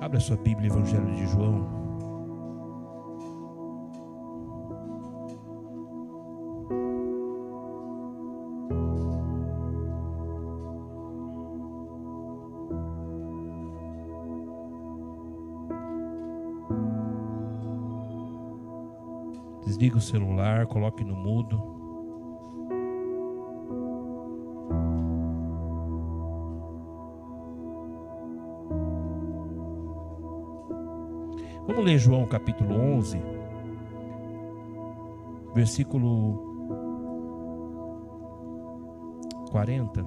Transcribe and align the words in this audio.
Abra 0.00 0.20
sua 0.20 0.36
Bíblia, 0.36 0.68
Evangelho 0.68 1.14
de 1.14 1.26
João. 1.26 1.86
Desliga 19.64 19.98
o 19.98 20.00
celular, 20.00 20.66
coloque 20.66 21.04
no 21.04 21.16
mudo. 21.16 21.75
Ler 31.86 31.98
João 31.98 32.26
capítulo 32.26 32.74
11, 32.74 33.22
versículo 35.54 36.36
40. 39.52 40.04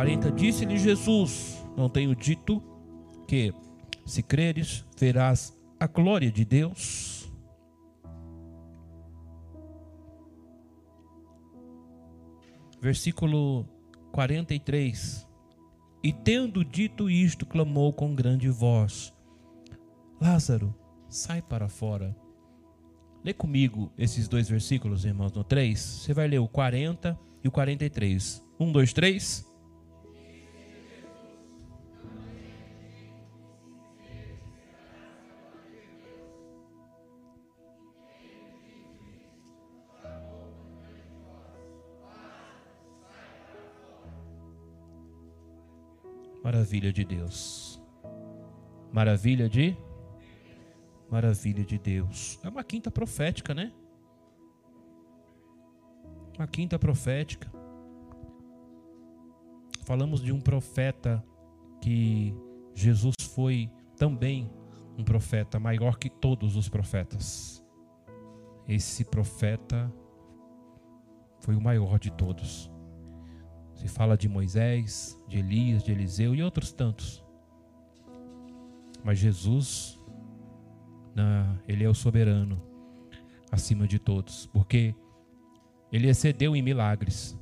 João 0.00 0.06
11:40 0.06 0.34
disse-lhe 0.34 0.78
Jesus: 0.78 1.64
Não 1.76 1.88
tenho 1.88 2.14
dito 2.14 2.62
que, 3.26 3.52
se 4.06 4.22
creres, 4.22 4.84
verás 4.98 5.56
a 5.78 5.86
glória 5.86 6.30
de 6.30 6.44
Deus? 6.44 7.30
Versículo 12.80 13.66
43. 14.12 15.28
E 16.02 16.12
tendo 16.14 16.64
dito 16.64 17.10
isto, 17.10 17.44
clamou 17.44 17.92
com 17.92 18.14
grande 18.14 18.48
voz: 18.48 19.12
Lázaro, 20.20 20.74
sai 21.08 21.42
para 21.42 21.68
fora. 21.68 22.16
Lê 23.22 23.34
comigo 23.34 23.92
esses 23.98 24.28
dois 24.28 24.48
versículos, 24.48 25.04
irmãos, 25.04 25.32
no 25.32 25.44
3. 25.44 25.78
Você 25.78 26.14
vai 26.14 26.26
ler 26.26 26.38
o 26.38 26.48
40 26.48 27.18
e 27.44 27.48
o 27.48 27.50
43. 27.50 28.42
Um, 28.58 28.72
dois, 28.72 28.94
três. 28.94 29.49
Maravilha 46.50 46.92
de 46.92 47.04
Deus. 47.04 47.80
Maravilha 48.92 49.48
de 49.48 49.76
Maravilha 51.08 51.64
de 51.64 51.78
Deus. 51.78 52.40
É 52.42 52.48
uma 52.48 52.64
quinta 52.64 52.90
profética, 52.90 53.54
né? 53.54 53.72
Uma 56.36 56.48
quinta 56.48 56.76
profética 56.76 57.48
falamos 59.84 60.20
de 60.20 60.32
um 60.32 60.40
profeta 60.40 61.24
que 61.80 62.34
Jesus 62.74 63.14
foi 63.32 63.70
também 63.96 64.50
um 64.98 65.04
profeta 65.04 65.60
maior 65.60 65.98
que 65.98 66.10
todos 66.10 66.56
os 66.56 66.68
profetas. 66.68 67.64
Esse 68.66 69.04
profeta 69.04 69.92
foi 71.38 71.54
o 71.54 71.60
maior 71.60 71.96
de 72.00 72.10
todos. 72.10 72.68
Se 73.80 73.88
fala 73.88 74.14
de 74.14 74.28
Moisés, 74.28 75.18
de 75.26 75.38
Elias, 75.38 75.82
de 75.82 75.90
Eliseu 75.90 76.34
e 76.34 76.42
outros 76.42 76.70
tantos. 76.70 77.24
Mas 79.02 79.18
Jesus, 79.18 79.98
ele 81.66 81.82
é 81.82 81.88
o 81.88 81.94
soberano 81.94 82.60
acima 83.50 83.88
de 83.88 83.98
todos, 83.98 84.44
porque 84.52 84.94
ele 85.90 86.10
excedeu 86.10 86.54
em 86.54 86.60
milagres. 86.60 87.34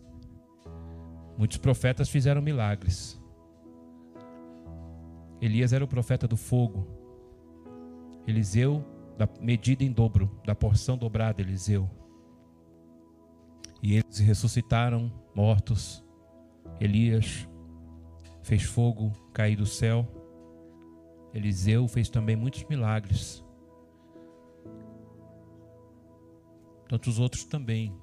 Muitos 1.37 1.57
profetas 1.57 2.09
fizeram 2.09 2.41
milagres. 2.41 3.21
Elias 5.41 5.73
era 5.73 5.85
o 5.85 5.89
profeta 5.89 6.29
do 6.29 6.37
fogo. 6.37 6.87
Eliseu, 8.29 8.85
da 9.19 9.29
medida 9.41 9.83
em 9.83 9.91
dobro, 9.91 10.41
da 10.47 10.55
porção 10.55 10.97
dobrada, 10.97 11.43
Eliseu. 11.43 11.91
E 13.83 13.95
eles 13.97 14.21
ressuscitaram 14.21 15.13
mortos. 15.35 16.07
Elias 16.81 17.49
fez 18.43 18.63
fogo 18.63 19.13
cair 19.33 19.57
do 19.57 19.67
céu. 19.67 20.07
Eliseu 21.35 21.87
fez 21.89 22.09
também 22.09 22.37
muitos 22.37 22.65
milagres. 22.65 23.45
Tantos 26.89 27.19
outros 27.19 27.45
também. 27.45 27.95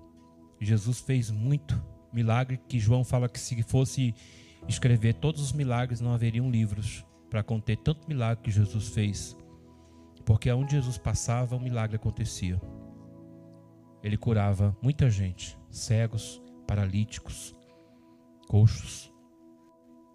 Jesus 0.59 0.99
fez 0.99 1.31
muito 1.31 1.81
milagre 2.13 2.57
que 2.67 2.79
João 2.79 3.03
fala 3.03 3.27
que 3.27 3.39
se 3.39 3.61
fosse 3.63 4.13
escrever 4.67 5.15
todos 5.15 5.41
os 5.41 5.51
milagres 5.51 5.99
não 5.99 6.13
haveriam 6.13 6.49
livros 6.49 7.05
para 7.29 7.43
conter 7.43 7.77
tanto 7.77 8.07
milagre 8.07 8.43
que 8.43 8.51
Jesus 8.51 8.89
fez. 8.89 9.35
Porque 10.23 10.49
aonde 10.49 10.71
Jesus 10.71 10.97
passava, 10.97 11.55
um 11.55 11.59
milagre 11.59 11.95
acontecia. 11.95 12.61
Ele 14.03 14.17
curava 14.17 14.75
muita 14.81 15.09
gente, 15.09 15.57
cegos, 15.69 16.41
paralíticos, 16.67 17.54
coxos, 18.47 19.11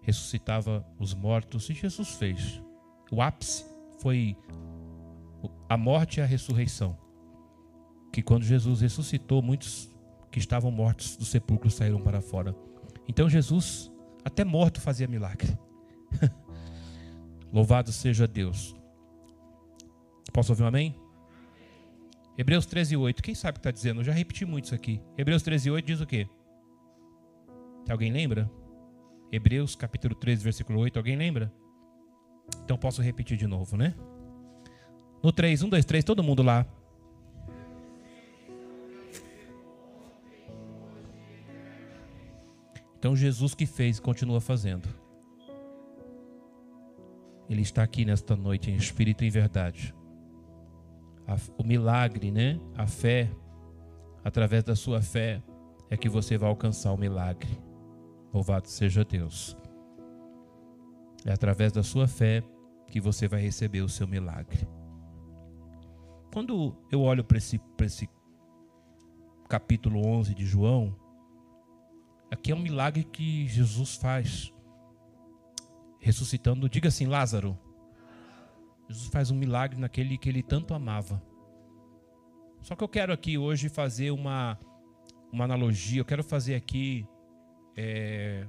ressuscitava 0.01 0.85
os 0.99 1.13
mortos 1.13 1.69
e 1.69 1.73
Jesus 1.73 2.15
fez. 2.15 2.61
O 3.11 3.21
ápice 3.21 3.65
foi 3.99 4.35
a 5.69 5.77
morte 5.77 6.19
e 6.19 6.21
a 6.21 6.25
ressurreição. 6.25 6.97
Que 8.11 8.21
quando 8.21 8.43
Jesus 8.43 8.81
ressuscitou, 8.81 9.41
muitos 9.41 9.89
que 10.29 10.39
estavam 10.39 10.71
mortos 10.71 11.15
do 11.15 11.25
sepulcro 11.25 11.69
saíram 11.69 12.01
para 12.01 12.21
fora. 12.21 12.55
Então 13.07 13.29
Jesus, 13.29 13.91
até 14.23 14.43
morto, 14.43 14.81
fazia 14.81 15.07
milagre. 15.07 15.57
Louvado 17.51 17.91
seja 17.91 18.27
Deus. 18.27 18.75
Posso 20.31 20.51
ouvir 20.51 20.63
um 20.63 20.67
amém? 20.67 20.95
Hebreus 22.37 22.65
13, 22.65 22.95
8. 22.95 23.21
Quem 23.21 23.35
sabe 23.35 23.51
o 23.51 23.53
que 23.55 23.59
está 23.59 23.71
dizendo? 23.71 23.99
Eu 23.99 24.05
já 24.05 24.13
repeti 24.13 24.45
muito 24.45 24.65
isso 24.65 24.75
aqui. 24.75 25.01
Hebreus 25.17 25.43
13, 25.43 25.71
8 25.71 25.85
diz 25.85 26.01
o 26.01 26.05
quê? 26.05 26.27
Alguém 27.89 28.11
lembra? 28.11 28.49
Hebreus 29.31 29.75
capítulo 29.75 30.13
13, 30.15 30.43
versículo 30.43 30.79
8. 30.79 30.97
Alguém 30.97 31.15
lembra? 31.15 31.51
Então 32.63 32.77
posso 32.77 33.01
repetir 33.01 33.37
de 33.37 33.47
novo, 33.47 33.77
né? 33.77 33.95
No 35.23 35.31
3, 35.31 35.63
1, 35.63 35.69
2, 35.69 35.85
3, 35.85 36.03
todo 36.03 36.23
mundo 36.23 36.43
lá. 36.43 36.65
Então 42.97 43.15
Jesus 43.15 43.55
que 43.55 43.65
fez 43.65 43.99
continua 43.99 44.39
fazendo. 44.39 44.87
Ele 47.49 47.61
está 47.61 47.83
aqui 47.83 48.05
nesta 48.05 48.35
noite 48.35 48.69
em 48.69 48.75
espírito 48.75 49.23
e 49.23 49.27
em 49.27 49.31
verdade. 49.31 49.93
o 51.57 51.63
milagre, 51.63 52.31
né? 52.31 52.59
A 52.75 52.85
fé, 52.85 53.29
através 54.23 54.63
da 54.63 54.75
sua 54.75 55.01
fé, 55.01 55.41
é 55.89 55.97
que 55.97 56.09
você 56.09 56.37
vai 56.37 56.49
alcançar 56.49 56.91
o 56.91 56.97
milagre. 56.97 57.49
Louvado 58.33 58.67
seja 58.67 59.03
Deus. 59.03 59.57
É 61.25 61.31
através 61.31 61.71
da 61.71 61.83
sua 61.83 62.07
fé 62.07 62.43
que 62.87 62.99
você 62.99 63.27
vai 63.27 63.41
receber 63.41 63.81
o 63.81 63.89
seu 63.89 64.07
milagre. 64.07 64.67
Quando 66.33 66.75
eu 66.91 67.01
olho 67.01 67.23
para 67.23 67.37
esse, 67.37 67.59
esse 67.81 68.09
capítulo 69.47 70.05
11 70.05 70.33
de 70.33 70.45
João, 70.45 70.95
Aqui 72.31 72.53
é 72.53 72.55
um 72.55 72.59
milagre 72.59 73.03
que 73.03 73.45
Jesus 73.49 73.95
faz. 73.95 74.53
Ressuscitando, 75.99 76.69
diga 76.69 76.87
assim, 76.87 77.05
Lázaro. 77.05 77.59
Jesus 78.87 79.09
faz 79.09 79.29
um 79.29 79.35
milagre 79.35 79.77
naquele 79.77 80.17
que 80.17 80.29
ele 80.29 80.41
tanto 80.41 80.73
amava. 80.73 81.21
Só 82.61 82.73
que 82.73 82.83
eu 82.83 82.87
quero 82.87 83.11
aqui 83.11 83.37
hoje 83.37 83.67
fazer 83.67 84.11
uma, 84.11 84.57
uma 85.31 85.43
analogia, 85.43 85.99
eu 85.99 86.05
quero 86.05 86.23
fazer 86.23 86.55
aqui 86.55 87.05
é, 87.75 88.45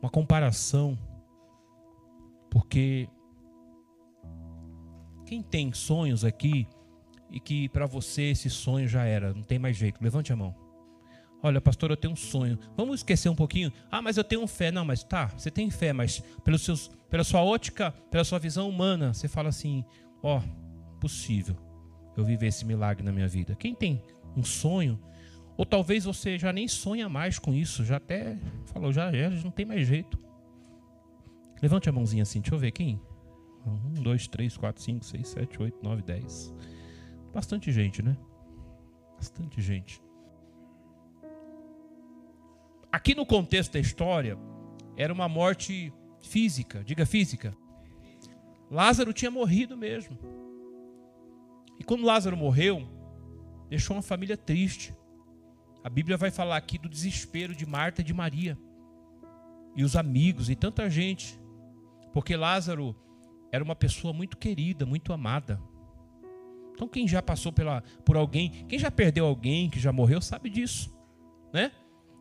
uma 0.00 0.10
comparação, 0.10 0.98
porque 2.50 3.08
quem 5.26 5.42
tem 5.42 5.72
sonhos 5.72 6.24
aqui 6.24 6.66
e 7.30 7.40
que 7.40 7.68
para 7.68 7.86
você 7.86 8.30
esse 8.30 8.48
sonho 8.48 8.88
já 8.88 9.04
era, 9.04 9.34
não 9.34 9.42
tem 9.42 9.58
mais 9.58 9.76
jeito. 9.76 10.02
Levante 10.02 10.32
a 10.32 10.36
mão. 10.36 10.54
Olha, 11.42 11.60
pastor, 11.60 11.90
eu 11.90 11.96
tenho 11.96 12.12
um 12.12 12.16
sonho. 12.16 12.58
Vamos 12.76 13.00
esquecer 13.00 13.28
um 13.28 13.34
pouquinho. 13.34 13.72
Ah, 13.90 14.00
mas 14.00 14.16
eu 14.16 14.24
tenho 14.24 14.46
fé. 14.46 14.70
Não, 14.70 14.84
mas 14.84 15.04
tá, 15.04 15.26
você 15.26 15.50
tem 15.50 15.70
fé, 15.70 15.92
mas 15.92 16.20
pelos 16.44 16.62
seus, 16.62 16.88
pela 17.10 17.24
sua 17.24 17.42
ótica, 17.42 17.92
pela 18.10 18.24
sua 18.24 18.38
visão 18.38 18.68
humana, 18.68 19.12
você 19.12 19.28
fala 19.28 19.48
assim: 19.48 19.84
ó, 20.22 20.38
oh, 20.38 20.98
possível 20.98 21.56
eu 22.16 22.24
viver 22.24 22.46
esse 22.46 22.64
milagre 22.64 23.04
na 23.04 23.12
minha 23.12 23.28
vida. 23.28 23.54
Quem 23.54 23.74
tem 23.74 24.02
um 24.36 24.42
sonho, 24.42 24.98
ou 25.56 25.64
talvez 25.64 26.04
você 26.04 26.38
já 26.38 26.52
nem 26.52 26.68
sonha 26.68 27.08
mais 27.08 27.38
com 27.38 27.54
isso, 27.54 27.84
já 27.84 27.96
até 27.96 28.38
falou, 28.66 28.92
já, 28.92 29.10
já 29.12 29.30
não 29.42 29.50
tem 29.50 29.64
mais 29.64 29.86
jeito. 29.86 30.18
Levante 31.62 31.88
a 31.88 31.92
mãozinha 31.92 32.22
assim, 32.22 32.40
deixa 32.40 32.54
eu 32.54 32.58
ver 32.58 32.72
quem. 32.72 33.00
Um, 33.66 33.94
dois, 33.94 34.28
três, 34.28 34.56
quatro, 34.56 34.82
cinco, 34.82 35.04
seis, 35.04 35.28
sete, 35.28 35.60
oito, 35.60 35.82
nove, 35.82 36.02
dez. 36.02 36.54
Bastante 37.32 37.72
gente, 37.72 38.02
né? 38.02 38.16
Bastante 39.16 39.60
gente. 39.60 40.00
Aqui 42.92 43.14
no 43.14 43.26
contexto 43.26 43.72
da 43.72 43.80
história, 43.80 44.38
era 44.96 45.12
uma 45.12 45.28
morte 45.28 45.92
física, 46.22 46.82
diga 46.82 47.04
física. 47.04 47.54
Lázaro 48.70 49.12
tinha 49.12 49.30
morrido 49.30 49.76
mesmo. 49.76 50.18
E 51.78 51.84
quando 51.84 52.04
Lázaro 52.04 52.36
morreu, 52.36 52.88
deixou 53.68 53.96
uma 53.96 54.02
família 54.02 54.36
triste. 54.36 54.95
A 55.86 55.88
Bíblia 55.88 56.16
vai 56.16 56.32
falar 56.32 56.56
aqui 56.56 56.78
do 56.78 56.88
desespero 56.88 57.54
de 57.54 57.64
Marta 57.64 58.00
e 58.00 58.04
de 58.04 58.12
Maria. 58.12 58.58
E 59.76 59.84
os 59.84 59.94
amigos 59.94 60.50
e 60.50 60.56
tanta 60.56 60.90
gente. 60.90 61.38
Porque 62.12 62.34
Lázaro 62.34 62.92
era 63.52 63.62
uma 63.62 63.76
pessoa 63.76 64.12
muito 64.12 64.36
querida, 64.36 64.84
muito 64.84 65.12
amada. 65.12 65.62
Então 66.74 66.88
quem 66.88 67.06
já 67.06 67.22
passou 67.22 67.52
pela, 67.52 67.84
por 68.04 68.16
alguém, 68.16 68.66
quem 68.68 68.80
já 68.80 68.90
perdeu 68.90 69.26
alguém 69.26 69.70
que 69.70 69.78
já 69.78 69.92
morreu, 69.92 70.20
sabe 70.20 70.50
disso, 70.50 70.92
né? 71.52 71.70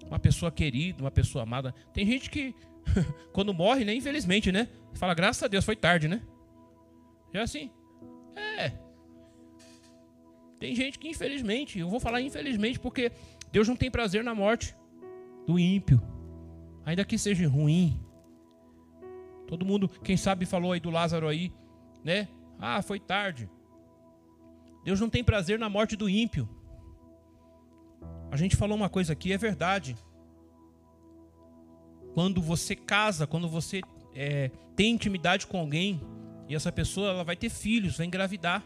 Uma 0.05 0.19
pessoa 0.19 0.51
querida, 0.51 1.03
uma 1.03 1.09
pessoa 1.09 1.41
amada. 1.41 1.73
Tem 1.91 2.05
gente 2.05 2.29
que 2.29 2.53
quando 3.33 3.51
morre, 3.51 3.83
né, 3.83 3.95
infelizmente, 3.95 4.51
né? 4.51 4.69
Fala, 4.93 5.15
graças 5.15 5.41
a 5.41 5.47
Deus, 5.47 5.65
foi 5.65 5.75
tarde, 5.75 6.07
né? 6.07 6.21
É 7.33 7.39
assim. 7.39 7.71
É. 8.35 8.85
Tem 10.59 10.75
gente 10.75 10.99
que 10.99 11.09
infelizmente, 11.09 11.79
eu 11.79 11.89
vou 11.89 11.99
falar 11.99 12.21
infelizmente 12.21 12.79
porque 12.79 13.11
Deus 13.55 13.69
não 13.69 13.75
tem 13.77 13.89
prazer 13.89 14.21
na 14.21 14.35
morte 14.35 14.75
do 15.47 15.57
ímpio. 15.57 16.01
Ainda 16.85 17.05
que 17.05 17.17
seja 17.17 17.47
ruim. 17.47 17.97
Todo 19.47 19.65
mundo, 19.65 19.87
quem 19.87 20.17
sabe 20.17 20.45
falou 20.45 20.73
aí 20.73 20.79
do 20.81 20.89
Lázaro 20.89 21.25
aí, 21.25 21.53
né? 22.03 22.27
Ah, 22.59 22.81
foi 22.81 22.99
tarde. 22.99 23.49
Deus 24.83 24.99
não 24.99 25.09
tem 25.09 25.23
prazer 25.23 25.57
na 25.57 25.69
morte 25.69 25.95
do 25.95 26.09
ímpio. 26.09 26.49
A 28.29 28.35
gente 28.35 28.57
falou 28.57 28.75
uma 28.75 28.89
coisa 28.89 29.13
aqui, 29.13 29.31
é 29.31 29.37
verdade. 29.37 29.95
Quando 32.13 32.41
você 32.41 32.75
casa, 32.75 33.25
quando 33.25 33.47
você 33.47 33.79
é, 34.13 34.51
tem 34.75 34.91
intimidade 34.91 35.47
com 35.47 35.57
alguém, 35.57 36.01
e 36.49 36.55
essa 36.55 36.73
pessoa 36.73 37.11
ela 37.11 37.23
vai 37.23 37.37
ter 37.37 37.49
filhos, 37.49 37.95
vai 37.95 38.05
engravidar. 38.05 38.61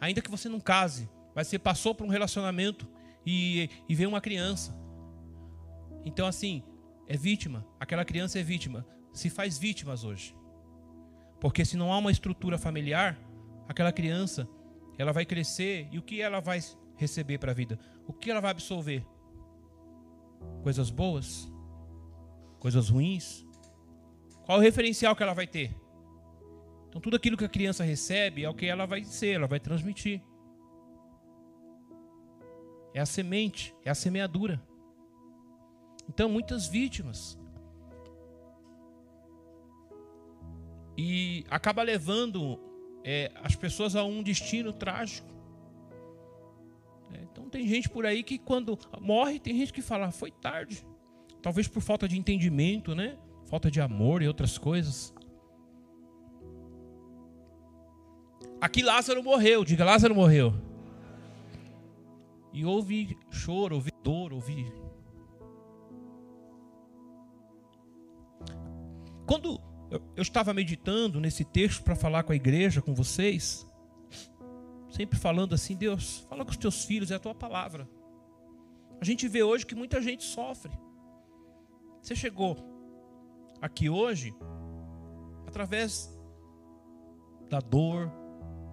Ainda 0.00 0.20
que 0.20 0.32
você 0.32 0.48
não 0.48 0.58
case, 0.58 1.08
mas 1.32 1.46
você 1.46 1.60
passou 1.60 1.94
por 1.94 2.04
um 2.04 2.10
relacionamento 2.10 2.92
e, 3.26 3.70
e 3.88 3.94
vem 3.94 4.06
uma 4.06 4.20
criança. 4.20 4.76
Então, 6.04 6.26
assim, 6.26 6.62
é 7.06 7.16
vítima. 7.16 7.66
Aquela 7.78 8.04
criança 8.04 8.38
é 8.38 8.42
vítima. 8.42 8.86
Se 9.12 9.30
faz 9.30 9.58
vítimas 9.58 10.04
hoje. 10.04 10.34
Porque 11.40 11.64
se 11.64 11.76
não 11.76 11.92
há 11.92 11.98
uma 11.98 12.10
estrutura 12.10 12.58
familiar, 12.58 13.18
aquela 13.68 13.92
criança 13.92 14.48
ela 14.98 15.12
vai 15.12 15.24
crescer 15.24 15.88
e 15.90 15.98
o 15.98 16.02
que 16.02 16.20
ela 16.20 16.40
vai 16.40 16.60
receber 16.96 17.38
para 17.38 17.52
a 17.52 17.54
vida? 17.54 17.78
O 18.06 18.12
que 18.12 18.30
ela 18.30 18.40
vai 18.40 18.50
absorver? 18.50 19.04
Coisas 20.62 20.90
boas? 20.90 21.50
Coisas 22.58 22.88
ruins? 22.88 23.46
Qual 24.44 24.58
o 24.58 24.60
referencial 24.60 25.16
que 25.16 25.22
ela 25.22 25.34
vai 25.34 25.46
ter? 25.46 25.74
Então, 26.88 27.00
tudo 27.00 27.16
aquilo 27.16 27.36
que 27.36 27.44
a 27.44 27.48
criança 27.48 27.82
recebe 27.82 28.44
é 28.44 28.48
o 28.48 28.54
que 28.54 28.66
ela 28.66 28.86
vai 28.86 29.02
ser, 29.04 29.34
ela 29.34 29.46
vai 29.46 29.58
transmitir. 29.58 30.22
É 32.94 33.00
a 33.00 33.06
semente, 33.06 33.74
é 33.84 33.90
a 33.90 33.94
semeadura. 33.94 34.62
Então, 36.08 36.28
muitas 36.28 36.66
vítimas. 36.66 37.36
E 40.96 41.44
acaba 41.50 41.82
levando 41.82 42.58
é, 43.04 43.30
as 43.42 43.54
pessoas 43.54 43.94
a 43.94 44.04
um 44.04 44.22
destino 44.22 44.72
trágico. 44.72 45.28
É, 47.12 47.22
então 47.22 47.48
tem 47.48 47.66
gente 47.66 47.88
por 47.88 48.06
aí 48.06 48.22
que 48.22 48.38
quando 48.38 48.78
morre, 49.00 49.38
tem 49.38 49.56
gente 49.58 49.72
que 49.72 49.82
fala, 49.82 50.10
foi 50.10 50.30
tarde. 50.30 50.86
Talvez 51.42 51.68
por 51.68 51.82
falta 51.82 52.08
de 52.08 52.18
entendimento, 52.18 52.94
né? 52.94 53.18
Falta 53.44 53.70
de 53.70 53.80
amor 53.80 54.22
e 54.22 54.28
outras 54.28 54.56
coisas. 54.56 55.12
Aqui 58.60 58.82
Lázaro 58.82 59.22
morreu, 59.22 59.62
diga 59.64 59.84
Lázaro 59.84 60.14
morreu. 60.14 60.54
E 62.54 62.64
houve 62.64 63.18
choro, 63.30 63.74
houve 63.74 63.90
dor, 64.00 64.32
houve. 64.32 64.72
Quando 69.26 69.60
eu, 69.90 70.22
estava 70.22 70.54
meditando 70.54 71.20
nesse 71.20 71.44
texto 71.44 71.82
para 71.82 71.96
falar 71.96 72.22
com 72.22 72.32
a 72.32 72.36
igreja, 72.36 72.80
com 72.80 72.94
vocês. 72.94 73.66
Sempre 74.88 75.18
falando 75.18 75.52
assim, 75.52 75.74
Deus, 75.74 76.20
fala 76.28 76.44
com 76.44 76.52
os 76.52 76.56
teus 76.56 76.84
filhos, 76.84 77.10
é 77.10 77.16
a 77.16 77.18
tua 77.18 77.34
palavra. 77.34 77.88
A 79.00 79.04
gente 79.04 79.26
vê 79.26 79.42
hoje 79.42 79.66
que 79.66 79.74
muita 79.74 80.00
gente 80.00 80.22
sofre. 80.22 80.70
Você 82.00 82.14
chegou 82.14 82.56
aqui 83.60 83.90
hoje 83.90 84.32
através 85.44 86.16
da 87.50 87.58
dor, 87.58 88.12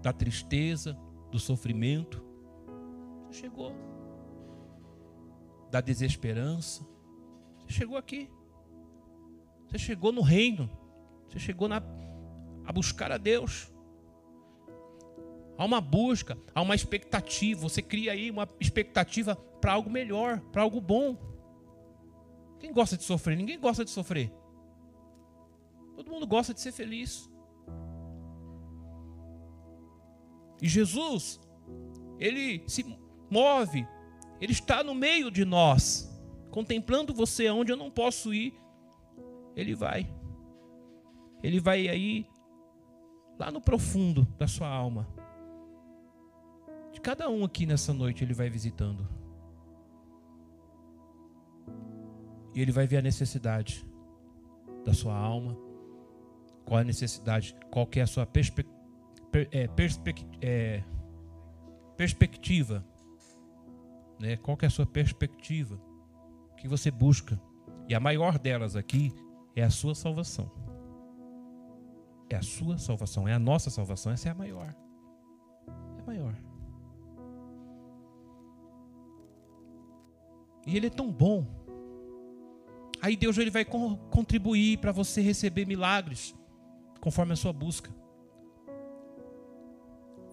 da 0.03 0.13
tristeza, 0.13 0.95
do 1.31 1.39
sofrimento. 1.39 2.30
Chegou 3.31 3.73
da 5.71 5.79
desesperança. 5.79 6.85
Você 7.59 7.73
chegou 7.73 7.97
aqui. 7.97 8.29
Você 9.67 9.77
chegou 9.77 10.11
no 10.11 10.21
reino. 10.21 10.69
Você 11.29 11.39
chegou 11.39 11.67
na, 11.69 11.81
a 12.65 12.73
buscar 12.73 13.11
a 13.11 13.17
Deus. 13.17 13.71
Há 15.57 15.63
uma 15.63 15.79
busca, 15.79 16.37
há 16.53 16.61
uma 16.61 16.75
expectativa. 16.75 17.61
Você 17.61 17.81
cria 17.81 18.11
aí 18.11 18.29
uma 18.29 18.49
expectativa 18.59 19.35
para 19.35 19.73
algo 19.73 19.89
melhor, 19.89 20.41
para 20.51 20.61
algo 20.61 20.81
bom. 20.81 21.17
Quem 22.59 22.73
gosta 22.73 22.97
de 22.97 23.03
sofrer? 23.03 23.37
Ninguém 23.37 23.59
gosta 23.59 23.85
de 23.85 23.91
sofrer. 23.91 24.31
Todo 25.95 26.11
mundo 26.11 26.27
gosta 26.27 26.53
de 26.53 26.59
ser 26.59 26.71
feliz. 26.71 27.31
E 30.61 30.67
Jesus, 30.67 31.39
ele 32.19 32.63
se 32.67 32.83
move, 33.31 33.87
ele 34.39 34.51
está 34.51 34.83
no 34.83 34.93
meio 34.93 35.31
de 35.31 35.45
nós, 35.45 36.11
contemplando 36.51 37.13
você 37.13 37.47
aonde 37.47 37.71
eu 37.71 37.77
não 37.77 37.89
posso 37.89 38.33
ir, 38.33 38.53
ele 39.55 39.73
vai. 39.73 40.11
Ele 41.41 41.59
vai 41.59 41.87
aí 41.87 42.27
lá 43.39 43.49
no 43.49 43.61
profundo 43.61 44.25
da 44.37 44.47
sua 44.47 44.67
alma. 44.67 45.07
De 46.91 46.99
cada 46.99 47.29
um 47.29 47.43
aqui 47.43 47.65
nessa 47.65 47.93
noite 47.93 48.23
ele 48.23 48.33
vai 48.33 48.49
visitando. 48.49 49.07
E 52.53 52.61
ele 52.61 52.71
vai 52.71 52.85
ver 52.85 52.97
a 52.97 53.01
necessidade 53.01 53.87
da 54.83 54.93
sua 54.93 55.15
alma. 55.15 55.57
Qual 56.65 56.79
a 56.79 56.83
necessidade? 56.83 57.55
Qual 57.71 57.87
é 57.95 58.01
a 58.01 58.07
sua 58.07 58.25
perspe 58.25 58.65
é, 59.51 59.67
perspec 59.67 60.25
é, 60.41 60.83
perspectiva? 61.95 62.85
Né? 64.21 64.37
Qual 64.37 64.55
é 64.61 64.67
a 64.67 64.69
sua 64.69 64.85
perspectiva? 64.85 65.81
O 66.51 66.55
que 66.55 66.67
você 66.67 66.91
busca? 66.91 67.41
E 67.89 67.95
a 67.95 67.99
maior 67.99 68.37
delas 68.37 68.75
aqui 68.75 69.11
é 69.55 69.63
a 69.63 69.69
sua 69.71 69.95
salvação. 69.95 70.51
É 72.29 72.35
a 72.35 72.41
sua 72.43 72.77
salvação, 72.77 73.27
é 73.27 73.33
a 73.33 73.39
nossa 73.39 73.71
salvação, 73.71 74.11
essa 74.11 74.29
é 74.29 74.31
a 74.31 74.35
maior. 74.35 74.75
É 75.97 76.01
a 76.01 76.05
maior. 76.05 76.35
E 80.67 80.77
ele 80.77 80.85
é 80.85 80.91
tão 80.91 81.11
bom. 81.11 81.43
Aí 83.01 83.15
Deus 83.15 83.39
ele 83.39 83.49
vai 83.49 83.65
contribuir 83.65 84.77
para 84.77 84.91
você 84.91 85.19
receber 85.19 85.65
milagres 85.65 86.35
conforme 87.01 87.33
a 87.33 87.35
sua 87.35 87.51
busca. 87.51 87.89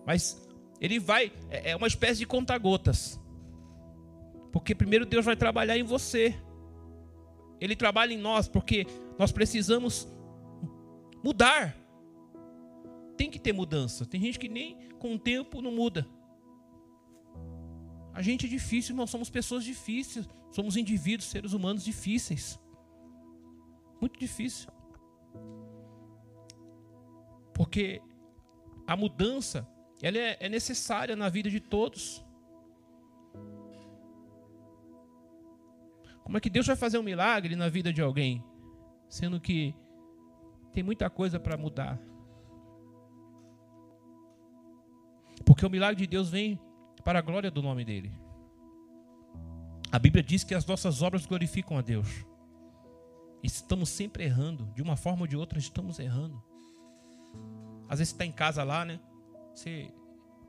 Mas 0.07 0.47
ele 0.79 1.01
vai, 1.01 1.33
é, 1.49 1.71
é 1.71 1.77
uma 1.77 1.87
espécie 1.87 2.19
de 2.19 2.27
conta-gotas. 2.27 3.19
Porque 4.59 4.75
primeiro 4.75 5.07
Deus 5.07 5.25
vai 5.25 5.37
trabalhar 5.37 5.79
em 5.79 5.85
você. 5.85 6.37
Ele 7.61 7.75
trabalha 7.75 8.13
em 8.13 8.19
nós, 8.19 8.49
porque 8.49 8.87
nós 9.19 9.33
precisamos 9.33 10.09
mudar 11.23 11.77
tem 13.17 13.29
que 13.29 13.39
ter 13.39 13.53
mudança. 13.53 14.07
Tem 14.07 14.21
gente 14.21 14.39
que 14.39 14.49
nem 14.49 14.77
com 15.01 15.15
o 15.15 15.19
tempo 15.19 15.61
não 15.61 15.73
muda. 15.73 16.07
A 18.15 18.23
gente 18.23 18.47
é 18.47 18.49
difícil, 18.49 18.93
irmão. 18.93 19.07
Somos 19.07 19.29
pessoas 19.29 19.65
difíceis. 19.65 20.29
Somos 20.53 20.77
indivíduos, 20.77 21.29
seres 21.29 21.53
humanos 21.53 21.85
difíceis. 21.85 22.59
Muito 24.01 24.19
difícil. 24.19 24.71
Porque 27.53 28.01
a 28.87 28.97
mudança 28.97 29.69
ela 30.01 30.17
é, 30.17 30.37
é 30.39 30.49
necessária 30.49 31.17
na 31.17 31.29
vida 31.29 31.51
de 31.51 31.59
todos. 31.59 32.25
Como 36.29 36.37
é 36.37 36.41
que 36.43 36.51
Deus 36.51 36.67
vai 36.67 36.77
fazer 36.77 36.99
um 36.99 37.03
milagre 37.03 37.57
na 37.57 37.71
vida 37.71 37.91
de 37.91 38.03
alguém, 38.03 38.45
sendo 39.09 39.41
que 39.41 39.75
tem 40.75 40.83
muita 40.83 41.09
coisa 41.09 41.41
para 41.41 41.57
mudar? 41.57 41.99
Porque 45.47 45.65
o 45.65 45.71
milagre 45.71 45.97
de 45.97 46.07
Deus 46.07 46.29
vem 46.29 46.61
para 47.03 47.21
a 47.21 47.23
glória 47.23 47.51
do 47.51 47.63
nome 47.63 47.83
dele. 47.83 48.13
A 49.91 49.99
Bíblia 49.99 50.23
diz 50.23 50.45
que 50.45 50.55
as 50.55 50.67
nossas 50.67 51.01
obras 51.01 51.25
glorificam 51.25 51.79
a 51.79 51.81
Deus. 51.81 52.27
Estamos 53.43 53.89
sempre 53.89 54.25
errando, 54.25 54.71
de 54.75 54.83
uma 54.83 54.97
forma 54.97 55.23
ou 55.23 55.27
de 55.27 55.35
outra 55.35 55.59
estamos 55.59 55.99
errando. 55.99 56.45
Às 57.89 58.01
vezes 58.01 58.11
você 58.11 58.17
está 58.17 58.27
em 58.27 58.33
casa 58.33 58.63
lá, 58.63 58.85
né? 58.85 59.01
Você 59.55 59.91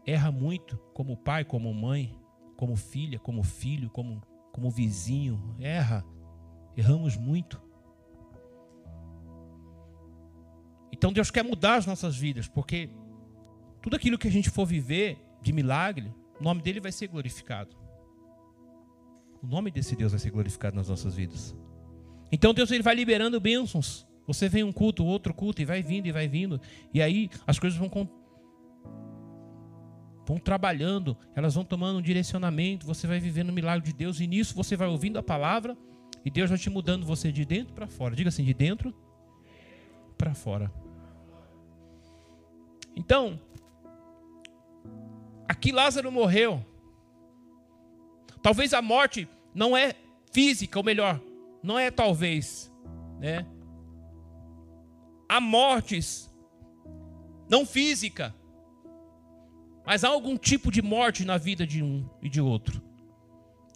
erra 0.06 0.30
muito, 0.30 0.78
como 0.94 1.16
pai, 1.16 1.46
como 1.46 1.74
mãe, 1.74 2.20
como 2.58 2.76
filha, 2.76 3.18
como 3.18 3.44
filho, 3.44 3.90
como, 3.90 4.22
como 4.52 4.70
vizinho. 4.70 5.56
Erra. 5.60 6.06
Erramos 6.76 7.16
muito. 7.16 7.62
Então 10.92 11.14
Deus 11.14 11.32
quer 11.32 11.44
mudar 11.44 11.76
as 11.76 11.86
nossas 11.86 12.18
vidas, 12.18 12.48
porque 12.48 12.90
tudo 13.82 13.96
aquilo 13.96 14.18
que 14.18 14.28
a 14.28 14.32
gente 14.32 14.50
for 14.50 14.66
viver 14.66 15.18
de 15.42 15.54
milagre, 15.54 16.14
o 16.40 16.44
nome 16.44 16.62
dele 16.62 16.80
vai 16.80 16.92
ser 16.92 17.08
glorificado. 17.08 17.76
O 19.42 19.48
nome 19.48 19.72
desse 19.72 19.96
Deus 19.96 20.12
vai 20.12 20.20
ser 20.20 20.32
glorificado 20.32 20.76
nas 20.76 20.90
nossas 20.90 21.16
vidas. 21.16 21.56
Então 22.32 22.54
Deus 22.54 22.70
ele 22.72 22.84
vai 22.84 22.96
liberando 22.96 23.40
bênçãos. 23.40 24.06
Você 24.28 24.48
vem 24.48 24.64
um 24.64 24.72
culto, 24.72 25.04
outro 25.04 25.34
culto, 25.34 25.62
e 25.62 25.66
vai 25.66 25.82
vindo, 25.82 26.06
e 26.08 26.12
vai 26.12 26.28
vindo. 26.28 26.62
E 26.94 27.02
aí 27.02 27.30
as 27.48 27.58
coisas 27.58 27.80
vão, 27.80 27.90
vão 30.30 30.38
trabalhando, 30.38 31.18
elas 31.36 31.56
vão 31.56 31.66
tomando 31.66 31.98
um 31.98 32.02
direcionamento. 32.04 32.86
Você 32.86 33.08
vai 33.08 33.20
vivendo 33.20 33.50
o 33.50 33.54
milagre 33.54 33.88
de 33.88 33.98
Deus. 33.98 34.20
E 34.20 34.28
nisso 34.28 34.54
você 34.54 34.76
vai 34.76 34.88
ouvindo 34.88 35.18
a 35.18 35.24
palavra. 35.24 35.76
E 36.24 36.30
Deus 36.30 36.52
vai 36.52 36.60
te 36.60 36.70
mudando 36.70 37.04
você 37.04 37.32
de 37.32 37.44
dentro 37.44 37.74
para 37.74 37.88
fora. 37.88 38.16
Diga 38.16 38.30
assim, 38.30 38.44
de 38.44 38.54
dentro 38.54 38.94
para 40.16 40.36
fora. 40.36 40.72
Então, 42.96 43.40
aqui 45.48 45.72
Lázaro 45.72 46.12
morreu. 46.12 46.64
Talvez 48.44 48.72
a 48.72 48.84
morte 48.84 49.28
não 49.52 49.76
é 49.76 49.96
física, 50.32 50.78
ou 50.78 50.86
melhor, 50.86 51.20
não 51.64 51.80
é 51.80 51.90
talvez, 51.90 52.72
né? 53.20 53.48
há 55.28 55.42
mortes, 55.42 56.30
não 57.50 57.66
física, 57.66 58.36
mas 59.90 60.04
há 60.04 60.08
algum 60.10 60.38
tipo 60.38 60.70
de 60.70 60.84
morte 60.84 61.26
na 61.26 61.36
vida 61.36 61.66
de 61.66 61.82
um 61.82 62.08
e 62.22 62.30
de 62.30 62.40
outro 62.40 62.80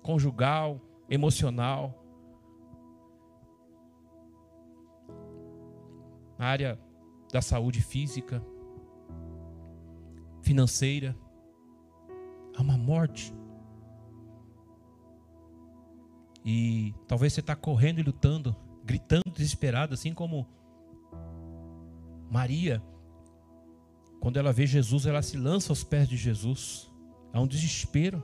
conjugal, 0.04 0.80
emocional, 1.10 2.06
na 6.38 6.46
área 6.46 6.80
da 7.32 7.42
saúde 7.42 7.82
física, 7.82 8.46
financeira. 10.44 11.18
Há 12.56 12.62
uma 12.62 12.78
morte. 12.78 13.34
E 16.46 16.94
talvez 17.08 17.34
você 17.34 17.40
está 17.40 17.56
correndo 17.56 17.98
e 17.98 18.04
lutando, 18.04 18.56
gritando 18.84 19.32
desesperado, 19.34 19.96
assim 19.96 20.14
como 20.14 20.48
Maria, 22.30 22.84
quando 24.24 24.38
ela 24.38 24.54
vê 24.54 24.66
Jesus, 24.66 25.06
ela 25.06 25.22
se 25.22 25.36
lança 25.36 25.74
aos 25.74 25.84
pés 25.84 26.08
de 26.08 26.16
Jesus. 26.16 26.90
Há 27.34 27.42
um 27.42 27.46
desespero. 27.46 28.24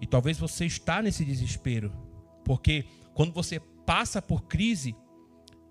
E 0.00 0.06
talvez 0.06 0.38
você 0.38 0.64
está 0.64 1.02
nesse 1.02 1.22
desespero, 1.22 1.92
porque 2.42 2.86
quando 3.12 3.30
você 3.30 3.60
passa 3.60 4.22
por 4.22 4.44
crise, 4.44 4.96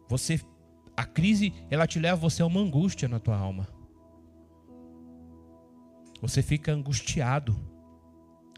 você 0.07 0.39
a 0.95 1.03
crise 1.05 1.55
ela 1.71 1.87
te 1.87 1.97
leva 1.97 2.17
você 2.17 2.43
a 2.43 2.45
uma 2.45 2.59
angústia 2.59 3.09
na 3.09 3.19
tua 3.19 3.35
alma. 3.35 3.67
Você 6.21 6.43
fica 6.43 6.71
angustiado. 6.71 7.59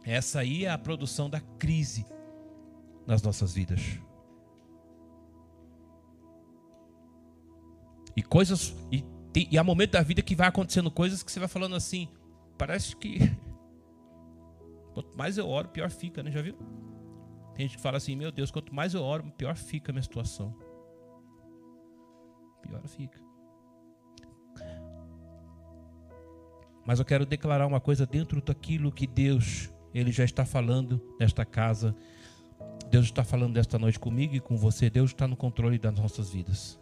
Essa 0.03 0.41
aí 0.41 0.65
é 0.65 0.69
a 0.69 0.77
produção 0.77 1.29
da 1.29 1.39
crise 1.39 2.05
nas 3.07 3.21
nossas 3.21 3.53
vidas. 3.53 3.79
E 8.17 8.21
coisas. 8.21 8.75
E, 8.91 9.01
e 9.33 9.57
há 9.57 9.63
momento 9.63 9.91
da 9.91 10.01
vida 10.01 10.21
que 10.21 10.35
vai 10.35 10.47
acontecendo 10.47 10.91
coisas 10.91 11.23
que 11.23 11.31
você 11.31 11.39
vai 11.39 11.47
falando 11.47 11.75
assim. 11.75 12.09
Parece 12.57 12.95
que. 12.95 13.19
Quanto 14.93 15.17
mais 15.17 15.37
eu 15.37 15.47
oro, 15.47 15.69
pior 15.69 15.89
fica, 15.89 16.21
né? 16.21 16.29
Já 16.31 16.41
viu? 16.41 16.55
Tem 17.55 17.67
gente 17.67 17.77
que 17.77 17.83
fala 17.83 17.97
assim: 17.97 18.15
Meu 18.15 18.31
Deus, 18.31 18.51
quanto 18.51 18.73
mais 18.73 18.93
eu 18.93 19.01
oro, 19.01 19.31
pior 19.37 19.55
fica 19.55 19.91
a 19.91 19.93
minha 19.93 20.03
situação. 20.03 20.53
Pior 22.61 22.85
fica. 22.87 23.19
Mas 26.85 26.99
eu 26.99 27.05
quero 27.05 27.25
declarar 27.25 27.67
uma 27.67 27.79
coisa 27.79 28.05
dentro 28.05 28.41
daquilo 28.41 28.91
que 28.91 29.05
Deus, 29.05 29.71
Ele 29.93 30.11
já 30.11 30.23
está 30.25 30.45
falando 30.45 31.01
nesta 31.19 31.45
casa. 31.45 31.95
Deus 32.89 33.05
está 33.05 33.23
falando 33.23 33.53
desta 33.53 33.79
noite 33.79 33.99
comigo 33.99 34.35
e 34.35 34.39
com 34.41 34.57
você. 34.57 34.89
Deus 34.89 35.11
está 35.11 35.27
no 35.27 35.37
controle 35.37 35.77
das 35.77 35.93
nossas 35.93 36.31
vidas. 36.31 36.80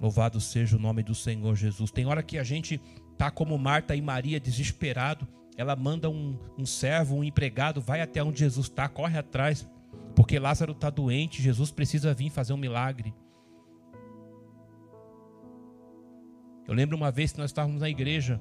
Louvado 0.00 0.40
seja 0.40 0.76
o 0.76 0.80
nome 0.80 1.02
do 1.02 1.14
Senhor 1.14 1.54
Jesus. 1.54 1.90
Tem 1.90 2.06
hora 2.06 2.22
que 2.22 2.38
a 2.38 2.44
gente 2.44 2.80
tá 3.16 3.30
como 3.30 3.56
Marta 3.58 3.94
e 3.94 4.02
Maria, 4.02 4.40
desesperado. 4.40 5.26
Ela 5.56 5.76
manda 5.76 6.10
um, 6.10 6.36
um 6.58 6.66
servo, 6.66 7.16
um 7.16 7.24
empregado, 7.24 7.80
vai 7.80 8.00
até 8.00 8.22
onde 8.22 8.40
Jesus 8.40 8.66
está, 8.66 8.88
corre 8.88 9.16
atrás, 9.16 9.68
porque 10.16 10.38
Lázaro 10.38 10.72
está 10.72 10.90
doente. 10.90 11.42
Jesus 11.42 11.70
precisa 11.70 12.12
vir 12.12 12.30
fazer 12.30 12.52
um 12.52 12.56
milagre. 12.56 13.14
Eu 16.66 16.74
lembro 16.74 16.96
uma 16.96 17.10
vez 17.10 17.32
que 17.32 17.38
nós 17.38 17.50
estávamos 17.50 17.80
na 17.80 17.88
igreja 17.88 18.40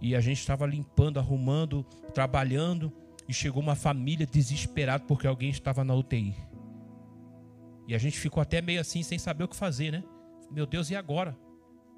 e 0.00 0.14
a 0.14 0.20
gente 0.20 0.38
estava 0.38 0.66
limpando, 0.66 1.18
arrumando, 1.18 1.84
trabalhando 2.12 2.92
e 3.28 3.32
chegou 3.32 3.62
uma 3.62 3.74
família 3.74 4.26
desesperada 4.26 5.04
porque 5.04 5.26
alguém 5.26 5.50
estava 5.50 5.82
na 5.82 5.94
UTI. 5.94 6.34
E 7.88 7.94
a 7.94 7.98
gente 7.98 8.18
ficou 8.18 8.40
até 8.40 8.60
meio 8.60 8.80
assim 8.80 9.02
sem 9.02 9.18
saber 9.18 9.44
o 9.44 9.48
que 9.48 9.56
fazer, 9.56 9.90
né? 9.90 10.04
Meu 10.54 10.66
Deus, 10.66 10.90
e 10.90 10.96
agora? 10.96 11.36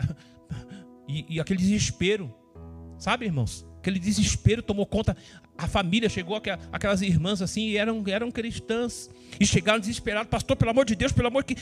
e, 1.07 1.37
e 1.37 1.41
aquele 1.41 1.61
desespero, 1.61 2.35
sabe, 2.99 3.27
irmãos? 3.27 3.67
Aquele 3.79 3.99
desespero 3.99 4.63
tomou 4.63 4.87
conta. 4.87 5.17
A 5.57 5.69
família 5.69 6.09
chegou, 6.09 6.41
aquelas 6.73 7.03
irmãs 7.03 7.41
assim, 7.41 7.69
e 7.69 7.77
eram, 7.77 8.03
eram 8.09 8.31
cristãs. 8.31 9.09
E 9.39 9.47
chegaram 9.47 9.79
desesperados, 9.79 10.31
pastor, 10.31 10.57
pelo 10.57 10.71
amor 10.71 10.85
de 10.85 10.97
Deus, 10.97 11.13
pelo 11.13 11.29
amor 11.29 11.45
de 11.45 11.55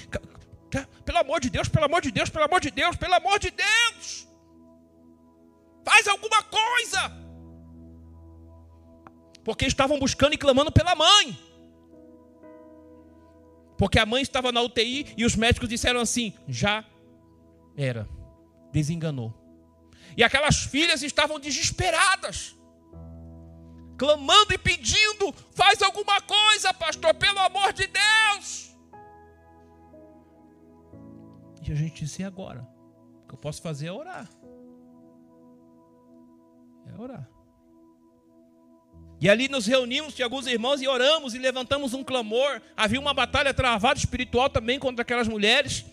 Pelo 1.05 1.19
amor 1.19 1.41
de 1.41 1.51
Deus, 1.51 1.69
pelo 1.69 1.85
amor 1.85 2.01
de 2.01 2.11
Deus, 2.11 2.31
pelo 2.31 2.45
amor 2.45 2.61
de 2.61 2.71
Deus, 2.71 2.97
pelo 2.97 3.15
amor 3.15 3.39
de 3.39 3.51
Deus. 3.51 4.29
Faz 5.85 6.09
alguma 6.09 6.43
coisa. 6.43 7.13
Porque 9.45 9.67
estavam 9.67 9.99
buscando 9.99 10.35
e 10.35 10.39
clamando 10.39 10.73
pela 10.73 10.95
mãe. 10.95 11.39
Porque 13.77 13.99
a 13.99 14.07
mãe 14.07 14.23
estava 14.23 14.53
na 14.53 14.61
UTI 14.61 15.15
e 15.17 15.25
os 15.25 15.35
médicos 15.35 15.69
disseram 15.69 16.01
assim: 16.01 16.33
já 16.47 16.85
era, 17.77 18.09
desenganou. 18.73 19.35
E 20.17 20.23
aquelas 20.23 20.59
filhas 20.59 21.03
estavam 21.03 21.41
desesperadas, 21.41 22.57
clamando 23.97 24.53
e 24.53 24.59
pedindo: 24.59 25.33
faz 25.53 25.83
alguma 25.83 26.21
coisa, 26.21 26.73
pastor, 26.73 27.15
pelo 27.15 27.39
amor 27.41 27.73
de 27.73 27.87
Deus. 27.87 28.75
E 31.67 31.73
a 31.73 31.75
gente 31.75 32.05
disse: 32.05 32.23
e 32.23 32.25
agora? 32.25 32.67
O 33.25 33.29
que 33.29 33.35
eu 33.35 33.39
posso 33.39 33.61
fazer 33.61 33.87
é 33.89 33.93
orar. 33.93 34.29
É 36.87 37.01
orar. 37.01 37.34
E 39.21 39.29
ali 39.29 39.49
nos 39.49 39.67
reunimos, 39.67 40.15
tinha 40.15 40.27
alguns 40.27 40.47
irmãos, 40.47 40.83
e 40.83 40.89
oramos 40.89 41.35
e 41.35 41.39
levantamos 41.39 41.95
um 41.95 42.05
clamor. 42.05 42.61
Havia 42.77 43.01
uma 43.01 43.15
batalha 43.15 43.55
travada 43.55 43.99
espiritual 43.99 44.51
também 44.51 44.79
contra 44.79 45.03
aquelas 45.03 45.29
mulheres. 45.29 45.85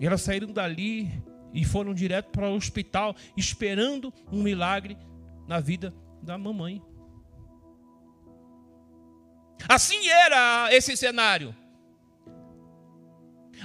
E 0.00 0.06
elas 0.06 0.22
saíram 0.22 0.52
dali 0.52 1.10
e 1.52 1.64
foram 1.64 1.94
direto 1.94 2.30
para 2.30 2.48
o 2.48 2.54
hospital, 2.54 3.14
esperando 3.36 4.12
um 4.30 4.42
milagre 4.42 4.96
na 5.46 5.60
vida 5.60 5.94
da 6.22 6.38
mamãe. 6.38 6.82
Assim 9.68 10.08
era 10.08 10.68
esse 10.72 10.96
cenário. 10.96 11.54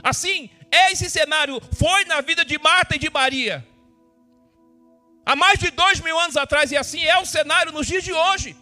Assim 0.02 0.50
esse 0.72 1.10
cenário 1.10 1.62
foi 1.76 2.04
na 2.06 2.20
vida 2.22 2.44
de 2.44 2.58
Marta 2.58 2.96
e 2.96 3.00
de 3.00 3.10
Maria. 3.10 3.66
Há 5.26 5.36
mais 5.36 5.58
de 5.60 5.72
dois 5.72 6.00
mil 6.00 6.18
anos 6.20 6.38
atrás, 6.38 6.72
e 6.72 6.78
assim 6.78 7.04
é 7.04 7.18
o 7.18 7.26
cenário 7.26 7.72
nos 7.72 7.88
dias 7.88 8.04
de 8.04 8.14
hoje. 8.14 8.56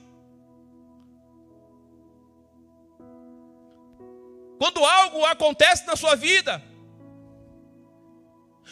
Quando 4.60 4.86
algo 4.86 5.26
acontece 5.26 5.88
na 5.88 5.96
sua 5.96 6.16
vida, 6.16 6.62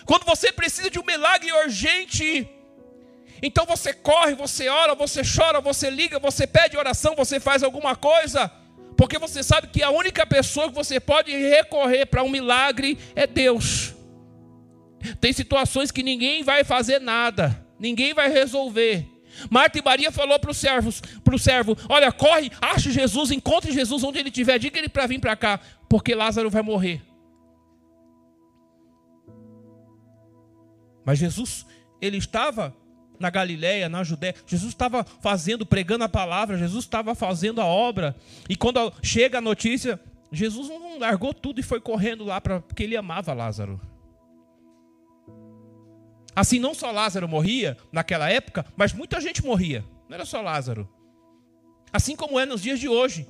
quando 0.06 0.24
você 0.24 0.52
precisa 0.52 0.90
de 0.90 1.00
um 1.00 1.04
milagre 1.04 1.52
urgente, 1.52 2.48
então 3.42 3.66
você 3.66 3.92
corre, 3.92 4.36
você 4.36 4.70
ora, 4.70 4.94
você 4.94 5.22
chora, 5.24 5.60
você 5.60 5.90
liga, 5.90 6.20
você 6.20 6.46
pede 6.46 6.78
oração, 6.78 7.16
você 7.16 7.40
faz 7.40 7.64
alguma 7.64 7.96
coisa, 7.96 8.52
porque 8.96 9.18
você 9.18 9.42
sabe 9.42 9.68
que 9.70 9.82
a 9.82 9.90
única 9.90 10.28
pessoa 10.28 10.70
que 10.70 10.76
você 10.76 11.00
pode 11.00 11.32
recorrer 11.36 12.06
para 12.06 12.22
um 12.22 12.30
milagre 12.30 12.98
é 13.16 13.26
Deus. 13.26 13.96
Tem 15.20 15.34
situações 15.34 15.90
que 15.90 16.04
ninguém 16.04 16.44
vai 16.44 16.64
fazer 16.64 17.00
nada, 17.00 17.66
ninguém 17.80 18.14
vai 18.14 18.30
resolver. 18.30 19.08
Marta 19.50 19.78
e 19.78 19.82
Maria 19.82 20.12
falou 20.12 20.40
para 20.40 20.52
o 20.52 20.54
servo: 21.40 21.78
Olha, 21.88 22.12
corre, 22.12 22.52
ache 22.62 22.92
Jesus, 22.92 23.32
encontre 23.32 23.72
Jesus 23.72 24.04
onde 24.04 24.20
ele 24.20 24.30
estiver, 24.30 24.58
diga 24.58 24.78
ele 24.78 24.90
para 24.90 25.08
vir 25.08 25.20
para 25.20 25.36
cá, 25.36 25.60
porque 25.88 26.14
Lázaro 26.14 26.50
vai 26.50 26.62
morrer. 26.62 27.02
Mas 31.06 31.18
Jesus, 31.20 31.66
ele 32.02 32.18
estava 32.18 32.76
na 33.20 33.30
Galiléia, 33.30 33.90
na 33.90 34.04
Judéia. 34.04 34.36
Jesus 34.46 34.72
estava 34.72 35.04
fazendo, 35.04 35.66
pregando 35.66 36.04
a 36.04 36.10
palavra, 36.10 36.58
Jesus 36.58 36.86
estava 36.86 37.14
fazendo 37.14 37.60
a 37.60 37.66
obra. 37.66 38.16
E 38.48 38.56
quando 38.56 38.94
chega 39.04 39.40
a 39.40 39.42
notícia, 39.42 40.00
Jesus 40.32 40.70
não 40.70 41.00
largou 41.00 41.34
tudo 41.34 41.60
e 41.60 41.64
foi 41.64 41.82
correndo 41.82 42.24
lá 42.24 42.40
para 42.40 42.62
porque 42.62 42.84
ele 42.84 42.96
amava 42.96 43.34
Lázaro. 43.34 43.80
Assim, 46.36 46.60
não 46.60 46.74
só 46.74 46.92
Lázaro 46.92 47.28
morria 47.28 47.78
naquela 47.92 48.30
época, 48.30 48.66
mas 48.76 48.94
muita 48.94 49.20
gente 49.20 49.44
morria. 49.44 49.84
Não 50.08 50.16
era 50.16 50.26
só 50.26 50.42
Lázaro. 50.42 50.88
Assim 51.92 52.16
como 52.16 52.40
é 52.40 52.46
nos 52.46 52.62
dias 52.62 52.80
de 52.80 52.88
hoje. 52.88 53.28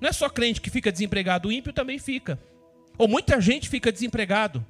Não 0.00 0.08
é 0.08 0.12
só 0.12 0.28
crente 0.28 0.60
que 0.60 0.70
fica 0.70 0.90
desempregado, 0.90 1.48
o 1.48 1.52
ímpio 1.52 1.72
também 1.72 1.98
fica. 1.98 2.38
Ou 2.98 3.06
muita 3.06 3.40
gente 3.40 3.68
fica 3.68 3.92
desempregado. 3.92 4.64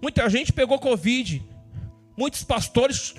Muita 0.00 0.28
gente 0.28 0.52
pegou 0.52 0.78
Covid. 0.78 1.42
Muitos 2.16 2.42
pastores, 2.42 3.14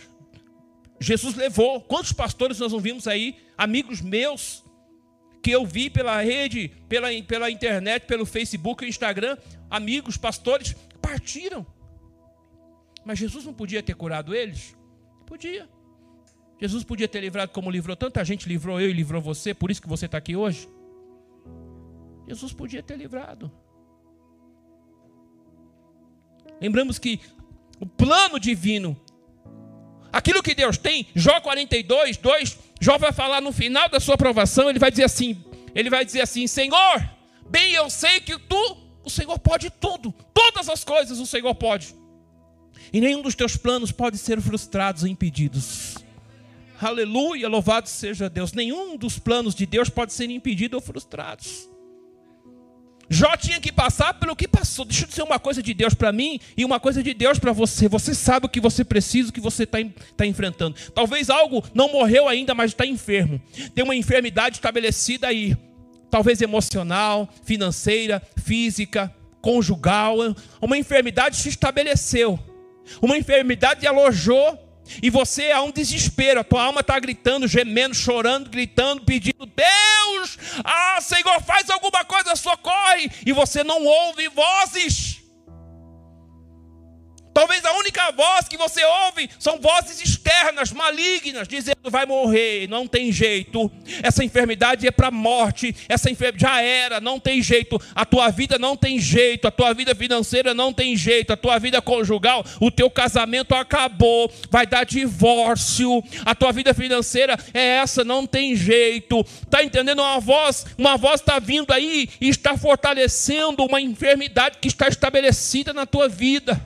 Jesus 0.99 1.35
levou. 1.35 1.81
Quantos 1.81 2.11
pastores 2.11 2.59
nós 2.59 2.71
não 2.71 2.79
vimos 2.79 3.07
aí? 3.07 3.37
Amigos 3.57 4.01
meus, 4.01 4.63
que 5.41 5.51
eu 5.51 5.65
vi 5.65 5.89
pela 5.89 6.19
rede, 6.21 6.71
pela, 6.89 7.09
pela 7.23 7.51
internet, 7.51 8.05
pelo 8.05 8.25
Facebook 8.25 8.85
Instagram. 8.85 9.37
Amigos, 9.69 10.17
pastores, 10.17 10.75
partiram. 11.01 11.65
Mas 13.07 13.19
Jesus 13.19 13.45
não 13.45 13.53
podia 13.53 13.81
ter 13.81 13.95
curado 13.95 14.35
eles? 14.35 14.75
Podia. 15.25 15.69
Jesus 16.59 16.83
podia 16.83 17.07
ter 17.07 17.21
livrado 17.21 17.53
como 17.53 17.71
livrou 17.71 17.95
tanta 17.95 18.21
gente, 18.25 18.49
livrou 18.49 18.81
eu 18.81 18.89
e 18.89 18.93
livrou 18.93 19.21
você, 19.21 19.53
por 19.53 19.71
isso 19.71 19.81
que 19.81 19.87
você 19.87 20.07
está 20.07 20.17
aqui 20.17 20.35
hoje. 20.35 20.67
Jesus 22.27 22.51
podia 22.51 22.83
ter 22.83 22.97
livrado. 22.97 23.49
Lembramos 26.59 26.99
que 26.99 27.21
o 27.79 27.85
plano 27.85 28.37
divino, 28.41 28.99
aquilo 30.11 30.43
que 30.43 30.53
Deus 30.53 30.77
tem, 30.77 31.07
Jó 31.15 31.39
42, 31.39 32.17
2, 32.17 32.59
Jó 32.81 32.97
vai 32.97 33.13
falar 33.13 33.39
no 33.39 33.53
final 33.53 33.87
da 33.87 34.01
sua 34.01 34.15
aprovação, 34.15 34.69
ele 34.69 34.79
vai 34.79 34.91
dizer 34.91 35.05
assim: 35.05 35.41
ele 35.73 35.89
vai 35.89 36.03
dizer 36.03 36.19
assim, 36.19 36.45
Senhor, 36.45 37.09
bem 37.49 37.71
eu 37.71 37.89
sei 37.89 38.19
que 38.19 38.37
tu, 38.37 38.77
o 39.01 39.09
Senhor 39.09 39.39
pode 39.39 39.69
tudo, 39.69 40.11
todas 40.33 40.67
as 40.67 40.83
coisas 40.83 41.19
o 41.19 41.25
Senhor 41.25 41.55
pode. 41.55 41.95
E 42.91 43.01
nenhum 43.01 43.21
dos 43.21 43.35
teus 43.35 43.57
planos 43.57 43.91
pode 43.91 44.17
ser 44.17 44.41
frustrados 44.41 45.03
ou 45.03 45.09
impedidos. 45.09 45.95
Aleluia, 46.79 47.49
louvado 47.49 47.89
seja 47.89 48.29
Deus. 48.29 48.53
Nenhum 48.53 48.97
dos 48.97 49.17
planos 49.17 49.55
de 49.55 49.65
Deus 49.65 49.89
pode 49.89 50.13
ser 50.13 50.29
impedido 50.29 50.77
ou 50.77 50.81
frustrados. 50.81 51.67
Jó 53.09 53.35
tinha 53.37 53.59
que 53.59 53.71
passar 53.71 54.13
pelo 54.15 54.35
que 54.35 54.47
passou. 54.47 54.85
Deixa 54.85 55.05
eu 55.05 55.07
dizer 55.07 55.23
uma 55.23 55.39
coisa 55.39 55.63
de 55.63 55.73
Deus 55.73 55.93
para 55.93 56.11
mim 56.11 56.39
e 56.57 56.65
uma 56.65 56.79
coisa 56.79 57.01
de 57.01 57.13
Deus 57.13 57.39
para 57.39 57.53
você. 57.53 57.87
Você 57.87 58.13
sabe 58.13 58.45
o 58.45 58.49
que 58.49 58.59
você 58.59 58.83
precisa, 58.83 59.29
o 59.29 59.33
que 59.33 59.39
você 59.39 59.63
está 59.63 59.79
tá 60.15 60.25
enfrentando. 60.25 60.75
Talvez 60.93 61.29
algo 61.29 61.63
não 61.73 61.91
morreu 61.91 62.27
ainda, 62.27 62.53
mas 62.53 62.71
está 62.71 62.85
enfermo. 62.85 63.41
Tem 63.73 63.83
uma 63.83 63.95
enfermidade 63.95 64.57
estabelecida 64.57 65.27
aí. 65.27 65.55
Talvez 66.11 66.41
emocional, 66.41 67.29
financeira, 67.43 68.21
física, 68.43 69.13
conjugal. 69.41 70.17
Uma 70.61 70.77
enfermidade 70.77 71.37
se 71.37 71.49
estabeleceu. 71.49 72.37
Uma 73.01 73.17
enfermidade 73.17 73.85
alojou 73.85 74.67
e 75.01 75.09
você 75.09 75.51
há 75.51 75.61
um 75.61 75.71
desespero, 75.71 76.39
a 76.39 76.43
tua 76.43 76.63
alma 76.63 76.81
está 76.81 76.97
gritando, 76.99 77.47
gemendo, 77.47 77.93
chorando, 77.93 78.49
gritando, 78.49 79.03
pedindo: 79.03 79.45
Deus, 79.45 80.37
ah, 80.63 80.99
Senhor, 81.01 81.41
faz 81.43 81.69
alguma 81.69 82.03
coisa, 82.05 82.35
socorre, 82.35 83.11
e 83.25 83.31
você 83.33 83.63
não 83.63 83.83
ouve 83.85 84.27
vozes. 84.29 85.26
Talvez 87.37 87.63
a 87.63 87.73
única 87.73 88.11
voz 88.13 88.47
que 88.47 88.57
você 88.57 88.83
ouve 88.83 89.29
são 89.37 89.59
vozes 89.59 90.01
externas, 90.01 90.71
malignas, 90.71 91.47
dizendo 91.47 91.77
vai 91.83 92.03
morrer, 92.03 92.67
não 92.67 92.87
tem 92.87 93.11
jeito. 93.11 93.71
Essa 94.01 94.23
enfermidade 94.23 94.87
é 94.87 94.89
para 94.89 95.11
morte, 95.11 95.75
essa 95.87 96.09
enfermidade 96.09 96.41
já 96.41 96.59
era, 96.63 96.99
não 96.99 97.19
tem 97.19 97.39
jeito. 97.39 97.79
A 97.93 98.03
tua 98.05 98.31
vida 98.31 98.57
não 98.57 98.75
tem 98.75 98.97
jeito, 98.97 99.47
a 99.47 99.51
tua 99.51 99.71
vida 99.71 99.93
financeira 99.93 100.55
não 100.55 100.73
tem 100.73 100.97
jeito, 100.97 101.31
a 101.31 101.37
tua 101.37 101.59
vida 101.59 101.79
conjugal, 101.79 102.43
o 102.59 102.71
teu 102.71 102.89
casamento 102.89 103.53
acabou, 103.53 104.31
vai 104.49 104.65
dar 104.65 104.83
divórcio. 104.83 106.03
A 106.25 106.33
tua 106.33 106.51
vida 106.51 106.73
financeira 106.73 107.37
é 107.53 107.77
essa, 107.77 108.03
não 108.03 108.25
tem 108.25 108.55
jeito. 108.55 109.23
Tá 109.47 109.63
entendendo 109.63 109.99
uma 109.99 110.19
voz? 110.19 110.65
Uma 110.75 110.97
voz 110.97 111.21
está 111.21 111.37
vindo 111.37 111.71
aí 111.71 112.09
e 112.19 112.29
está 112.29 112.57
fortalecendo 112.57 113.63
uma 113.63 113.79
enfermidade 113.79 114.57
que 114.59 114.67
está 114.67 114.87
estabelecida 114.87 115.71
na 115.71 115.85
tua 115.85 116.09
vida. 116.09 116.59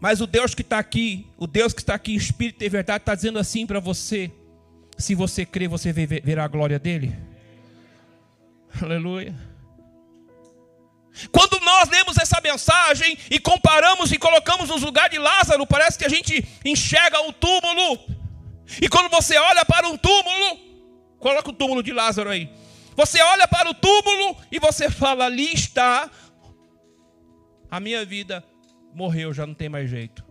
Mas 0.00 0.20
o 0.20 0.26
Deus 0.26 0.54
que 0.54 0.62
está 0.62 0.78
aqui, 0.78 1.26
o 1.36 1.46
Deus 1.46 1.72
que 1.72 1.80
está 1.80 1.94
aqui, 1.94 2.14
Espírito 2.14 2.62
e 2.62 2.68
verdade, 2.68 3.02
está 3.02 3.14
dizendo 3.14 3.38
assim 3.38 3.66
para 3.66 3.80
você: 3.80 4.30
se 4.96 5.14
você 5.14 5.44
crer, 5.44 5.68
você 5.68 5.92
verá 5.92 6.44
a 6.44 6.48
glória 6.48 6.78
dele. 6.78 7.16
Aleluia. 8.80 9.34
Quando 11.32 11.58
nós 11.64 11.88
lemos 11.88 12.16
essa 12.16 12.40
mensagem 12.40 13.18
e 13.28 13.40
comparamos 13.40 14.12
e 14.12 14.18
colocamos 14.18 14.68
nos 14.68 14.82
lugar 14.82 15.08
de 15.08 15.18
Lázaro, 15.18 15.66
parece 15.66 15.98
que 15.98 16.04
a 16.04 16.08
gente 16.08 16.46
enxerga 16.64 17.20
o 17.22 17.32
túmulo. 17.32 17.98
E 18.80 18.88
quando 18.88 19.10
você 19.10 19.36
olha 19.36 19.64
para 19.64 19.88
um 19.88 19.96
túmulo, 19.96 20.58
coloca 21.18 21.50
o 21.50 21.52
túmulo 21.52 21.82
de 21.82 21.92
Lázaro 21.92 22.30
aí. 22.30 22.48
Você 22.94 23.20
olha 23.20 23.48
para 23.48 23.68
o 23.68 23.74
túmulo 23.74 24.36
e 24.52 24.60
você 24.60 24.88
fala: 24.88 25.24
ali 25.24 25.52
está 25.52 26.08
a 27.68 27.80
minha 27.80 28.04
vida 28.04 28.44
morreu, 28.94 29.32
já 29.32 29.46
não 29.46 29.54
tem 29.54 29.68
mais 29.68 29.88
jeito. 29.88 30.24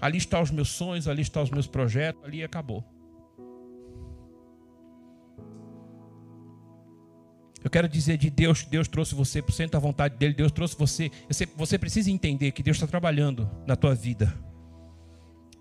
Ali 0.00 0.18
estão 0.18 0.42
os 0.42 0.50
meus 0.50 0.68
sonhos, 0.68 1.08
ali 1.08 1.22
estão 1.22 1.42
os 1.42 1.50
meus 1.50 1.66
projetos, 1.66 2.22
ali 2.24 2.42
acabou. 2.44 2.84
Eu 7.62 7.70
quero 7.70 7.88
dizer 7.88 8.16
de 8.16 8.30
Deus, 8.30 8.64
Deus 8.64 8.86
trouxe 8.86 9.14
você 9.14 9.42
por 9.42 9.52
cento 9.52 9.72
da 9.72 9.78
vontade 9.78 10.16
dele, 10.16 10.32
Deus 10.32 10.52
trouxe 10.52 10.76
você. 10.78 11.10
Você, 11.56 11.78
precisa 11.78 12.10
entender 12.10 12.52
que 12.52 12.62
Deus 12.62 12.76
está 12.76 12.86
trabalhando 12.86 13.50
na 13.66 13.74
tua 13.74 13.94
vida. 13.94 14.32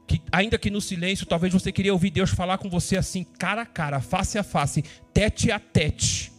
Que, 0.08 0.22
ainda 0.32 0.58
que 0.58 0.70
no 0.70 0.80
silêncio, 0.80 1.26
talvez 1.26 1.52
você 1.52 1.72
queria 1.72 1.92
ouvir 1.92 2.12
Deus 2.12 2.30
falar 2.30 2.60
com 2.60 2.70
você 2.70 2.96
assim, 2.96 3.24
cara 3.24 3.64
a 3.64 3.66
cara, 3.66 4.00
face 4.00 4.38
a 4.38 4.44
face, 4.44 4.84
tete 5.14 5.52
a 5.52 5.60
tete. 5.60 6.32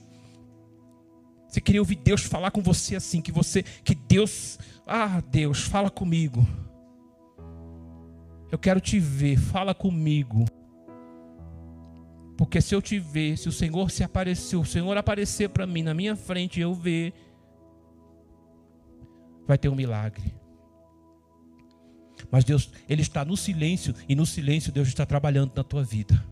Você 1.49 1.61
queria 1.61 1.81
ouvir 1.81 1.97
Deus 1.97 2.23
falar 2.23 2.51
com 2.51 2.61
você 2.61 2.95
assim, 2.95 3.23
que 3.23 3.33
você, 3.33 3.63
que 3.63 3.95
Deus, 3.95 4.59
ah, 4.87 5.23
Deus, 5.31 5.63
fala 5.63 5.91
comigo. 5.91 6.47
Eu 8.51 8.59
quero 8.59 8.81
te 8.81 9.01
ver, 9.01 9.39
fala 9.39 9.75
comigo. 9.75 10.45
Porque 12.37 12.61
se 12.61 12.75
eu 12.75 12.83
te 12.83 12.99
ver, 12.99 13.37
se 13.37 13.49
o 13.49 13.53
Senhor 13.53 13.91
se 13.91 14.05
aparecer, 14.05 14.57
o 14.57 14.65
Senhor 14.65 14.97
aparecer 14.97 15.49
para 15.49 15.67
mim 15.67 15.83
na 15.83 15.95
minha 15.95 16.15
frente 16.15 16.59
e 16.59 16.63
eu 16.63 16.75
ver, 16.75 17.13
vai 19.47 19.57
ter 19.57 19.69
um 19.69 19.75
milagre. 19.75 20.35
Mas 22.31 22.45
Deus, 22.45 22.71
Ele 22.89 23.03
está 23.03 23.25
no 23.25 23.37
silêncio 23.37 23.95
e 24.09 24.15
no 24.15 24.27
silêncio 24.27 24.71
Deus 24.71 24.89
está 24.89 25.07
trabalhando 25.07 25.53
na 25.57 25.65
tua 25.65 25.83
vida. 25.83 26.23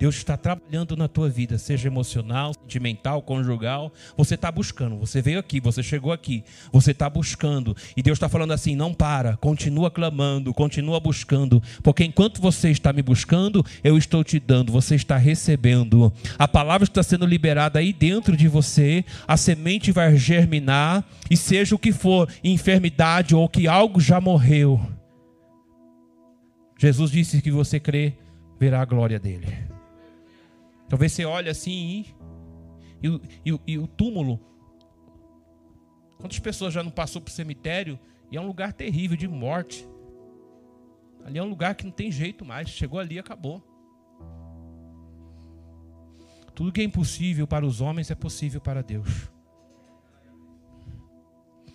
Deus 0.00 0.16
está 0.16 0.34
trabalhando 0.34 0.96
na 0.96 1.06
tua 1.06 1.28
vida, 1.28 1.58
seja 1.58 1.86
emocional, 1.86 2.54
sentimental, 2.54 3.20
conjugal. 3.20 3.92
Você 4.16 4.34
está 4.34 4.50
buscando. 4.50 4.96
Você 4.96 5.20
veio 5.20 5.38
aqui, 5.38 5.60
você 5.60 5.82
chegou 5.82 6.10
aqui. 6.10 6.42
Você 6.72 6.92
está 6.92 7.10
buscando. 7.10 7.76
E 7.94 8.02
Deus 8.02 8.16
está 8.16 8.26
falando 8.26 8.52
assim: 8.54 8.74
não 8.74 8.94
para, 8.94 9.36
continua 9.36 9.90
clamando, 9.90 10.54
continua 10.54 10.98
buscando. 10.98 11.62
Porque 11.82 12.02
enquanto 12.02 12.40
você 12.40 12.70
está 12.70 12.94
me 12.94 13.02
buscando, 13.02 13.62
eu 13.84 13.98
estou 13.98 14.24
te 14.24 14.40
dando, 14.40 14.72
você 14.72 14.94
está 14.94 15.18
recebendo. 15.18 16.10
A 16.38 16.48
palavra 16.48 16.84
está 16.84 17.02
sendo 17.02 17.26
liberada 17.26 17.78
aí 17.78 17.92
dentro 17.92 18.34
de 18.38 18.48
você. 18.48 19.04
A 19.28 19.36
semente 19.36 19.92
vai 19.92 20.16
germinar. 20.16 21.04
E 21.30 21.36
seja 21.36 21.74
o 21.74 21.78
que 21.78 21.92
for, 21.92 22.26
enfermidade 22.42 23.34
ou 23.34 23.46
que 23.50 23.68
algo 23.68 24.00
já 24.00 24.18
morreu. 24.18 24.80
Jesus 26.78 27.10
disse 27.10 27.42
que 27.42 27.50
você 27.50 27.78
crê, 27.78 28.14
verá 28.58 28.80
a 28.80 28.86
glória 28.86 29.18
dele. 29.18 29.46
Talvez 30.90 31.12
você 31.12 31.24
olhe 31.24 31.48
assim 31.48 32.04
e, 33.00 33.08
e, 33.08 33.52
e, 33.52 33.60
e 33.68 33.78
o 33.78 33.86
túmulo. 33.86 34.40
Quantas 36.18 36.40
pessoas 36.40 36.74
já 36.74 36.82
não 36.82 36.90
passou 36.90 37.22
para 37.22 37.30
o 37.30 37.32
cemitério 37.32 37.96
e 38.28 38.36
é 38.36 38.40
um 38.40 38.46
lugar 38.46 38.72
terrível 38.72 39.16
de 39.16 39.28
morte. 39.28 39.88
Ali 41.24 41.38
é 41.38 41.42
um 41.42 41.48
lugar 41.48 41.76
que 41.76 41.84
não 41.84 41.92
tem 41.92 42.10
jeito 42.10 42.44
mais. 42.44 42.68
Chegou 42.68 42.98
ali 42.98 43.14
e 43.14 43.18
acabou. 43.20 43.62
Tudo 46.56 46.72
que 46.72 46.80
é 46.80 46.84
impossível 46.84 47.46
para 47.46 47.64
os 47.64 47.80
homens 47.80 48.10
é 48.10 48.16
possível 48.16 48.60
para 48.60 48.82
Deus. 48.82 49.30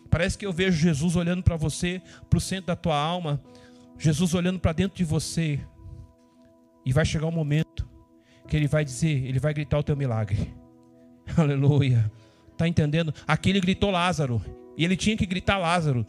Parece 0.10 0.38
que 0.38 0.46
eu 0.46 0.52
vejo 0.52 0.78
Jesus 0.78 1.16
olhando 1.16 1.42
para 1.42 1.56
você, 1.56 2.02
para 2.30 2.38
o 2.38 2.42
centro 2.42 2.68
da 2.68 2.76
tua 2.76 2.98
alma, 2.98 3.42
Jesus 3.98 4.34
olhando 4.34 4.60
para 4.60 4.74
dentro 4.74 4.98
de 4.98 5.06
você. 5.06 5.66
E 6.86 6.92
vai 6.92 7.06
chegar 7.06 7.28
um 7.28 7.32
momento 7.32 7.65
que 8.56 8.60
ele 8.60 8.68
vai 8.70 8.86
dizer, 8.86 9.26
ele 9.26 9.38
vai 9.38 9.54
gritar 9.54 9.78
o 9.78 9.84
teu 9.84 9.98
milagre. 9.98 10.54
Aleluia. 11.36 12.10
Tá 12.58 12.66
entendendo? 12.66 13.14
Aqui 13.28 13.50
ele 13.50 13.60
gritou 13.60 13.92
Lázaro. 13.92 14.42
E 14.78 14.86
ele 14.86 14.96
tinha 14.96 15.18
que 15.18 15.26
gritar 15.26 15.58
Lázaro. 15.58 16.06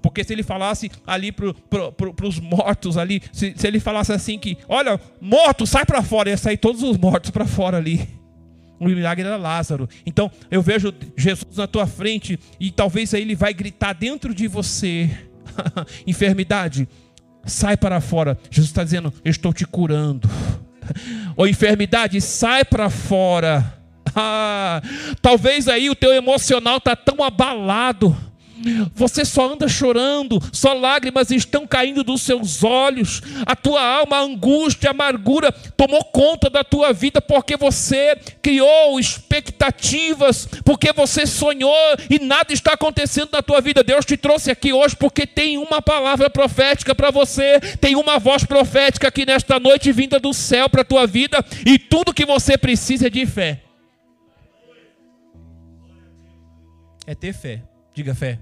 Porque 0.00 0.24
se 0.24 0.32
ele 0.32 0.42
falasse 0.42 0.90
ali 1.06 1.30
para 1.30 1.52
pro, 1.52 2.14
os 2.22 2.40
mortos 2.40 2.96
ali, 2.96 3.20
se, 3.30 3.52
se, 3.54 3.66
ele 3.66 3.78
falasse 3.78 4.10
assim 4.10 4.38
que, 4.38 4.56
olha, 4.66 4.98
morto, 5.20 5.66
sai 5.66 5.84
para 5.84 6.02
fora, 6.02 6.30
ia 6.30 6.38
sair 6.38 6.56
todos 6.56 6.82
os 6.82 6.96
mortos 6.96 7.30
para 7.30 7.44
fora 7.44 7.76
ali. 7.76 8.08
O 8.80 8.86
milagre 8.86 9.26
era 9.26 9.36
Lázaro. 9.36 9.86
Então 10.06 10.30
eu 10.50 10.62
vejo 10.62 10.94
Jesus 11.14 11.58
na 11.58 11.66
tua 11.66 11.86
frente 11.86 12.40
e 12.58 12.70
talvez 12.70 13.12
aí 13.12 13.20
ele 13.20 13.36
vai 13.36 13.52
gritar 13.52 13.92
dentro 13.92 14.34
de 14.34 14.48
você, 14.48 15.10
enfermidade, 16.06 16.88
sai 17.44 17.76
para 17.76 18.00
fora. 18.00 18.38
Jesus 18.50 18.70
está 18.70 18.82
dizendo, 18.82 19.12
eu 19.22 19.30
estou 19.30 19.52
te 19.52 19.66
curando 19.66 20.26
ou 21.36 21.46
enfermidade, 21.46 22.20
sai 22.20 22.64
para 22.64 22.90
fora. 22.90 23.74
Ah, 24.14 24.80
talvez 25.20 25.66
aí 25.66 25.90
o 25.90 25.94
teu 25.94 26.12
emocional 26.12 26.78
está 26.78 26.94
tão 26.94 27.24
abalado 27.24 28.16
você 28.94 29.24
só 29.24 29.52
anda 29.52 29.68
chorando, 29.68 30.40
só 30.52 30.72
lágrimas 30.72 31.30
estão 31.30 31.66
caindo 31.66 32.04
dos 32.04 32.22
seus 32.22 32.62
olhos. 32.62 33.20
A 33.44 33.56
tua 33.56 33.82
alma, 33.82 34.16
a 34.16 34.22
angústia, 34.22 34.90
a 34.90 34.92
amargura 34.92 35.52
tomou 35.76 36.04
conta 36.04 36.48
da 36.48 36.62
tua 36.62 36.92
vida 36.92 37.20
porque 37.20 37.56
você 37.56 38.16
criou 38.40 38.98
expectativas, 38.98 40.48
porque 40.64 40.92
você 40.92 41.26
sonhou 41.26 41.74
e 42.08 42.18
nada 42.18 42.52
está 42.52 42.72
acontecendo 42.72 43.30
na 43.32 43.42
tua 43.42 43.60
vida. 43.60 43.82
Deus 43.82 44.04
te 44.04 44.16
trouxe 44.16 44.50
aqui 44.50 44.72
hoje 44.72 44.96
porque 44.96 45.26
tem 45.26 45.58
uma 45.58 45.82
palavra 45.82 46.30
profética 46.30 46.94
para 46.94 47.10
você, 47.10 47.60
tem 47.80 47.96
uma 47.96 48.18
voz 48.18 48.44
profética 48.44 49.08
aqui 49.08 49.26
nesta 49.26 49.58
noite 49.58 49.92
vinda 49.92 50.18
do 50.20 50.32
céu 50.32 50.68
para 50.68 50.82
a 50.82 50.84
tua 50.84 51.06
vida 51.06 51.44
e 51.66 51.78
tudo 51.78 52.14
que 52.14 52.24
você 52.24 52.56
precisa 52.56 53.08
é 53.08 53.10
de 53.10 53.26
fé. 53.26 53.60
É 57.06 57.14
ter 57.14 57.34
fé. 57.34 57.73
Diga 57.94 58.14
fé. 58.14 58.40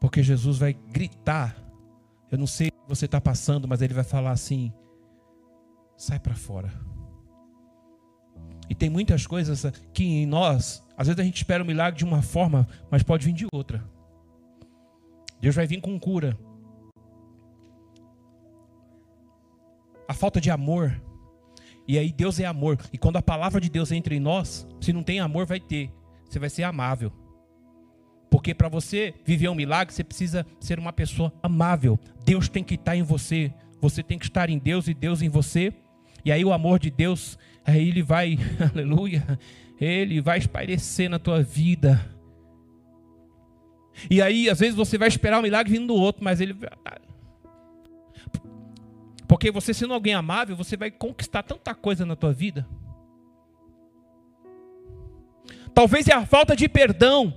Porque 0.00 0.22
Jesus 0.22 0.58
vai 0.58 0.72
gritar. 0.72 1.54
Eu 2.30 2.38
não 2.38 2.46
sei 2.46 2.68
o 2.68 2.72
que 2.72 2.88
você 2.88 3.04
está 3.04 3.20
passando, 3.20 3.68
mas 3.68 3.82
ele 3.82 3.94
vai 3.94 4.04
falar 4.04 4.30
assim: 4.30 4.72
sai 5.96 6.18
para 6.18 6.34
fora. 6.34 6.72
E 8.68 8.74
tem 8.74 8.90
muitas 8.90 9.26
coisas 9.26 9.64
que 9.92 10.04
em 10.04 10.26
nós, 10.26 10.82
às 10.96 11.06
vezes 11.06 11.20
a 11.20 11.24
gente 11.24 11.36
espera 11.36 11.62
o 11.62 11.66
milagre 11.66 11.98
de 11.98 12.04
uma 12.04 12.22
forma, 12.22 12.66
mas 12.90 13.02
pode 13.02 13.26
vir 13.26 13.32
de 13.32 13.46
outra. 13.52 13.84
Deus 15.40 15.54
vai 15.54 15.66
vir 15.66 15.80
com 15.80 15.98
cura. 16.00 16.36
A 20.08 20.14
falta 20.14 20.40
de 20.40 20.50
amor. 20.50 21.00
E 21.86 21.98
aí 21.98 22.12
Deus 22.12 22.40
é 22.40 22.44
amor. 22.44 22.78
E 22.92 22.98
quando 22.98 23.16
a 23.16 23.22
palavra 23.22 23.60
de 23.60 23.68
Deus 23.68 23.92
entra 23.92 24.14
em 24.14 24.20
nós, 24.20 24.66
se 24.80 24.92
não 24.92 25.02
tem 25.02 25.20
amor, 25.20 25.46
vai 25.46 25.60
ter. 25.60 25.90
Você 26.28 26.38
vai 26.38 26.50
ser 26.50 26.64
amável. 26.64 27.12
Porque 28.30 28.52
para 28.52 28.68
você 28.68 29.14
viver 29.24 29.48
um 29.48 29.54
milagre, 29.54 29.94
você 29.94 30.02
precisa 30.02 30.44
ser 30.60 30.78
uma 30.78 30.92
pessoa 30.92 31.32
amável. 31.42 31.98
Deus 32.24 32.48
tem 32.48 32.64
que 32.64 32.74
estar 32.74 32.96
em 32.96 33.02
você. 33.02 33.52
Você 33.80 34.02
tem 34.02 34.18
que 34.18 34.26
estar 34.26 34.50
em 34.50 34.58
Deus 34.58 34.88
e 34.88 34.94
Deus 34.94 35.22
em 35.22 35.28
você. 35.28 35.72
E 36.24 36.32
aí 36.32 36.44
o 36.44 36.52
amor 36.52 36.80
de 36.80 36.90
Deus, 36.90 37.38
aí 37.64 37.88
ele 37.88 38.02
vai, 38.02 38.36
aleluia, 38.74 39.38
ele 39.80 40.20
vai 40.20 40.38
espairecer 40.38 41.08
na 41.08 41.20
tua 41.20 41.40
vida. 41.42 42.04
E 44.10 44.20
aí, 44.20 44.50
às 44.50 44.60
vezes, 44.60 44.74
você 44.74 44.98
vai 44.98 45.08
esperar 45.08 45.38
um 45.38 45.42
milagre 45.42 45.72
vindo 45.72 45.86
do 45.86 45.94
outro, 45.94 46.22
mas 46.22 46.40
ele. 46.40 46.54
Porque 49.26 49.50
você 49.50 49.74
sendo 49.74 49.94
alguém 49.94 50.14
amável, 50.14 50.56
você 50.56 50.76
vai 50.76 50.90
conquistar 50.90 51.42
tanta 51.42 51.74
coisa 51.74 52.06
na 52.06 52.14
tua 52.14 52.32
vida. 52.32 52.66
Talvez 55.74 56.08
é 56.08 56.14
a 56.14 56.24
falta 56.24 56.54
de 56.56 56.68
perdão. 56.68 57.34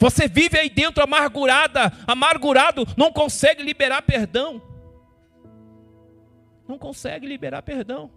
Você 0.00 0.26
vive 0.26 0.58
aí 0.58 0.68
dentro 0.68 1.02
amargurada, 1.02 1.92
amargurado, 2.06 2.84
não 2.96 3.12
consegue 3.12 3.62
liberar 3.62 4.02
perdão. 4.02 4.60
Não 6.66 6.76
consegue 6.76 7.26
liberar 7.26 7.62
perdão. 7.62 8.10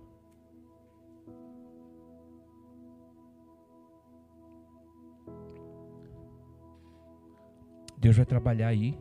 Deus 7.99 8.15
vai 8.15 8.25
trabalhar 8.25 8.69
aí. 8.69 8.97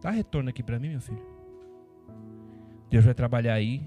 Dá 0.00 0.10
retorno 0.10 0.50
aqui 0.50 0.62
para 0.62 0.78
mim, 0.78 0.90
meu 0.90 1.00
filho. 1.00 1.24
Deus 2.88 3.04
vai 3.04 3.14
trabalhar 3.14 3.54
aí. 3.54 3.86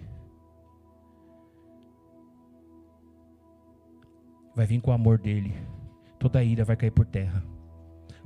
Vai 4.56 4.66
vir 4.66 4.80
com 4.80 4.92
o 4.92 4.94
amor 4.94 5.18
dele 5.18 5.54
toda 6.24 6.40
a 6.40 6.44
ira 6.44 6.64
vai 6.64 6.78
cair 6.78 6.92
por 6.92 7.06
terra. 7.06 7.44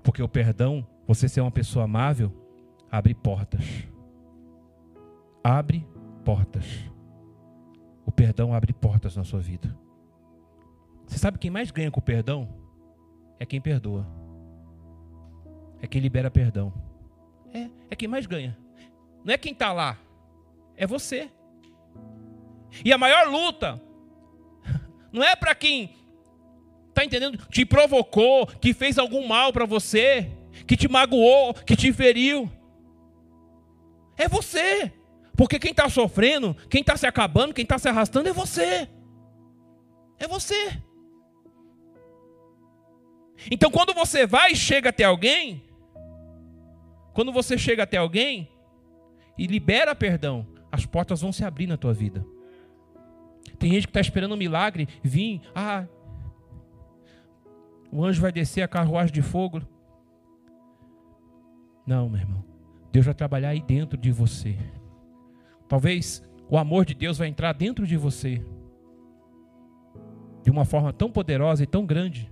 Porque 0.04 0.22
o 0.22 0.30
perdão, 0.30 0.86
você 1.08 1.28
ser 1.28 1.42
uma 1.42 1.50
pessoa 1.50 1.86
amável, 1.86 2.32
abre 2.92 3.16
portas. 3.16 3.88
Abre 5.44 5.88
portas. 6.24 6.64
O 8.06 8.12
perdão 8.12 8.54
abre 8.54 8.72
portas 8.72 9.18
na 9.18 9.24
sua 9.24 9.40
vida. 9.40 9.76
Você 11.08 11.18
sabe 11.18 11.40
quem 11.40 11.50
mais 11.50 11.72
ganha 11.72 11.90
com 11.90 12.00
o 12.00 12.04
perdão? 12.04 12.48
É 13.40 13.48
quem 13.48 13.60
perdoa. 13.60 14.06
É 15.82 15.88
quem 15.88 16.00
libera 16.00 16.30
perdão. 16.30 16.72
É, 17.54 17.70
é 17.92 17.96
quem 17.96 18.08
mais 18.08 18.26
ganha. 18.26 18.58
Não 19.24 19.34
é 19.34 19.38
quem 19.38 19.52
está 19.52 19.74
lá, 19.74 19.98
é 20.76 20.86
você. 20.88 21.30
E 22.84 22.94
a 22.94 22.98
maior 22.98 23.28
luta 23.28 23.82
não 25.12 25.24
é 25.24 25.36
para 25.36 25.56
quem 25.56 25.98
Está 26.98 27.06
entendendo? 27.06 27.38
Te 27.52 27.64
provocou, 27.64 28.48
que 28.48 28.74
fez 28.74 28.98
algum 28.98 29.28
mal 29.28 29.54
para 29.54 29.68
você, 29.68 30.32
que 30.66 30.76
te 30.76 30.88
magoou, 30.88 31.54
que 31.54 31.76
te 31.76 31.94
feriu. 31.94 32.52
É 34.18 34.28
você. 34.28 34.92
Porque 35.36 35.60
quem 35.60 35.70
está 35.70 35.88
sofrendo, 35.90 36.56
quem 36.68 36.82
está 36.82 36.98
se 36.98 37.06
acabando, 37.06 37.54
quem 37.54 37.62
está 37.62 37.78
se 37.78 37.88
arrastando 37.88 38.30
é 38.30 38.34
você. 38.34 38.90
É 40.18 40.28
você. 40.28 40.82
Então 43.52 43.70
quando 43.70 43.94
você 43.94 44.26
vai 44.26 44.54
e 44.54 44.56
chega 44.56 44.90
até 44.90 45.04
alguém, 45.04 45.67
quando 47.18 47.32
você 47.32 47.58
chega 47.58 47.82
até 47.82 47.98
alguém 47.98 48.48
e 49.36 49.48
libera 49.48 49.96
perdão, 49.96 50.46
as 50.72 50.86
portas 50.86 51.20
vão 51.20 51.32
se 51.32 51.44
abrir 51.44 51.66
na 51.66 51.76
tua 51.76 51.92
vida. 51.92 52.24
Tem 53.58 53.72
gente 53.72 53.88
que 53.88 53.90
está 53.90 54.00
esperando 54.00 54.36
um 54.36 54.38
milagre 54.38 54.88
vir, 55.02 55.42
ah, 55.56 55.88
o 57.92 58.06
anjo 58.06 58.22
vai 58.22 58.32
descer 58.32 58.62
a 58.62 58.68
carruagem 58.68 59.12
de 59.12 59.24
fogo. 59.24 59.64
Não, 61.88 62.08
meu 62.08 62.20
irmão. 62.20 62.46
Deus 62.92 63.08
vai 63.08 63.16
trabalhar 63.16 63.50
aí 63.50 63.64
dentro 63.64 63.98
de 63.98 64.12
você. 64.12 64.56
Talvez 65.68 66.24
o 66.48 66.56
amor 66.56 66.86
de 66.86 66.94
Deus 66.94 67.18
vai 67.18 67.30
entrar 67.30 67.52
dentro 67.54 67.88
de 67.88 67.98
você 67.98 68.46
de 70.44 70.52
uma 70.52 70.66
forma 70.66 70.94
tão 70.94 71.10
poderosa 71.10 71.64
e 71.64 71.66
tão 71.66 71.84
grande. 71.84 72.32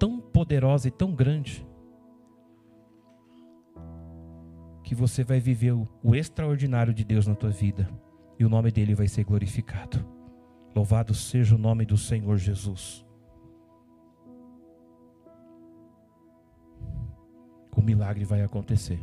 Tão 0.00 0.18
poderosa 0.18 0.88
e 0.88 0.90
tão 0.90 1.12
grande. 1.12 1.67
Que 4.88 4.94
você 4.94 5.22
vai 5.22 5.38
viver 5.38 5.72
o, 5.72 5.86
o 6.02 6.16
extraordinário 6.16 6.94
de 6.94 7.04
Deus 7.04 7.26
na 7.26 7.34
tua 7.34 7.50
vida 7.50 7.86
e 8.38 8.44
o 8.44 8.48
nome 8.48 8.70
dele 8.70 8.94
vai 8.94 9.06
ser 9.06 9.22
glorificado. 9.22 10.02
Louvado 10.74 11.12
seja 11.12 11.56
o 11.56 11.58
nome 11.58 11.84
do 11.84 11.98
Senhor 11.98 12.38
Jesus. 12.38 13.04
O 17.76 17.82
milagre 17.82 18.24
vai 18.24 18.40
acontecer. 18.40 18.98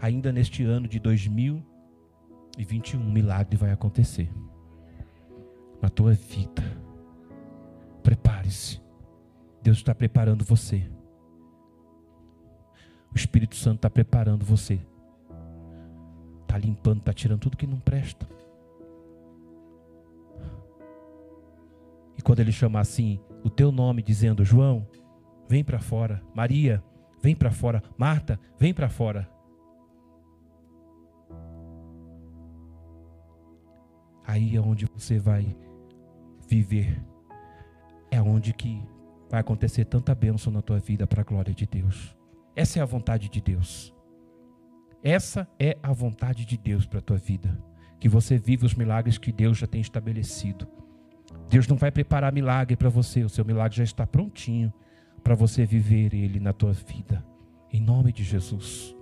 Ainda 0.00 0.32
neste 0.32 0.64
ano 0.64 0.88
de 0.88 0.98
2021, 0.98 3.00
um 3.00 3.12
milagre 3.12 3.56
vai 3.56 3.70
acontecer 3.70 4.28
na 5.80 5.88
tua 5.88 6.14
vida. 6.14 6.64
Prepare-se. 8.02 8.82
Deus 9.62 9.76
está 9.76 9.94
preparando 9.94 10.44
você. 10.44 10.84
O 13.14 13.16
Espírito 13.16 13.56
Santo 13.56 13.76
está 13.76 13.90
preparando 13.90 14.44
você. 14.44 14.80
Está 16.42 16.58
limpando, 16.58 16.98
está 16.98 17.12
tirando 17.12 17.40
tudo 17.40 17.56
que 17.56 17.66
não 17.66 17.78
presta. 17.78 18.26
E 22.16 22.22
quando 22.22 22.40
ele 22.40 22.52
chamar 22.52 22.80
assim 22.80 23.20
o 23.44 23.50
teu 23.50 23.70
nome, 23.72 24.02
dizendo: 24.02 24.44
João, 24.44 24.86
vem 25.48 25.62
para 25.62 25.78
fora. 25.78 26.22
Maria, 26.34 26.82
vem 27.22 27.34
para 27.34 27.50
fora. 27.50 27.82
Marta, 27.96 28.38
vem 28.58 28.72
para 28.72 28.88
fora. 28.88 29.28
Aí 34.26 34.56
é 34.56 34.60
onde 34.60 34.86
você 34.86 35.18
vai 35.18 35.54
viver. 36.48 37.02
É 38.10 38.20
onde 38.20 38.52
que 38.52 38.82
vai 39.28 39.40
acontecer 39.40 39.84
tanta 39.84 40.14
bênção 40.14 40.52
na 40.52 40.62
tua 40.62 40.78
vida 40.78 41.06
para 41.06 41.22
a 41.22 41.24
glória 41.24 41.52
de 41.54 41.66
Deus. 41.66 42.14
Essa 42.54 42.78
é 42.78 42.82
a 42.82 42.86
vontade 42.86 43.28
de 43.28 43.40
Deus. 43.40 43.94
Essa 45.02 45.48
é 45.58 45.76
a 45.82 45.92
vontade 45.92 46.44
de 46.44 46.56
Deus 46.56 46.86
para 46.86 46.98
a 46.98 47.02
tua 47.02 47.16
vida. 47.16 47.58
Que 47.98 48.08
você 48.08 48.36
viva 48.38 48.66
os 48.66 48.74
milagres 48.74 49.18
que 49.18 49.32
Deus 49.32 49.58
já 49.58 49.66
tem 49.66 49.80
estabelecido. 49.80 50.68
Deus 51.48 51.66
não 51.66 51.76
vai 51.76 51.90
preparar 51.90 52.32
milagre 52.32 52.76
para 52.76 52.88
você, 52.88 53.24
o 53.24 53.28
seu 53.28 53.44
milagre 53.44 53.76
já 53.76 53.84
está 53.84 54.06
prontinho 54.06 54.72
para 55.22 55.34
você 55.34 55.64
viver 55.64 56.14
ele 56.14 56.40
na 56.40 56.52
tua 56.52 56.72
vida. 56.72 57.24
Em 57.72 57.80
nome 57.80 58.12
de 58.12 58.24
Jesus. 58.24 58.94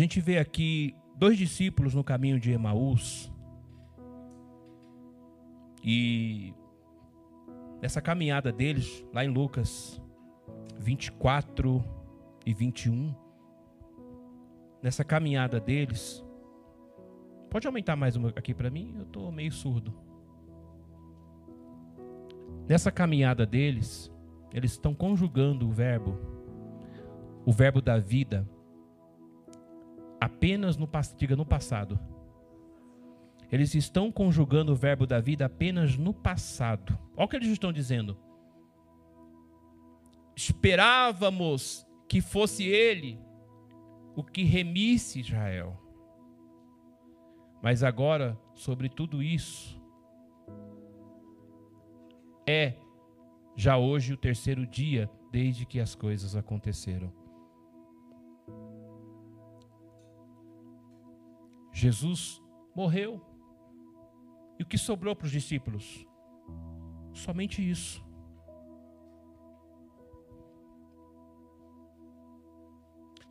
Gente 0.00 0.20
vê 0.20 0.38
aqui 0.38 0.94
dois 1.14 1.36
discípulos 1.36 1.94
no 1.94 2.02
caminho 2.02 2.40
de 2.40 2.50
Emaús. 2.50 3.30
E 5.84 6.54
nessa 7.82 8.00
caminhada 8.00 8.50
deles, 8.50 9.04
lá 9.12 9.24
em 9.24 9.28
Lucas 9.28 10.00
24 10.78 11.84
e 12.46 12.54
21, 12.54 13.14
nessa 14.82 15.04
caminhada 15.04 15.60
deles, 15.60 16.24
pode 17.50 17.66
aumentar 17.66 17.94
mais 17.94 18.16
uma 18.16 18.30
aqui 18.30 18.54
para 18.54 18.70
mim? 18.70 18.94
Eu 18.96 19.02
estou 19.02 19.30
meio 19.30 19.52
surdo. 19.52 19.94
Nessa 22.66 22.90
caminhada 22.90 23.44
deles, 23.44 24.10
eles 24.50 24.72
estão 24.72 24.94
conjugando 24.94 25.68
o 25.68 25.72
verbo, 25.72 26.18
o 27.44 27.52
verbo 27.52 27.82
da 27.82 27.98
vida 27.98 28.48
apenas 30.20 30.76
no, 30.76 30.88
diga, 31.16 31.34
no 31.34 31.46
passado. 31.46 31.98
Eles 33.50 33.74
estão 33.74 34.12
conjugando 34.12 34.72
o 34.72 34.76
verbo 34.76 35.06
da 35.06 35.20
vida 35.20 35.46
apenas 35.46 35.96
no 35.96 36.14
passado. 36.14 36.96
Olha 37.16 37.24
o 37.24 37.28
que 37.28 37.36
eles 37.36 37.48
estão 37.48 37.72
dizendo. 37.72 38.16
Esperávamos 40.36 41.86
que 42.08 42.20
fosse 42.20 42.64
ele 42.64 43.18
o 44.14 44.22
que 44.22 44.44
remisse 44.44 45.20
Israel. 45.20 45.76
Mas 47.62 47.82
agora, 47.82 48.38
sobre 48.54 48.88
tudo 48.88 49.22
isso, 49.22 49.80
é 52.46 52.74
já 53.56 53.76
hoje 53.76 54.12
o 54.12 54.16
terceiro 54.16 54.66
dia 54.66 55.10
desde 55.30 55.66
que 55.66 55.78
as 55.78 55.94
coisas 55.94 56.34
aconteceram. 56.34 57.12
Jesus 61.80 62.42
morreu. 62.74 63.20
E 64.58 64.62
o 64.62 64.66
que 64.66 64.76
sobrou 64.76 65.16
para 65.16 65.26
os 65.26 65.32
discípulos? 65.32 66.06
Somente 67.12 67.68
isso. 67.68 68.04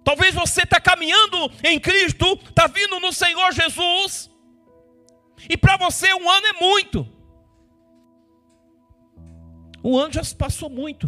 Talvez 0.04 0.34
você 0.34 0.64
está 0.64 0.82
caminhando 0.82 1.52
em 1.64 1.80
Cristo, 1.80 2.34
está 2.34 2.66
vindo 2.66 3.00
no 3.00 3.14
Senhor 3.14 3.52
Jesus, 3.52 4.32
e 5.48 5.56
para 5.56 5.78
você 5.78 6.12
um 6.14 6.28
ano 6.28 6.48
é 6.48 6.54
muito. 6.54 7.08
Um 9.84 9.96
ano 9.96 10.12
já 10.12 10.24
se 10.24 10.36
passou 10.36 10.70
muito. 10.70 11.08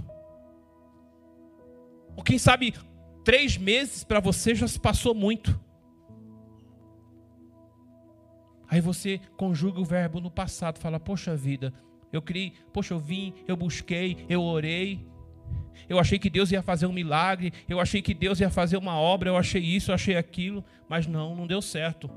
Ou 2.15 2.23
quem 2.23 2.37
sabe, 2.37 2.75
três 3.23 3.57
meses 3.57 4.03
para 4.03 4.19
você 4.19 4.53
já 4.53 4.67
se 4.67 4.79
passou 4.79 5.15
muito. 5.15 5.59
Aí 8.71 8.79
você 8.79 9.19
conjuga 9.35 9.81
o 9.81 9.85
verbo 9.85 10.21
no 10.21 10.31
passado, 10.31 10.79
fala: 10.79 10.97
Poxa 10.97 11.35
vida, 11.35 11.73
eu 12.13 12.21
criei, 12.21 12.53
poxa, 12.71 12.93
eu 12.93 12.99
vim, 12.99 13.33
eu 13.45 13.57
busquei, 13.57 14.25
eu 14.29 14.41
orei. 14.41 15.05
Eu 15.89 15.99
achei 15.99 16.17
que 16.17 16.29
Deus 16.29 16.51
ia 16.51 16.61
fazer 16.61 16.85
um 16.85 16.93
milagre, 16.93 17.51
eu 17.67 17.81
achei 17.81 18.01
que 18.01 18.13
Deus 18.13 18.39
ia 18.39 18.49
fazer 18.49 18.77
uma 18.77 18.95
obra, 18.95 19.29
eu 19.29 19.35
achei 19.35 19.61
isso, 19.61 19.91
eu 19.91 19.95
achei 19.95 20.15
aquilo, 20.15 20.63
mas 20.87 21.05
não, 21.05 21.35
não 21.35 21.45
deu 21.45 21.61
certo. 21.61 22.09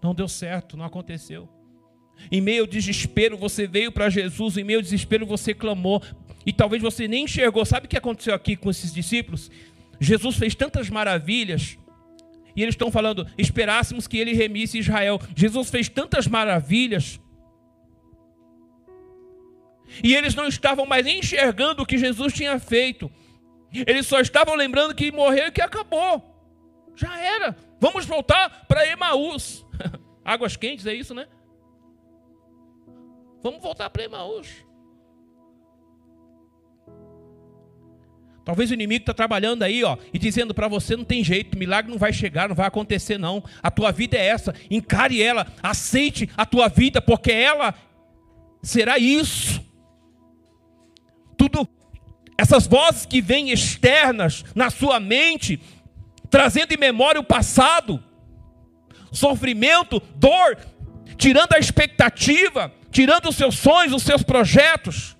Não 0.00 0.14
deu 0.14 0.28
certo, 0.28 0.76
não 0.76 0.84
aconteceu. 0.84 1.48
Em 2.30 2.40
meio 2.40 2.62
ao 2.62 2.68
desespero, 2.68 3.36
você 3.36 3.66
veio 3.66 3.90
para 3.90 4.08
Jesus, 4.08 4.56
em 4.56 4.62
meio 4.62 4.78
ao 4.78 4.82
desespero, 4.82 5.26
você 5.26 5.52
clamou, 5.52 6.00
e 6.46 6.52
talvez 6.52 6.80
você 6.80 7.08
nem 7.08 7.24
enxergou. 7.24 7.64
Sabe 7.64 7.86
o 7.86 7.88
que 7.88 7.96
aconteceu 7.96 8.32
aqui 8.32 8.54
com 8.54 8.70
esses 8.70 8.92
discípulos? 8.92 9.50
Jesus 9.98 10.36
fez 10.36 10.54
tantas 10.54 10.88
maravilhas, 10.88 11.76
e 12.54 12.62
eles 12.62 12.74
estão 12.74 12.90
falando: 12.90 13.26
esperássemos 13.36 14.06
que 14.06 14.18
ele 14.18 14.32
remisse 14.32 14.78
Israel. 14.78 15.20
Jesus 15.34 15.70
fez 15.70 15.88
tantas 15.88 16.26
maravilhas. 16.26 17.20
E 20.04 20.14
eles 20.14 20.34
não 20.34 20.46
estavam 20.46 20.86
mais 20.86 21.06
enxergando 21.06 21.82
o 21.82 21.86
que 21.86 21.98
Jesus 21.98 22.32
tinha 22.32 22.58
feito. 22.58 23.10
Eles 23.72 24.06
só 24.06 24.20
estavam 24.20 24.54
lembrando 24.54 24.94
que 24.94 25.10
morreu 25.12 25.48
e 25.48 25.52
que 25.52 25.62
acabou. 25.62 26.24
Já 26.94 27.18
era. 27.18 27.56
Vamos 27.80 28.04
voltar 28.04 28.66
para 28.66 28.86
Emaús. 28.86 29.64
Águas 30.24 30.56
quentes, 30.56 30.86
é 30.86 30.94
isso, 30.94 31.14
né? 31.14 31.26
Vamos 33.42 33.62
voltar 33.62 33.88
para 33.90 34.04
Emaús. 34.04 34.64
Talvez 38.50 38.68
o 38.68 38.74
inimigo 38.74 39.02
está 39.02 39.14
trabalhando 39.14 39.62
aí, 39.62 39.84
ó, 39.84 39.96
e 40.12 40.18
dizendo 40.18 40.52
para 40.52 40.66
você 40.66 40.96
não 40.96 41.04
tem 41.04 41.22
jeito, 41.22 41.56
milagre 41.56 41.88
não 41.88 41.96
vai 41.96 42.12
chegar, 42.12 42.48
não 42.48 42.56
vai 42.56 42.66
acontecer 42.66 43.16
não. 43.16 43.44
A 43.62 43.70
tua 43.70 43.92
vida 43.92 44.18
é 44.18 44.26
essa, 44.26 44.52
encare 44.68 45.22
ela, 45.22 45.46
aceite 45.62 46.28
a 46.36 46.44
tua 46.44 46.66
vida, 46.66 47.00
porque 47.00 47.30
ela 47.30 47.72
será 48.60 48.98
isso. 48.98 49.64
Tudo 51.38 51.68
essas 52.36 52.66
vozes 52.66 53.06
que 53.06 53.20
vêm 53.20 53.52
externas 53.52 54.44
na 54.52 54.68
sua 54.68 54.98
mente, 54.98 55.60
trazendo 56.28 56.72
em 56.72 56.76
memória 56.76 57.20
o 57.20 57.24
passado, 57.24 58.02
sofrimento, 59.12 60.02
dor, 60.16 60.58
tirando 61.16 61.52
a 61.52 61.58
expectativa, 61.60 62.74
tirando 62.90 63.28
os 63.28 63.36
seus 63.36 63.56
sonhos, 63.56 63.94
os 63.94 64.02
seus 64.02 64.24
projetos. 64.24 65.16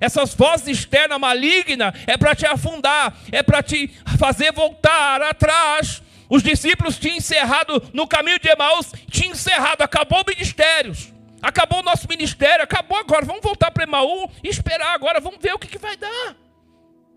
Essas 0.00 0.34
vozes 0.34 0.78
externas 0.78 1.18
malignas 1.18 1.94
é 2.06 2.16
para 2.16 2.34
te 2.34 2.46
afundar, 2.46 3.16
é 3.30 3.42
para 3.42 3.62
te 3.62 3.88
fazer 4.18 4.52
voltar 4.52 5.22
atrás. 5.22 6.02
Os 6.28 6.42
discípulos 6.42 6.98
tinham 6.98 7.16
encerrado 7.16 7.82
no 7.92 8.06
caminho 8.06 8.38
de 8.38 8.48
Emaús, 8.48 8.92
tinham 9.10 9.32
encerrado, 9.32 9.82
acabou 9.82 10.22
o 10.22 10.24
ministério. 10.26 10.92
Acabou 11.40 11.80
o 11.80 11.82
nosso 11.82 12.08
ministério, 12.08 12.64
acabou 12.64 12.98
agora. 12.98 13.26
Vamos 13.26 13.42
voltar 13.42 13.70
para 13.70 13.84
Emaú 13.84 14.30
e 14.42 14.48
esperar 14.48 14.94
agora, 14.94 15.20
vamos 15.20 15.38
ver 15.40 15.52
o 15.52 15.58
que, 15.58 15.68
que 15.68 15.78
vai 15.78 15.96
dar. 15.96 16.34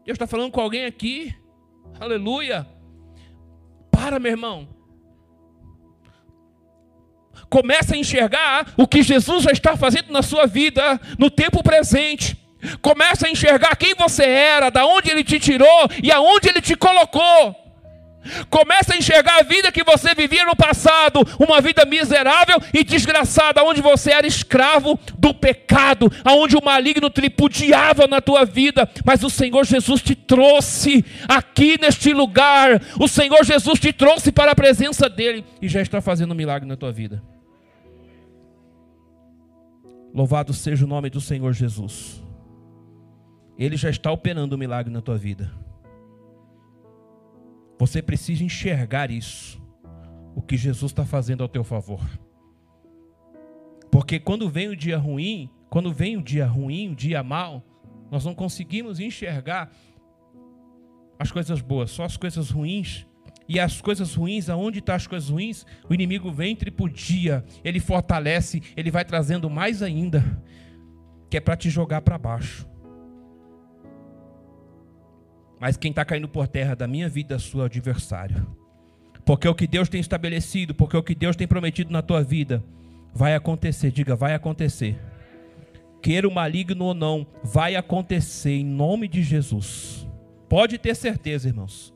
Deus 0.06 0.16
está 0.16 0.28
falando 0.28 0.52
com 0.52 0.62
alguém 0.62 0.86
aqui. 0.86 1.36
Aleluia. 2.00 2.68
Para, 3.90 4.20
meu 4.20 4.32
irmão. 4.32 4.68
Começa 7.50 7.96
a 7.96 7.98
enxergar 7.98 8.74
o 8.76 8.88
que 8.88 9.02
Jesus 9.02 9.44
já 9.44 9.52
está 9.52 9.78
fazendo 9.78 10.12
na 10.12 10.22
sua 10.22 10.46
vida, 10.46 11.00
no 11.18 11.30
tempo 11.30 11.64
presente. 11.64 12.38
Começa 12.82 13.28
a 13.28 13.30
enxergar 13.30 13.76
quem 13.76 13.94
você 13.96 14.24
era, 14.24 14.70
da 14.70 14.86
onde 14.86 15.10
ele 15.12 15.24
te 15.24 15.40
tirou 15.40 15.90
e 16.02 16.12
aonde 16.12 16.50
ele 16.50 16.62
te 16.62 16.76
colocou. 16.76 17.68
Começa 18.50 18.94
a 18.94 18.98
enxergar 18.98 19.40
a 19.40 19.44
vida 19.44 19.72
que 19.72 19.84
você 19.84 20.14
vivia 20.14 20.46
no 20.46 20.56
passado, 20.56 21.22
uma 21.40 21.62
vida 21.62 21.86
miserável 21.86 22.58
e 22.74 22.84
desgraçada, 22.84 23.64
onde 23.64 23.82
você 23.82 24.12
era 24.12 24.28
escravo 24.28 25.00
do 25.18 25.34
pecado, 25.34 26.12
aonde 26.24 26.56
o 26.56 26.64
maligno 26.64 27.10
tripudiava 27.10 28.08
na 28.08 28.22
tua 28.22 28.46
vida, 28.46 28.90
mas 29.06 29.24
o 29.24 29.30
Senhor 29.30 29.66
Jesus 29.66 30.02
te 30.02 30.16
trouxe 30.16 31.06
aqui 31.28 31.80
neste 31.80 32.14
lugar. 32.14 32.82
O 33.00 33.08
Senhor 33.08 33.44
Jesus 33.44 33.80
te 33.80 33.94
trouxe 33.94 34.32
para 34.32 34.52
a 34.52 34.56
presença 34.56 35.10
dele 35.10 35.46
e 35.62 35.68
já 35.68 35.82
está 35.82 36.02
fazendo 36.02 36.32
um 36.32 36.36
milagre 36.36 36.68
na 36.68 36.76
tua 36.76 36.92
vida. 36.92 37.22
Louvado 40.14 40.54
seja 40.54 40.86
o 40.86 40.88
nome 40.88 41.10
do 41.10 41.22
Senhor 41.22 41.54
Jesus. 41.54 42.27
Ele 43.58 43.76
já 43.76 43.90
está 43.90 44.12
operando 44.12 44.56
um 44.56 44.60
milagre 44.60 44.92
na 44.92 45.02
tua 45.02 45.18
vida. 45.18 45.52
Você 47.80 48.02
precisa 48.02 48.44
enxergar 48.44 49.12
isso, 49.12 49.62
o 50.36 50.42
que 50.42 50.58
Jesus 50.58 50.92
está 50.92 51.06
fazendo 51.06 51.42
ao 51.42 51.50
teu 51.50 51.64
favor. 51.64 52.04
Porque 53.92 54.20
quando 54.20 54.50
vem 54.50 54.68
o 54.70 54.76
dia 54.76 54.98
ruim, 54.98 55.50
quando 55.70 55.92
vem 55.92 56.18
o 56.18 56.22
dia 56.22 56.46
ruim, 56.46 56.92
o 56.92 56.96
dia 56.96 57.24
mal, 57.24 57.64
nós 58.12 58.26
não 58.26 58.34
conseguimos 58.34 59.00
enxergar 59.00 59.72
as 61.20 61.32
coisas 61.32 61.62
boas, 61.62 61.92
só 61.92 62.04
as 62.04 62.18
coisas 62.18 62.50
ruins. 62.50 63.06
E 63.50 63.60
as 63.60 63.80
coisas 63.80 64.14
ruins, 64.14 64.50
aonde 64.50 64.80
estão 64.80 64.94
tá 64.94 64.98
as 64.98 65.08
coisas 65.08 65.30
ruins? 65.30 65.66
O 65.90 65.94
inimigo 65.94 66.30
vem 66.32 66.56
tripudia, 66.56 67.46
ele 67.64 67.80
fortalece, 67.80 68.62
ele 68.76 68.92
vai 68.92 69.06
trazendo 69.06 69.50
mais 69.50 69.82
ainda, 69.82 70.24
que 71.30 71.38
é 71.38 71.40
para 71.40 71.56
te 71.56 71.70
jogar 71.70 72.02
para 72.02 72.18
baixo. 72.18 72.68
Mas 75.60 75.78
quem 75.78 75.90
está 75.90 76.06
caindo 76.06 76.28
por 76.28 76.48
terra 76.48 76.76
da 76.76 76.88
minha 76.88 77.10
vida 77.10 77.36
é 77.36 77.40
seu 77.40 77.62
adversário. 77.62 78.46
Porque 79.26 79.48
o 79.48 79.56
que 79.56 79.68
Deus 79.68 79.90
tem 79.90 80.00
estabelecido, 80.00 80.74
porque 80.74 80.96
o 80.96 81.04
que 81.04 81.16
Deus 81.16 81.36
tem 81.36 81.48
prometido 81.48 81.92
na 81.92 82.02
tua 82.02 82.24
vida, 82.24 82.64
vai 83.14 83.36
acontecer. 83.36 83.92
Diga, 83.92 84.16
vai 84.16 84.34
acontecer. 84.34 84.98
Queira 86.02 86.28
o 86.28 86.34
maligno 86.34 86.86
ou 86.86 86.94
não, 86.94 87.28
vai 87.44 87.76
acontecer 87.76 88.52
em 88.52 88.66
nome 88.66 89.08
de 89.08 89.24
Jesus. 89.24 90.08
Pode 90.48 90.78
ter 90.78 90.96
certeza, 90.96 91.50
irmãos. 91.50 91.94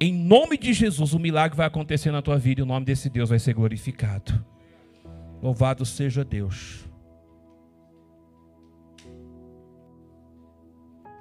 Em 0.00 0.12
nome 0.12 0.56
de 0.56 0.72
Jesus, 0.72 1.12
o 1.12 1.18
milagre 1.18 1.56
vai 1.56 1.66
acontecer 1.66 2.12
na 2.12 2.22
tua 2.22 2.38
vida 2.38 2.60
e 2.60 2.62
o 2.62 2.66
nome 2.66 2.86
desse 2.86 3.10
Deus 3.10 3.28
vai 3.28 3.38
ser 3.38 3.52
glorificado. 3.52 4.44
Louvado 5.42 5.84
seja 5.84 6.24
Deus. 6.24 6.88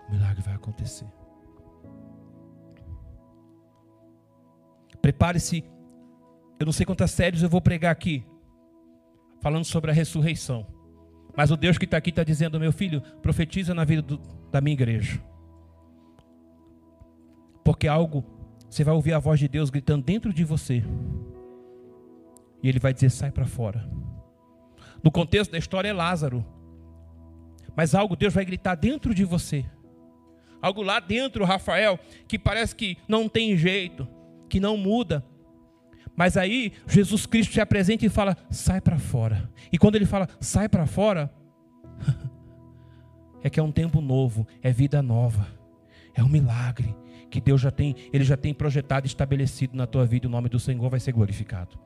O 0.08 0.12
milagre 0.12 0.42
vai 0.44 0.54
acontecer. 0.54 1.17
Prepare-se. 5.08 5.64
Eu 6.60 6.66
não 6.66 6.74
sei 6.74 6.86
quantas 6.86 7.12
séries 7.12 7.42
eu 7.42 7.48
vou 7.48 7.62
pregar 7.62 7.94
aqui, 7.94 8.26
falando 9.40 9.64
sobre 9.64 9.90
a 9.90 9.94
ressurreição. 9.94 10.68
Mas 11.34 11.50
o 11.50 11.56
Deus 11.56 11.78
que 11.78 11.86
está 11.86 11.96
aqui 11.96 12.10
está 12.10 12.26
dizendo: 12.26 12.60
meu 12.60 12.74
filho, 12.74 13.00
profetiza 13.22 13.74
na 13.74 13.86
vida 13.86 14.02
do, 14.02 14.18
da 14.52 14.60
minha 14.60 14.74
igreja. 14.74 15.24
Porque 17.64 17.88
algo, 17.88 18.22
você 18.70 18.84
vai 18.84 18.94
ouvir 18.94 19.14
a 19.14 19.20
voz 19.20 19.40
de 19.40 19.48
Deus 19.48 19.70
gritando 19.70 20.04
dentro 20.04 20.34
de 20.34 20.44
você. 20.44 20.84
E 22.62 22.68
ele 22.68 22.78
vai 22.78 22.94
dizer: 22.94 23.10
sai 23.10 23.32
para 23.32 23.46
fora. 23.46 23.90
No 25.02 25.10
contexto 25.10 25.54
da 25.54 25.58
história 25.58 25.88
é 25.88 25.94
Lázaro. 25.94 26.46
Mas 27.78 27.96
algo 27.96 28.18
Deus 28.18 28.34
vai 28.34 28.44
gritar 28.44 28.76
dentro 28.76 29.16
de 29.16 29.24
você. 29.24 29.64
Algo 30.62 30.82
lá 30.82 31.00
dentro, 31.00 31.46
Rafael, 31.46 31.98
que 32.28 32.38
parece 32.38 32.76
que 32.76 32.98
não 33.08 33.30
tem 33.30 33.56
jeito 33.56 34.17
que 34.48 34.60
não 34.60 34.78
muda. 34.78 35.24
Mas 36.16 36.36
aí 36.36 36.74
Jesus 36.88 37.26
Cristo 37.26 37.54
se 37.54 37.62
apresenta 37.62 38.06
e 38.06 38.10
fala: 38.10 38.36
sai 38.50 38.82
para 38.82 38.98
fora. 38.98 39.50
E 39.72 39.78
quando 39.78 39.96
ele 39.96 40.06
fala 40.06 40.28
sai 40.40 40.68
para 40.68 40.86
fora, 40.86 41.32
é 43.44 43.50
que 43.50 43.60
é 43.60 43.64
um 43.64 43.72
tempo 43.72 44.02
novo, 44.02 44.48
é 44.62 44.72
vida 44.72 45.02
nova, 45.02 45.48
é 46.16 46.24
um 46.24 46.30
milagre 46.30 46.96
que 47.30 47.42
Deus 47.42 47.62
já 47.62 47.72
tem, 47.72 47.96
ele 48.12 48.24
já 48.24 48.38
tem 48.38 48.54
projetado 48.54 49.06
estabelecido 49.06 49.76
na 49.76 49.86
tua 49.86 50.06
vida. 50.06 50.28
O 50.28 50.32
nome 50.32 50.50
do 50.50 50.60
Senhor 50.60 50.90
vai 50.90 51.00
ser 51.00 51.12
glorificado. 51.12 51.78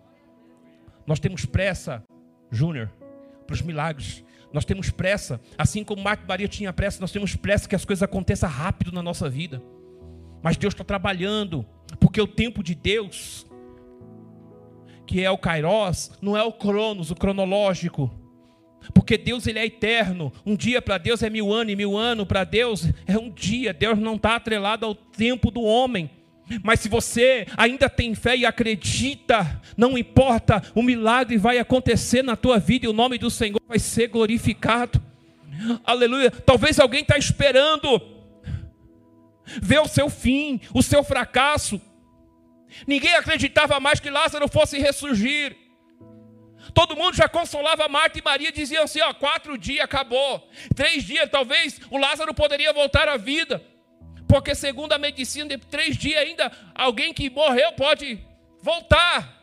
Nós 1.06 1.19
temos 1.19 1.45
pressa, 1.45 2.04
Júnior, 2.52 2.89
para 3.45 3.54
os 3.54 3.62
milagres. 3.62 4.24
Nós 4.54 4.65
temos 4.65 4.89
pressa, 4.89 5.39
assim 5.58 5.84
como 5.84 6.04
Marta 6.04 6.26
Maria 6.28 6.47
tinha 6.47 6.74
pressa, 6.74 7.00
nós 7.00 7.12
temos 7.12 7.36
pressa 7.36 7.67
que 7.67 7.76
as 7.76 7.86
coisas 7.86 8.04
aconteçam 8.04 8.50
rápido 8.50 8.91
na 8.91 9.02
nossa 9.02 9.30
vida. 9.30 9.62
Mas 10.43 10.58
Deus 10.58 10.74
está 10.74 10.84
trabalhando, 10.84 11.65
porque 11.99 12.21
o 12.21 12.27
tempo 12.27 12.63
de 12.63 12.75
Deus, 12.75 13.45
que 15.06 15.23
é 15.23 15.30
o 15.30 15.38
Kairos, 15.38 16.12
não 16.21 16.38
é 16.38 16.43
o 16.43 16.51
Cronos, 16.51 17.12
o 17.12 17.15
cronológico. 17.15 18.12
Porque 18.93 19.17
Deus 19.17 19.45
ele 19.45 19.60
é 19.60 19.65
eterno. 19.65 20.34
Um 20.45 20.56
dia 20.56 20.82
para 20.82 20.97
Deus 20.97 21.21
é 21.21 21.30
mil 21.30 21.54
anos, 21.54 21.73
e 21.73 21.75
mil 21.75 21.97
anos 21.97 22.25
para 22.25 22.43
Deus 22.43 22.88
é 23.06 23.17
um 23.17 23.30
dia. 23.30 23.73
Deus 23.73 23.99
não 23.99 24.15
está 24.15 24.36
atrelado 24.36 24.86
ao 24.86 24.95
tempo 24.95 25.51
do 25.51 25.62
homem. 25.62 26.10
Mas 26.63 26.80
se 26.80 26.89
você 26.89 27.45
ainda 27.56 27.89
tem 27.89 28.13
fé 28.15 28.36
e 28.36 28.45
acredita, 28.45 29.62
não 29.77 29.97
importa, 29.97 30.62
o 30.75 30.82
milagre 30.82 31.38
vai 31.38 31.60
acontecer 31.60 32.23
na 32.23 32.36
tua 32.36 32.60
vida 32.60 32.86
e 32.86 32.89
o 32.89 32.93
nome 32.93 33.17
do 33.17 33.30
Senhor 33.30 33.62
vai 33.67 33.80
ser 33.80 34.08
glorificado. 34.08 35.01
Aleluia. 35.86 36.32
Talvez 36.32 36.80
alguém 36.80 37.01
está 37.01 37.17
esperando 37.17 38.01
ver 39.62 39.80
o 39.80 39.88
seu 39.88 40.10
fim, 40.10 40.62
o 40.74 40.84
seu 40.84 41.04
fracasso. 41.04 41.82
Ninguém 42.88 43.16
acreditava 43.16 43.80
mais 43.80 44.00
que 44.00 44.10
Lázaro 44.10 44.48
fosse 44.48 44.80
ressurgir. 44.80 45.58
Todo 46.74 46.96
mundo 46.96 47.16
já 47.16 47.28
consolava 47.28 47.88
Marta 47.90 48.20
e 48.20 48.22
Maria, 48.24 48.52
diziam 48.52 48.84
assim: 48.84 49.02
ó, 49.02 49.14
quatro 49.14 49.58
dias 49.58 49.84
acabou, 49.84 50.48
três 50.76 51.04
dias, 51.04 51.30
talvez 51.30 51.82
o 51.90 51.98
Lázaro 51.98 52.34
poderia 52.34 52.72
voltar 52.72 53.10
à 53.10 53.18
vida, 53.18 53.64
porque 54.28 54.54
segundo 54.54 54.94
a 54.94 54.98
medicina, 54.98 55.58
três 55.70 55.98
dias 55.98 56.22
ainda 56.22 56.52
alguém 56.76 57.14
que 57.14 57.30
morreu 57.30 57.72
pode 57.74 58.24
voltar. 58.62 59.42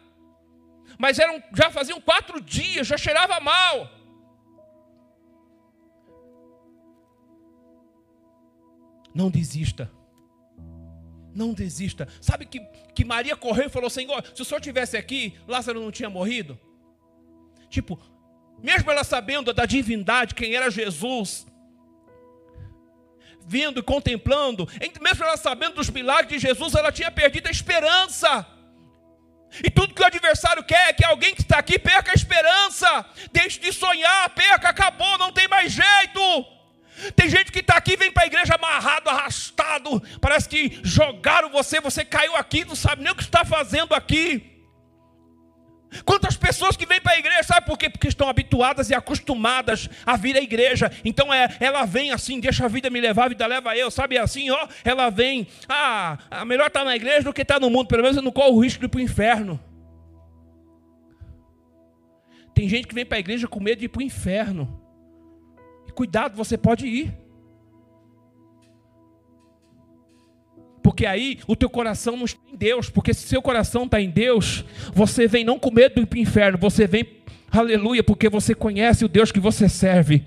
Mas 0.97 1.19
eram, 1.19 1.43
já 1.55 1.71
faziam 1.71 2.01
quatro 2.01 2.41
dias, 2.41 2.87
já 2.87 2.97
cheirava 2.97 3.39
mal. 3.41 3.91
Não 9.15 9.31
desista. 9.31 9.91
Não 11.39 11.55
desista. 11.55 12.09
Sabe 12.21 12.47
que, 12.47 12.61
que 12.93 13.05
Maria 13.05 13.37
correu 13.37 13.67
e 13.67 13.71
falou: 13.71 13.89
Senhor, 13.89 14.25
se 14.35 14.43
o 14.43 14.45
senhor 14.45 14.61
tivesse 14.61 14.97
aqui, 14.97 15.39
Lázaro 15.47 15.81
não 15.81 15.93
tinha 15.93 16.11
morrido? 16.11 16.59
Tipo, 17.71 17.97
mesmo 18.61 18.91
ela 18.91 19.05
sabendo 19.05 19.55
da 19.55 19.65
divindade, 19.65 20.35
quem 20.35 20.57
era 20.57 20.69
Jesus, 20.69 21.47
vendo 23.47 23.79
e 23.79 23.83
contemplando, 23.85 24.69
mesmo 25.01 25.25
ela 25.25 25.37
sabendo 25.37 25.77
dos 25.77 25.89
milagres 25.91 26.29
de 26.29 26.49
Jesus, 26.49 26.75
ela 26.75 26.91
tinha 26.91 27.11
perdido 27.11 27.47
a 27.47 27.53
esperança. 27.53 28.45
E 29.63 29.71
tudo 29.71 29.95
que 29.95 30.03
o 30.03 30.07
adversário 30.07 30.65
quer 30.65 30.89
é 30.89 30.93
que 30.93 31.05
alguém 31.05 31.37
que 31.37 31.43
está 31.43 31.59
aqui 31.59 31.79
perca 31.79 32.11
a 32.11 32.15
esperança, 32.15 33.07
deixe 33.31 33.61
de 33.61 33.73
sonhar, 33.73 34.29
perca, 34.31 34.71
acabou, 34.71 35.17
não 35.19 35.31
tem 35.31 35.47
mais 35.47 35.71
jeito. 35.71 36.58
Tem 37.15 37.29
gente 37.29 37.53
que 37.53 37.61
está 37.61 37.77
aqui, 37.77 37.97
vem 37.97 38.11
para 38.11 38.25
a 38.25 38.27
igreja 38.27 38.55
amarrado, 38.55 39.09
arrastado. 39.09 40.03
Parece 40.21 40.49
que 40.49 40.81
jogaram 40.83 41.51
você, 41.51 41.81
você 41.81 42.05
caiu 42.05 42.35
aqui, 42.37 42.65
não 42.65 42.75
sabe 42.75 43.03
nem 43.03 43.13
o 43.13 43.17
que 43.17 43.23
está 43.23 43.45
fazendo 43.45 43.95
aqui. 43.95 44.59
Quantas 46.05 46.37
pessoas 46.37 46.77
que 46.77 46.85
vêm 46.85 47.01
para 47.01 47.15
a 47.15 47.19
igreja, 47.19 47.43
sabe 47.45 47.67
por 47.67 47.79
quê? 47.79 47.89
Porque 47.89 48.09
estão 48.09 48.29
habituadas 48.29 48.91
e 48.91 48.95
acostumadas 48.95 49.89
a 50.05 50.17
vir 50.17 50.37
à 50.37 50.41
igreja. 50.41 50.91
Então 51.05 51.33
é, 51.33 51.57
ela 51.61 51.85
vem 51.85 52.11
assim, 52.11 52.41
deixa 52.41 52.65
a 52.65 52.69
vida 52.69 52.91
me 52.91 53.01
levar, 53.01 53.25
a 53.25 53.29
vida 53.29 53.47
leva 53.47 53.77
eu, 53.77 53.91
sabe 53.91 54.19
assim, 54.19 54.51
ó, 54.51 54.69
ela 54.85 55.09
vem, 55.09 55.47
ah, 55.69 56.19
melhor 56.47 56.67
estar 56.67 56.81
tá 56.81 56.85
na 56.85 56.97
igreja 56.97 57.23
do 57.23 57.33
que 57.33 57.43
estar 57.43 57.55
tá 57.55 57.61
no 57.61 57.71
mundo, 57.71 57.89
pelo 57.89 58.03
menos 58.03 58.17
eu 58.17 58.23
não 58.23 58.31
corro 58.31 58.57
o 58.57 58.63
risco 58.63 58.81
de 58.81 58.87
ir 58.87 58.89
para 58.89 58.99
o 58.99 59.03
inferno. 59.03 59.61
Tem 62.55 62.69
gente 62.69 62.87
que 62.87 62.95
vem 62.95 63.07
para 63.07 63.17
a 63.17 63.21
igreja 63.21 63.47
com 63.47 63.61
medo 63.61 63.79
de 63.79 63.87
ir 63.87 63.89
para 63.89 64.01
o 64.01 64.03
inferno. 64.03 64.88
Cuidado, 65.99 66.37
você 66.37 66.57
pode 66.57 66.87
ir. 66.87 67.13
Porque 70.81 71.05
aí 71.05 71.41
o 71.45 71.57
teu 71.57 71.69
coração 71.69 72.17
não 72.17 72.25
está 72.25 72.41
em 72.53 72.57
Deus. 72.57 72.89
Porque 72.89 73.13
se 73.13 73.27
seu 73.27 73.43
coração 73.43 73.83
está 73.83 74.01
em 74.01 74.09
Deus, 74.09 74.65
você 74.95 75.27
vem 75.27 75.43
não 75.43 75.59
com 75.59 75.73
medo 75.73 76.07
do 76.07 76.17
inferno, 76.17 76.57
você 76.57 76.87
vem 76.87 77.05
Aleluia, 77.51 78.03
porque 78.03 78.29
você 78.29 78.55
conhece 78.55 79.07
o 79.07 79.09
Deus 79.09 79.33
que 79.33 79.41
você 79.41 79.71
serve, 79.71 80.23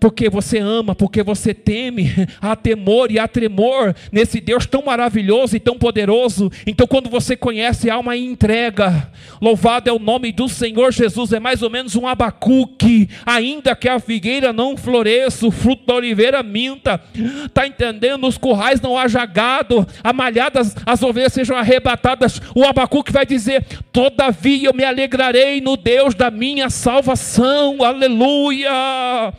porque 0.00 0.28
você 0.28 0.58
ama, 0.58 0.92
porque 0.92 1.22
você 1.22 1.54
teme, 1.54 2.10
há 2.42 2.56
temor 2.56 3.12
e 3.12 3.18
há 3.18 3.28
tremor 3.28 3.94
nesse 4.10 4.40
Deus 4.40 4.66
tão 4.66 4.82
maravilhoso 4.82 5.54
e 5.54 5.60
tão 5.60 5.78
poderoso. 5.78 6.50
Então, 6.66 6.84
quando 6.84 7.08
você 7.08 7.36
conhece, 7.36 7.88
há 7.88 7.96
uma 7.96 8.16
entrega. 8.16 9.08
Louvado 9.40 9.88
é 9.88 9.92
o 9.92 10.00
nome 10.00 10.32
do 10.32 10.48
Senhor 10.48 10.92
Jesus, 10.92 11.32
é 11.32 11.38
mais 11.38 11.62
ou 11.62 11.70
menos 11.70 11.94
um 11.94 12.08
abacuque, 12.08 13.08
ainda 13.24 13.76
que 13.76 13.88
a 13.88 14.00
figueira 14.00 14.52
não 14.52 14.76
floresça, 14.76 15.46
o 15.46 15.52
fruto 15.52 15.86
da 15.86 15.94
oliveira 15.94 16.42
minta, 16.42 17.00
está 17.44 17.68
entendendo? 17.68 18.26
Os 18.26 18.36
currais 18.36 18.80
não 18.80 18.98
haja 18.98 19.24
gado, 19.24 19.86
amalhadas 20.02 20.74
as 20.84 21.02
ovelhas 21.04 21.32
sejam 21.32 21.56
arrebatadas. 21.56 22.42
O 22.52 22.64
abacuque 22.64 23.12
vai 23.12 23.24
dizer: 23.24 23.64
Todavia 23.92 24.68
eu 24.68 24.74
me 24.74 24.82
alegrarei 24.82 25.60
no 25.60 25.76
Deus 25.76 26.16
da 26.16 26.32
minha 26.32 26.63
minha 26.64 26.70
salvação, 26.70 27.82
aleluia. 27.84 29.32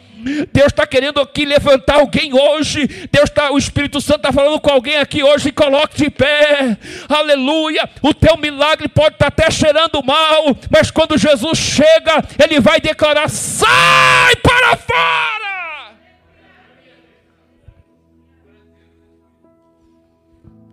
Deus 0.54 0.68
está 0.68 0.86
querendo 0.86 1.20
aqui 1.20 1.44
levantar 1.44 1.96
alguém 1.96 2.34
hoje. 2.34 2.88
Deus 3.12 3.30
está, 3.30 3.52
o 3.52 3.58
Espírito 3.58 4.00
Santo 4.00 4.18
está 4.18 4.32
falando 4.32 4.60
com 4.60 4.70
alguém 4.70 4.98
aqui 4.98 5.24
hoje. 5.24 5.52
Coloque 5.52 5.98
de 5.98 6.10
pé, 6.10 6.78
aleluia. 7.10 7.90
O 8.02 8.14
teu 8.14 8.38
milagre 8.38 8.88
pode 8.88 9.16
estar 9.16 9.32
tá 9.32 9.44
até 9.44 9.52
cheirando 9.52 10.04
mal, 10.04 10.56
mas 10.70 10.92
quando 10.92 11.18
Jesus 11.18 11.58
chega, 11.58 12.24
ele 12.44 12.60
vai 12.60 12.80
declarar: 12.80 13.28
sai 13.30 14.36
para 14.36 14.78
fora. 14.78 15.96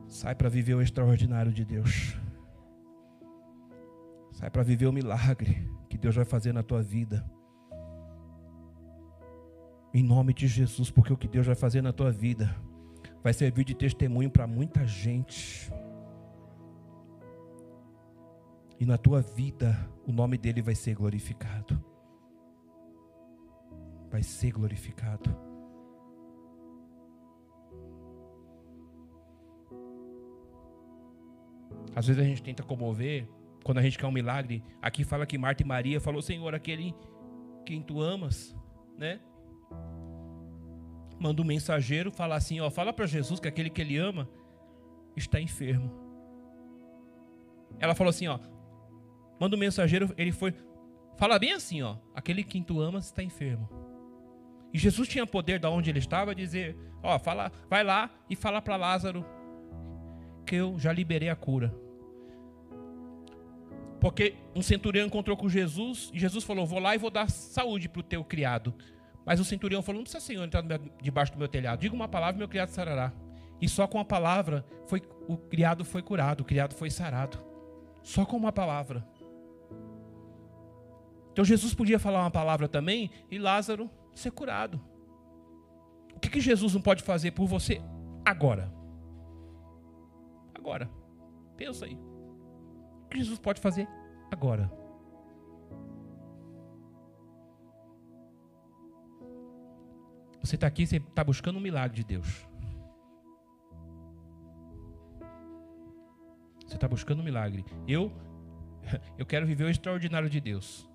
Sai 0.09 0.35
para 0.35 0.49
viver 0.49 0.75
o 0.75 0.83
extraordinário 0.83 1.51
de 1.51 1.65
Deus. 1.65 2.15
Sai 4.33 4.51
para 4.51 4.63
viver 4.63 4.87
o 4.87 4.93
milagre 4.93 5.73
que 5.93 5.99
Deus 5.99 6.17
vai 6.17 6.25
fazer 6.25 6.55
na 6.55 6.63
tua 6.63 6.83
vida. 6.83 7.23
Em 9.93 10.03
nome 10.03 10.33
de 10.33 10.49
Jesus, 10.49 10.91
porque 10.91 11.13
o 11.13 11.19
que 11.19 11.29
Deus 11.29 11.45
vai 11.45 11.55
fazer 11.55 11.83
na 11.83 11.93
tua 11.93 12.11
vida 12.11 12.57
vai 13.23 13.35
servir 13.35 13.63
de 13.63 13.75
testemunho 13.75 14.31
para 14.31 14.47
muita 14.47 14.87
gente. 14.87 15.71
E 18.81 18.87
na 18.87 18.97
tua 18.97 19.21
vida, 19.21 19.87
o 20.07 20.13
nome 20.13 20.39
dele 20.39 20.63
vai 20.63 20.75
ser 20.75 20.95
glorificado. 20.95 21.79
Vai 24.11 24.23
ser 24.23 24.51
glorificado. 24.51 25.37
Às 31.95 32.07
vezes 32.07 32.23
a 32.23 32.25
gente 32.25 32.43
tenta 32.43 32.63
comover 32.63 33.29
quando 33.63 33.79
a 33.79 33.83
gente 33.83 33.99
quer 33.99 34.07
um 34.07 34.13
milagre, 34.13 34.63
aqui 34.81 35.05
fala 35.05 35.27
que 35.27 35.39
Marta 35.39 35.63
e 35.63 35.67
Maria 35.67 36.01
falou: 36.01 36.21
Senhor, 36.21 36.55
aquele 36.55 36.95
quem 37.65 37.81
tu 37.81 38.01
amas, 38.01 38.55
né? 38.99 39.21
Manda 41.19 41.41
um 41.41 41.45
mensageiro 41.45 42.11
falar 42.11 42.37
assim: 42.37 42.61
ó, 42.61 42.71
fala 42.71 42.93
para 42.93 43.07
Jesus 43.07 43.39
que 43.39 43.49
aquele 43.49 43.71
que 43.71 43.81
ele 43.81 43.97
ama 43.97 44.29
está 45.17 45.41
enfermo. 45.41 45.91
Ela 47.79 47.95
falou 47.95 48.11
assim: 48.11 48.27
ó, 48.27 48.39
manda 49.39 49.57
um 49.57 49.59
mensageiro, 49.59 50.13
ele 50.17 50.33
foi, 50.33 50.55
fala 51.17 51.39
bem 51.39 51.53
assim: 51.53 51.83
ó, 51.83 51.97
aquele 52.15 52.43
que 52.43 52.61
tu 52.63 52.81
amas 52.81 53.07
está 53.07 53.23
enfermo. 53.23 53.69
E 54.73 54.79
Jesus 54.79 55.07
tinha 55.07 55.27
poder 55.27 55.61
da 55.61 55.71
onde 55.71 55.91
ele 55.91 55.99
estava 55.99 56.35
dizer: 56.35 56.77
ó, 57.03 57.19
fala, 57.19 57.53
vai 57.69 57.85
lá 57.85 58.11
e 58.29 58.35
fala 58.35 58.61
para 58.61 58.77
Lázaro 58.77 59.25
que 60.45 60.57
eu 60.57 60.79
já 60.79 60.93
liberei 60.93 61.29
a 61.29 61.37
cura. 61.37 61.82
Porque 64.03 64.35
um 64.53 64.63
centurião 64.63 65.07
encontrou 65.07 65.37
com 65.37 65.49
Jesus 65.49 66.11
e 66.13 66.19
Jesus 66.19 66.43
falou: 66.43 66.67
Vou 66.67 66.81
lá 66.81 66.93
e 66.93 66.99
vou 66.99 67.09
dar 67.09 67.31
saúde 67.31 67.89
para 67.89 68.01
o 68.01 68.03
teu 68.03 68.25
criado. 68.25 68.75
Mas 69.25 69.39
o 69.39 69.45
centurião 69.45 69.81
falou: 69.81 70.01
Não 70.01 70.03
precisa, 70.03 70.25
Senhor, 70.27 70.43
entrar 70.43 70.65
debaixo 71.01 71.31
do 71.31 71.39
meu 71.39 71.47
telhado. 71.47 71.79
Diga 71.79 71.95
uma 71.95 72.09
palavra 72.09 72.35
e 72.35 72.39
meu 72.41 72.49
criado 72.49 72.71
sarará. 72.71 73.13
E 73.61 73.69
só 73.69 73.87
com 73.87 74.01
a 74.01 74.05
palavra 74.05 74.67
foi, 74.89 75.01
o 75.29 75.37
criado 75.37 75.85
foi 75.85 76.03
curado, 76.03 76.41
o 76.41 76.45
criado 76.45 76.75
foi 76.75 76.91
sarado. 76.91 77.39
Só 78.03 78.27
com 78.27 78.37
uma 78.37 78.51
palavra. 78.51 79.07
Então 81.31 81.45
Jesus 81.45 81.73
podia 81.73 82.01
falar 82.01 82.23
uma 82.23 82.31
palavra 82.31 82.67
também 82.67 83.09
e 83.31 83.39
Lázaro 83.39 83.89
ser 84.13 84.33
curado. 84.33 84.81
O 86.13 86.19
que, 86.19 86.29
que 86.29 86.41
Jesus 86.41 86.75
não 86.75 86.83
pode 86.83 87.05
fazer 87.05 87.31
por 87.31 87.47
você 87.47 87.81
agora? 88.25 88.69
Agora. 90.57 90.91
Pensa 91.57 91.85
aí 91.85 91.97
que 93.13 93.19
Jesus 93.19 93.39
pode 93.39 93.61
fazer 93.61 93.89
agora? 94.31 94.71
Você 100.43 100.57
está 100.57 100.67
aqui, 100.67 100.87
você 100.87 100.97
está 100.97 101.23
buscando 101.23 101.59
um 101.59 101.61
milagre 101.61 101.97
de 101.97 102.05
Deus. 102.05 102.47
Você 106.67 106.75
está 106.75 106.89
buscando 106.89 107.21
um 107.21 107.25
milagre. 107.25 107.65
Eu, 107.87 108.11
eu 109.17 109.25
quero 109.25 109.47
viver 109.47 109.65
o 109.65 109.69
extraordinário 109.69 110.29
de 110.29 110.41
Deus. 110.41 110.89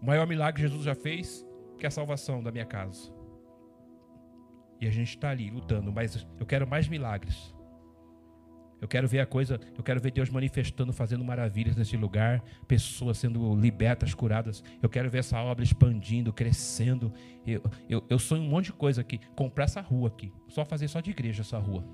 O 0.00 0.06
maior 0.06 0.26
milagre 0.26 0.62
que 0.62 0.68
Jesus 0.68 0.84
já 0.84 0.94
fez, 0.94 1.46
que 1.78 1.84
é 1.84 1.88
a 1.88 1.90
salvação 1.90 2.42
da 2.42 2.52
minha 2.52 2.64
casa. 2.64 3.12
E 4.80 4.86
a 4.86 4.90
gente 4.90 5.08
está 5.08 5.30
ali 5.30 5.50
lutando, 5.50 5.92
mas 5.92 6.26
eu 6.38 6.46
quero 6.46 6.66
mais 6.66 6.88
milagres. 6.88 7.54
Eu 8.80 8.88
quero 8.88 9.06
ver 9.06 9.20
a 9.20 9.26
coisa, 9.26 9.60
eu 9.76 9.84
quero 9.84 10.00
ver 10.00 10.10
Deus 10.10 10.30
manifestando, 10.30 10.92
fazendo 10.92 11.22
maravilhas 11.22 11.76
nesse 11.76 11.96
lugar, 11.96 12.42
pessoas 12.66 13.18
sendo 13.18 13.54
libertas, 13.54 14.14
curadas. 14.14 14.64
Eu 14.82 14.88
quero 14.88 15.10
ver 15.10 15.18
essa 15.18 15.38
obra 15.38 15.62
expandindo, 15.62 16.32
crescendo. 16.32 17.12
Eu, 17.46 17.62
eu, 17.88 18.02
eu 18.08 18.18
sonho 18.18 18.42
um 18.42 18.48
monte 18.48 18.66
de 18.66 18.72
coisa 18.72 19.02
aqui. 19.02 19.20
Comprar 19.36 19.64
essa 19.64 19.82
rua 19.82 20.08
aqui. 20.08 20.32
Só 20.48 20.64
fazer 20.64 20.88
só 20.88 21.00
de 21.00 21.10
igreja 21.10 21.42
essa 21.42 21.58
rua. 21.58 21.84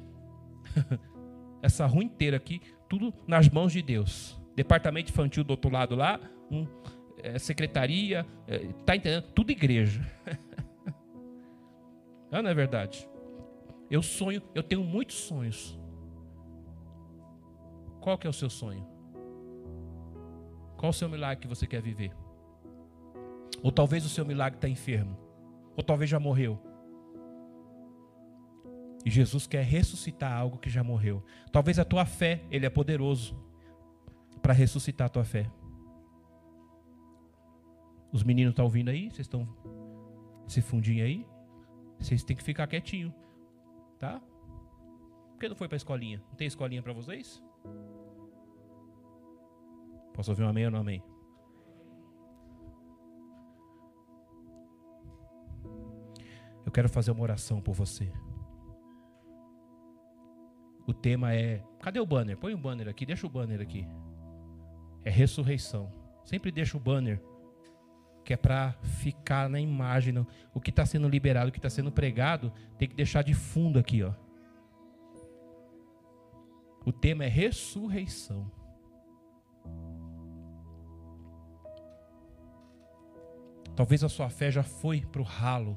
essa 1.60 1.86
rua 1.86 2.04
inteira 2.04 2.36
aqui, 2.36 2.60
tudo 2.88 3.12
nas 3.26 3.48
mãos 3.48 3.72
de 3.72 3.82
Deus. 3.82 4.40
Departamento 4.54 5.10
infantil 5.10 5.42
do 5.42 5.50
outro 5.50 5.70
lado 5.70 5.96
lá, 5.96 6.20
um, 6.50 6.66
é, 7.20 7.38
secretaria, 7.38 8.24
é, 8.46 8.58
tá 8.84 8.94
entendendo? 8.94 9.24
Tudo 9.34 9.50
igreja. 9.50 10.00
ah, 12.30 12.40
não 12.40 12.48
é 12.48 12.54
verdade? 12.54 13.08
Eu 13.90 14.02
sonho, 14.02 14.40
eu 14.54 14.62
tenho 14.62 14.84
muitos 14.84 15.16
sonhos 15.16 15.76
qual 18.06 18.16
que 18.16 18.24
é 18.24 18.30
o 18.30 18.32
seu 18.32 18.48
sonho? 18.48 18.86
Qual 20.76 20.90
o 20.90 20.92
seu 20.92 21.08
milagre 21.08 21.42
que 21.42 21.48
você 21.48 21.66
quer 21.66 21.82
viver? 21.82 22.14
Ou 23.64 23.72
talvez 23.72 24.06
o 24.06 24.08
seu 24.08 24.24
milagre 24.24 24.58
está 24.58 24.68
enfermo. 24.68 25.18
Ou 25.76 25.82
talvez 25.82 26.08
já 26.08 26.20
morreu. 26.20 26.56
E 29.04 29.10
Jesus 29.10 29.48
quer 29.48 29.64
ressuscitar 29.64 30.32
algo 30.32 30.56
que 30.56 30.70
já 30.70 30.84
morreu. 30.84 31.20
Talvez 31.50 31.80
a 31.80 31.84
tua 31.84 32.06
fé, 32.06 32.44
Ele 32.48 32.64
é 32.64 32.70
poderoso 32.70 33.36
para 34.40 34.52
ressuscitar 34.52 35.06
a 35.06 35.10
tua 35.10 35.24
fé. 35.24 35.50
Os 38.12 38.22
meninos 38.22 38.52
estão 38.52 38.66
ouvindo 38.66 38.88
aí? 38.88 39.10
Vocês 39.10 39.26
estão 39.26 39.48
esse 40.46 40.62
fundinho 40.62 41.04
aí? 41.04 41.26
Vocês 41.98 42.22
têm 42.22 42.36
que 42.36 42.44
ficar 42.44 42.68
quietinho, 42.68 43.12
tá? 43.98 44.20
Por 45.32 45.40
que 45.40 45.48
não 45.48 45.56
foi 45.56 45.66
para 45.66 45.74
a 45.74 45.82
escolinha? 45.82 46.22
Não 46.28 46.36
tem 46.36 46.46
escolinha 46.46 46.84
para 46.84 46.92
vocês? 46.92 47.42
Posso 50.12 50.30
ouvir 50.30 50.44
um 50.44 50.48
amém 50.48 50.64
ou 50.64 50.70
não 50.70 50.80
amém? 50.80 51.02
Eu 56.64 56.72
quero 56.72 56.88
fazer 56.88 57.10
uma 57.10 57.22
oração 57.22 57.60
por 57.60 57.74
você. 57.74 58.10
O 60.86 60.94
tema 60.94 61.34
é. 61.34 61.62
Cadê 61.80 62.00
o 62.00 62.06
banner? 62.06 62.36
Põe 62.38 62.54
o 62.54 62.58
banner 62.58 62.88
aqui, 62.88 63.04
deixa 63.04 63.26
o 63.26 63.30
banner 63.30 63.60
aqui. 63.60 63.86
É 65.04 65.10
ressurreição. 65.10 65.92
Sempre 66.24 66.50
deixa 66.50 66.76
o 66.76 66.80
banner, 66.80 67.22
que 68.24 68.32
é 68.32 68.36
para 68.36 68.72
ficar 68.82 69.48
na 69.48 69.60
imagem. 69.60 70.14
O 70.52 70.60
que 70.60 70.70
está 70.70 70.84
sendo 70.86 71.08
liberado, 71.08 71.50
o 71.50 71.52
que 71.52 71.58
está 71.58 71.70
sendo 71.70 71.92
pregado, 71.92 72.52
tem 72.78 72.88
que 72.88 72.96
deixar 72.96 73.22
de 73.22 73.34
fundo 73.34 73.78
aqui, 73.78 74.02
ó. 74.02 74.12
O 76.86 76.92
tema 76.92 77.24
é 77.24 77.28
ressurreição. 77.28 78.48
Talvez 83.74 84.04
a 84.04 84.08
sua 84.08 84.30
fé 84.30 84.52
já 84.52 84.62
foi 84.62 85.00
para 85.00 85.20
o 85.20 85.24
ralo, 85.24 85.76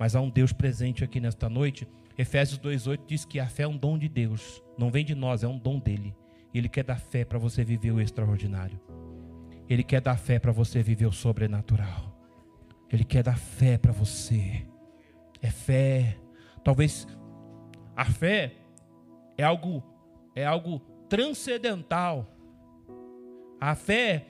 mas 0.00 0.16
há 0.16 0.20
um 0.20 0.28
Deus 0.28 0.52
presente 0.52 1.04
aqui 1.04 1.20
nesta 1.20 1.48
noite. 1.48 1.86
Efésios 2.18 2.58
2,8 2.58 3.06
diz 3.06 3.24
que 3.24 3.38
a 3.38 3.46
fé 3.46 3.62
é 3.62 3.68
um 3.68 3.76
dom 3.76 3.96
de 3.96 4.08
Deus, 4.08 4.60
não 4.76 4.90
vem 4.90 5.04
de 5.04 5.14
nós, 5.14 5.44
é 5.44 5.48
um 5.48 5.56
dom 5.56 5.78
dele. 5.78 6.12
Ele 6.52 6.68
quer 6.68 6.82
dar 6.82 6.98
fé 6.98 7.24
para 7.24 7.38
você 7.38 7.62
viver 7.62 7.92
o 7.92 8.00
extraordinário. 8.00 8.80
Ele 9.68 9.84
quer 9.84 10.00
dar 10.00 10.18
fé 10.18 10.40
para 10.40 10.50
você 10.50 10.82
viver 10.82 11.06
o 11.06 11.12
sobrenatural. 11.12 12.20
Ele 12.92 13.04
quer 13.04 13.22
dar 13.22 13.38
fé 13.38 13.78
para 13.78 13.92
você. 13.92 14.66
É 15.40 15.50
fé. 15.50 16.18
Talvez 16.64 17.06
a 17.94 18.04
fé 18.04 18.56
é 19.38 19.44
algo 19.44 19.84
é 20.34 20.44
algo 20.44 20.80
transcendental. 21.08 22.26
A 23.60 23.74
fé, 23.74 24.26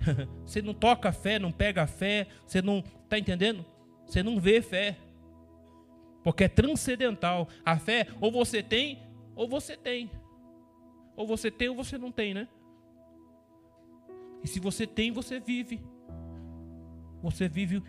você 0.44 0.62
não 0.62 0.72
toca 0.72 1.10
a 1.10 1.12
fé, 1.12 1.38
não 1.38 1.52
pega 1.52 1.82
a 1.82 1.86
fé, 1.86 2.26
você 2.46 2.62
não. 2.62 2.78
Está 3.04 3.18
entendendo? 3.18 3.64
Você 4.06 4.22
não 4.22 4.38
vê 4.38 4.62
fé. 4.62 4.96
Porque 6.22 6.44
é 6.44 6.48
transcendental. 6.48 7.48
A 7.64 7.78
fé, 7.78 8.06
ou 8.20 8.30
você 8.30 8.62
tem, 8.62 9.02
ou 9.34 9.48
você 9.48 9.76
tem. 9.76 10.10
Ou 11.16 11.26
você 11.26 11.50
tem 11.50 11.68
ou 11.68 11.76
você 11.76 11.98
não 11.98 12.10
tem, 12.10 12.32
né? 12.32 12.48
E 14.42 14.48
se 14.48 14.58
você 14.58 14.86
tem, 14.86 15.10
você 15.10 15.38
vive. 15.38 15.80
Você 17.22 17.48
vive. 17.48 17.82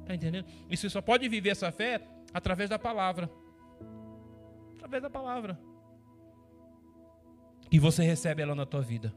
Está 0.00 0.14
entendendo? 0.14 0.46
E 0.68 0.76
você 0.76 0.90
só 0.90 1.00
pode 1.00 1.28
viver 1.28 1.50
essa 1.50 1.72
fé 1.72 2.06
através 2.32 2.68
da 2.68 2.78
palavra. 2.78 3.30
Através 4.92 5.02
da 5.04 5.08
palavra. 5.08 5.58
E 7.70 7.78
você 7.78 8.02
recebe 8.02 8.42
ela 8.42 8.54
na 8.54 8.66
tua 8.66 8.82
vida. 8.82 9.14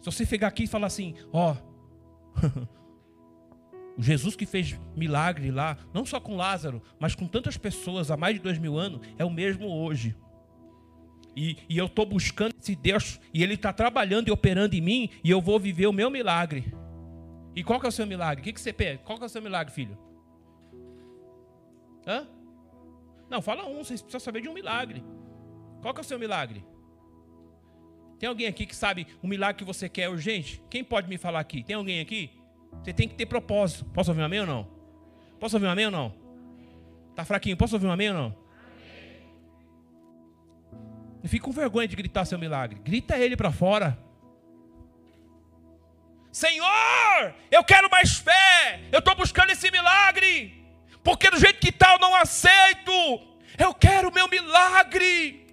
Se 0.00 0.06
você 0.06 0.24
chegar 0.24 0.48
aqui 0.48 0.62
e 0.62 0.66
falar 0.66 0.86
assim, 0.86 1.14
ó, 1.30 1.54
o 3.98 4.02
Jesus 4.02 4.34
que 4.36 4.46
fez 4.46 4.80
milagre 4.96 5.50
lá, 5.50 5.76
não 5.92 6.06
só 6.06 6.18
com 6.18 6.34
Lázaro, 6.34 6.80
mas 6.98 7.14
com 7.14 7.26
tantas 7.26 7.58
pessoas 7.58 8.10
há 8.10 8.16
mais 8.16 8.36
de 8.36 8.40
dois 8.40 8.58
mil 8.58 8.78
anos, 8.78 9.06
é 9.18 9.24
o 9.24 9.30
mesmo 9.30 9.68
hoje. 9.68 10.16
E, 11.36 11.58
e 11.68 11.76
eu 11.76 11.84
estou 11.84 12.06
buscando 12.06 12.54
esse 12.58 12.74
Deus, 12.74 13.20
e 13.34 13.42
Ele 13.42 13.52
está 13.52 13.70
trabalhando 13.70 14.28
e 14.28 14.30
operando 14.30 14.74
em 14.74 14.80
mim, 14.80 15.10
e 15.22 15.30
eu 15.30 15.42
vou 15.42 15.60
viver 15.60 15.88
o 15.88 15.92
meu 15.92 16.10
milagre. 16.10 16.72
E 17.54 17.62
qual 17.62 17.78
que 17.78 17.84
é 17.84 17.90
o 17.90 17.92
seu 17.92 18.06
milagre? 18.06 18.40
O 18.40 18.44
que, 18.44 18.52
que 18.54 18.60
você 18.62 18.72
pede? 18.72 19.02
Qual 19.04 19.18
que 19.18 19.24
é 19.24 19.26
o 19.26 19.30
seu 19.30 19.42
milagre, 19.42 19.74
filho? 19.74 19.98
Hã? 22.06 22.26
Não, 23.28 23.40
fala 23.42 23.66
um, 23.66 23.78
vocês 23.82 24.00
precisam 24.00 24.20
saber 24.20 24.40
de 24.40 24.48
um 24.48 24.54
milagre. 24.54 25.02
Qual 25.80 25.92
que 25.92 26.00
é 26.00 26.02
o 26.02 26.04
seu 26.04 26.18
milagre? 26.18 26.64
Tem 28.18 28.28
alguém 28.28 28.46
aqui 28.46 28.64
que 28.64 28.74
sabe 28.74 29.06
o 29.22 29.26
milagre 29.26 29.58
que 29.58 29.64
você 29.64 29.88
quer 29.88 30.08
urgente? 30.08 30.62
Quem 30.70 30.82
pode 30.84 31.08
me 31.08 31.18
falar 31.18 31.40
aqui? 31.40 31.62
Tem 31.62 31.76
alguém 31.76 32.00
aqui? 32.00 32.30
Você 32.82 32.92
tem 32.92 33.08
que 33.08 33.14
ter 33.14 33.26
propósito. 33.26 33.84
Posso 33.86 34.10
ouvir 34.10 34.22
um 34.22 34.24
amém 34.24 34.40
ou 34.40 34.46
não? 34.46 34.68
Posso 35.38 35.56
ouvir 35.56 35.66
um 35.66 35.70
amém 35.70 35.86
ou 35.86 35.92
não? 35.92 36.14
Tá 37.14 37.24
fraquinho? 37.24 37.56
Posso 37.56 37.74
ouvir 37.76 37.86
um 37.86 37.92
amém 37.92 38.08
ou 38.10 38.14
não? 38.14 38.36
Não 41.22 41.28
fique 41.28 41.44
com 41.44 41.52
vergonha 41.52 41.88
de 41.88 41.96
gritar 41.96 42.24
seu 42.24 42.38
milagre. 42.38 42.80
Grita 42.80 43.18
ele 43.18 43.36
para 43.36 43.50
fora. 43.50 43.98
Senhor, 46.30 47.34
eu 47.50 47.62
quero 47.62 47.88
mais 47.90 48.16
fé. 48.18 48.80
Eu 48.90 48.98
estou 48.98 49.14
buscando 49.14 49.50
esse 49.50 49.70
milagre. 49.70 50.63
Porque 51.04 51.30
do 51.30 51.38
jeito 51.38 51.60
que 51.60 51.68
está 51.68 51.92
eu 51.92 51.98
não 52.00 52.14
aceito. 52.14 52.90
Eu 53.58 53.74
quero 53.74 54.08
o 54.08 54.12
meu 54.12 54.26
milagre. 54.26 55.43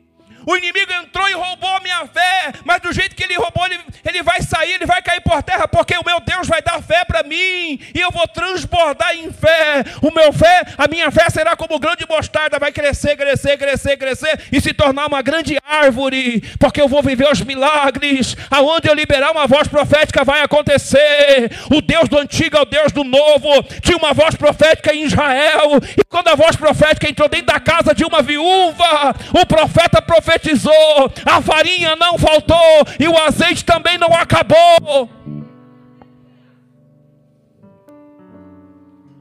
O 0.46 0.56
inimigo 0.56 0.92
entrou 0.94 1.30
e 1.30 1.34
roubou 1.34 1.70
a 1.70 1.80
minha 1.80 2.06
fé, 2.08 2.54
mas 2.64 2.82
do 2.82 2.92
jeito 2.92 3.16
que 3.16 3.24
ele 3.24 3.36
roubou, 3.36 3.66
ele, 3.66 3.80
ele 4.06 4.24
vai 4.24 4.42
sair, 4.42 4.74
ele 4.74 4.86
vai 4.86 5.02
cair 5.02 5.22
por 5.22 5.42
terra, 5.44 5.68
porque 5.68 5.96
o 5.96 6.06
meu 6.06 6.20
Deus 6.20 6.48
vai 6.48 6.62
dar 6.62 6.82
fé 6.82 7.06
para 7.06 7.24
mim, 7.24 7.80
e 7.94 8.00
eu 8.00 8.12
vou 8.12 8.28
transbordar 8.28 9.16
em 9.16 9.32
fé. 9.32 9.84
O 10.02 10.12
meu 10.12 10.34
fé, 10.34 10.64
a 10.78 10.88
minha 10.88 11.12
fé 11.12 11.30
será 11.30 11.56
como 11.56 11.80
grande 11.80 12.06
mostarda, 12.10 12.60
vai 12.60 12.72
crescer, 12.72 13.16
crescer, 13.16 13.58
crescer, 13.58 13.98
crescer 13.98 14.40
e 14.52 14.60
se 14.60 14.74
tornar 14.74 15.08
uma 15.08 15.22
grande 15.22 15.58
árvore, 15.66 16.42
porque 16.60 16.82
eu 16.82 16.88
vou 16.88 17.02
viver 17.02 17.32
os 17.32 17.42
milagres. 17.42 18.36
Aonde 18.50 18.88
eu 18.88 18.94
liberar 18.94 19.32
uma 19.32 19.48
voz 19.48 19.68
profética 19.68 20.24
vai 20.24 20.42
acontecer. 20.42 21.52
O 21.72 21.82
Deus 21.82 22.10
do 22.10 22.18
antigo 22.18 22.58
é 22.58 22.62
o 22.62 22.66
Deus 22.66 22.92
do 22.92 23.04
novo. 23.04 23.64
Tinha 23.82 23.98
uma 23.98 24.14
voz 24.14 24.36
profética 24.36 24.94
em 24.94 25.06
Israel, 25.06 25.80
e 25.98 26.04
quando 26.06 26.30
a 26.30 26.36
voz 26.36 26.56
profética 26.56 27.10
entrou 27.10 27.30
dentro 27.30 27.48
da 27.48 27.60
casa 27.60 27.94
de 27.94 28.04
uma 28.04 28.22
viúva, 28.22 29.16
o 29.34 29.46
profeta 29.46 30.02
profetizou 30.02 30.32
profetizou, 30.42 31.12
a 31.26 31.42
farinha 31.42 31.96
não 31.96 32.18
faltou 32.18 32.58
e 33.00 33.08
o 33.08 33.18
azeite 33.18 33.64
também 33.64 33.98
não 33.98 34.12
acabou. 34.14 35.10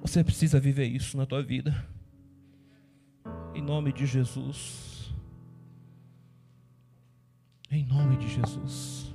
Você 0.00 0.24
precisa 0.24 0.58
viver 0.58 0.86
isso 0.86 1.16
na 1.16 1.26
tua 1.26 1.42
vida. 1.42 1.86
Em 3.54 3.62
nome 3.62 3.92
de 3.92 4.06
Jesus. 4.06 5.12
Em 7.70 7.84
nome 7.84 8.16
de 8.16 8.28
Jesus. 8.28 9.14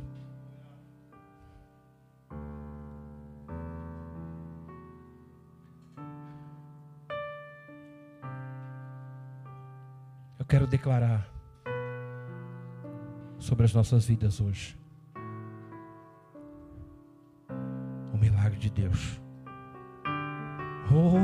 Eu 10.37 10.45
quero 10.45 10.67
declarar 10.67 11.34
sobre 13.45 13.63
as 13.63 13.73
nossas 13.73 14.05
vidas 14.05 14.41
hoje. 14.41 14.75
O 18.11 18.17
milagre 18.17 18.57
de 18.57 18.71
Deus. 18.71 19.21
Oh, 20.91 21.19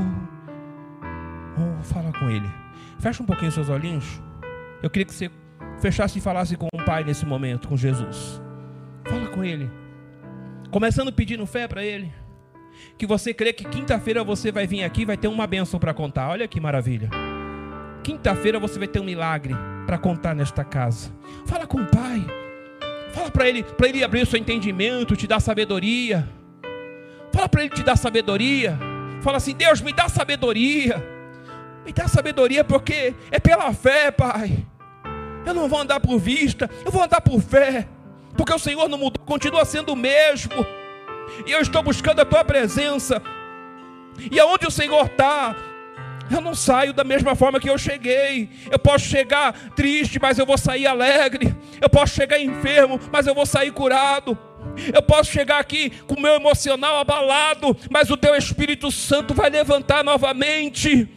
oh, 1.58 1.84
fala 1.84 2.14
com 2.14 2.30
Ele. 2.30 2.48
Fecha 3.00 3.24
um 3.24 3.26
pouquinho 3.26 3.52
seus 3.52 3.70
olhinhos. 3.70 4.22
Eu 4.84 4.90
queria 4.90 5.06
que 5.06 5.14
você 5.14 5.32
fechasse 5.80 6.20
e 6.20 6.22
falasse 6.22 6.56
com 6.56 6.68
o 6.72 6.86
Pai 6.86 7.04
nesse 7.04 7.26
momento, 7.26 7.68
com 7.68 7.76
Jesus. 7.76 8.40
Fala 9.04 9.28
com 9.30 9.44
Ele. 9.44 9.70
Começando 10.70 11.12
pedindo 11.12 11.46
fé 11.48 11.68
para 11.68 11.84
Ele. 11.84 12.14
Que 13.00 13.08
você 13.08 13.34
crê 13.34 13.52
que 13.52 13.66
quinta-feira 13.66 14.24
você 14.24 14.52
vai 14.52 14.68
vir 14.68 14.84
aqui 14.84 15.06
vai 15.06 15.18
ter 15.18 15.28
uma 15.28 15.48
bênção 15.48 15.80
para 15.80 15.94
contar. 15.94 16.30
Olha 16.30 16.48
que 16.48 16.60
maravilha. 16.60 17.10
Quinta-feira 18.04 18.60
você 18.60 18.80
vai 18.80 18.88
ter 18.88 19.00
um 19.00 19.04
milagre 19.04 19.56
para 19.86 19.98
contar 19.98 20.34
nesta 20.36 20.64
casa. 20.64 21.12
Fala 21.46 21.68
com 21.68 21.82
o 21.82 21.86
Pai. 21.86 22.26
Fala 23.14 23.30
para 23.30 23.48
ele, 23.48 23.64
para 23.64 23.90
ele 23.90 24.04
abrir 24.04 24.22
o 24.22 24.26
seu 24.26 24.40
entendimento, 24.40 25.16
te 25.16 25.28
dar 25.28 25.40
sabedoria. 25.40 26.28
Fala 27.32 27.48
para 27.48 27.62
ele 27.62 27.70
te 27.70 27.84
dar 27.84 27.98
sabedoria. 27.98 28.78
Fala 29.22 29.38
assim: 29.38 29.54
"Deus, 29.54 29.82
me 29.82 29.94
dá 29.94 30.08
sabedoria. 30.10 31.04
Me 31.86 31.92
dá 31.92 32.08
sabedoria 32.08 32.64
porque 32.64 33.14
é 33.30 33.40
pela 33.40 33.74
fé, 33.74 34.12
Pai. 34.12 34.66
Eu 35.46 35.54
não 35.54 35.68
vou 35.68 35.80
andar 35.80 36.00
por 36.00 36.20
vista, 36.20 36.70
eu 36.86 36.92
vou 36.92 37.04
andar 37.04 37.22
por 37.22 37.42
fé. 37.42 37.88
Porque 38.38 38.54
o 38.54 38.60
Senhor 38.60 38.88
não 38.88 38.98
mudou, 38.98 39.24
continua 39.26 39.66
sendo 39.66 39.94
o 39.94 39.96
mesmo. 39.96 40.66
E 41.46 41.52
eu 41.52 41.60
estou 41.60 41.84
buscando 41.84 42.22
a 42.22 42.26
tua 42.26 42.44
presença. 42.44 43.22
E 44.32 44.40
aonde 44.40 44.68
o 44.68 44.72
Senhor 44.72 45.06
está, 45.06 45.56
eu 46.32 46.42
não 46.42 46.56
saio 46.56 46.94
da 46.94 47.04
mesma 47.04 47.36
forma 47.36 47.60
que 47.60 47.70
eu 47.70 47.78
cheguei. 47.78 48.50
Eu 48.70 48.80
posso 48.80 49.06
chegar 49.06 49.54
triste, 49.76 50.20
mas 50.22 50.38
eu 50.38 50.46
vou 50.46 50.58
sair 50.58 50.88
alegre. 50.88 51.56
Eu 51.80 51.90
posso 51.90 52.16
chegar 52.16 52.40
enfermo, 52.40 53.00
mas 53.12 53.28
eu 53.28 53.36
vou 53.36 53.46
sair 53.46 53.72
curado. 53.72 54.38
Eu 54.94 55.02
posso 55.02 55.32
chegar 55.32 55.60
aqui 55.60 55.90
com 56.08 56.16
o 56.16 56.22
meu 56.22 56.36
emocional 56.36 56.98
abalado, 56.98 57.76
mas 57.90 58.10
o 58.10 58.18
teu 58.18 58.36
Espírito 58.36 58.92
Santo 58.92 59.34
vai 59.34 59.50
levantar 59.50 60.04
novamente. 60.04 61.08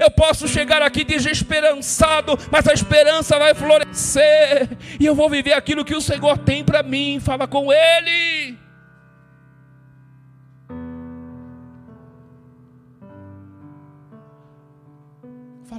Eu 0.00 0.10
posso 0.10 0.48
chegar 0.48 0.80
aqui 0.80 1.04
desesperançado, 1.04 2.38
mas 2.50 2.66
a 2.66 2.72
esperança 2.72 3.38
vai 3.38 3.54
florescer. 3.54 4.70
E 4.98 5.04
eu 5.04 5.14
vou 5.14 5.28
viver 5.28 5.52
aquilo 5.52 5.84
que 5.84 5.94
o 5.94 6.00
Senhor 6.00 6.38
tem 6.38 6.64
para 6.64 6.82
mim. 6.82 7.20
Fala 7.20 7.46
com 7.46 7.70
Ele. 7.70 8.63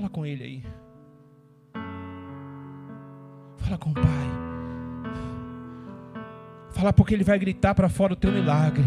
Fala 0.06 0.10
com 0.14 0.26
ele 0.26 0.44
aí. 0.44 0.64
Fala 3.58 3.76
com 3.76 3.90
o 3.90 3.94
Pai. 3.96 4.04
Fala 6.70 6.94
porque 6.94 7.16
ele 7.16 7.24
vai 7.24 7.40
gritar 7.40 7.74
para 7.74 7.90
fora 7.90 8.14
o 8.14 8.16
teu 8.16 8.32
milagre. 8.32 8.84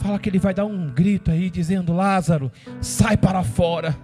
Fala 0.00 0.18
que 0.18 0.28
ele 0.28 0.40
vai 0.40 0.52
dar 0.52 0.64
um 0.64 0.90
grito 0.90 1.30
aí 1.30 1.48
dizendo: 1.48 1.92
Lázaro, 1.92 2.50
sai 2.80 3.16
para 3.16 3.44
fora. 3.44 3.96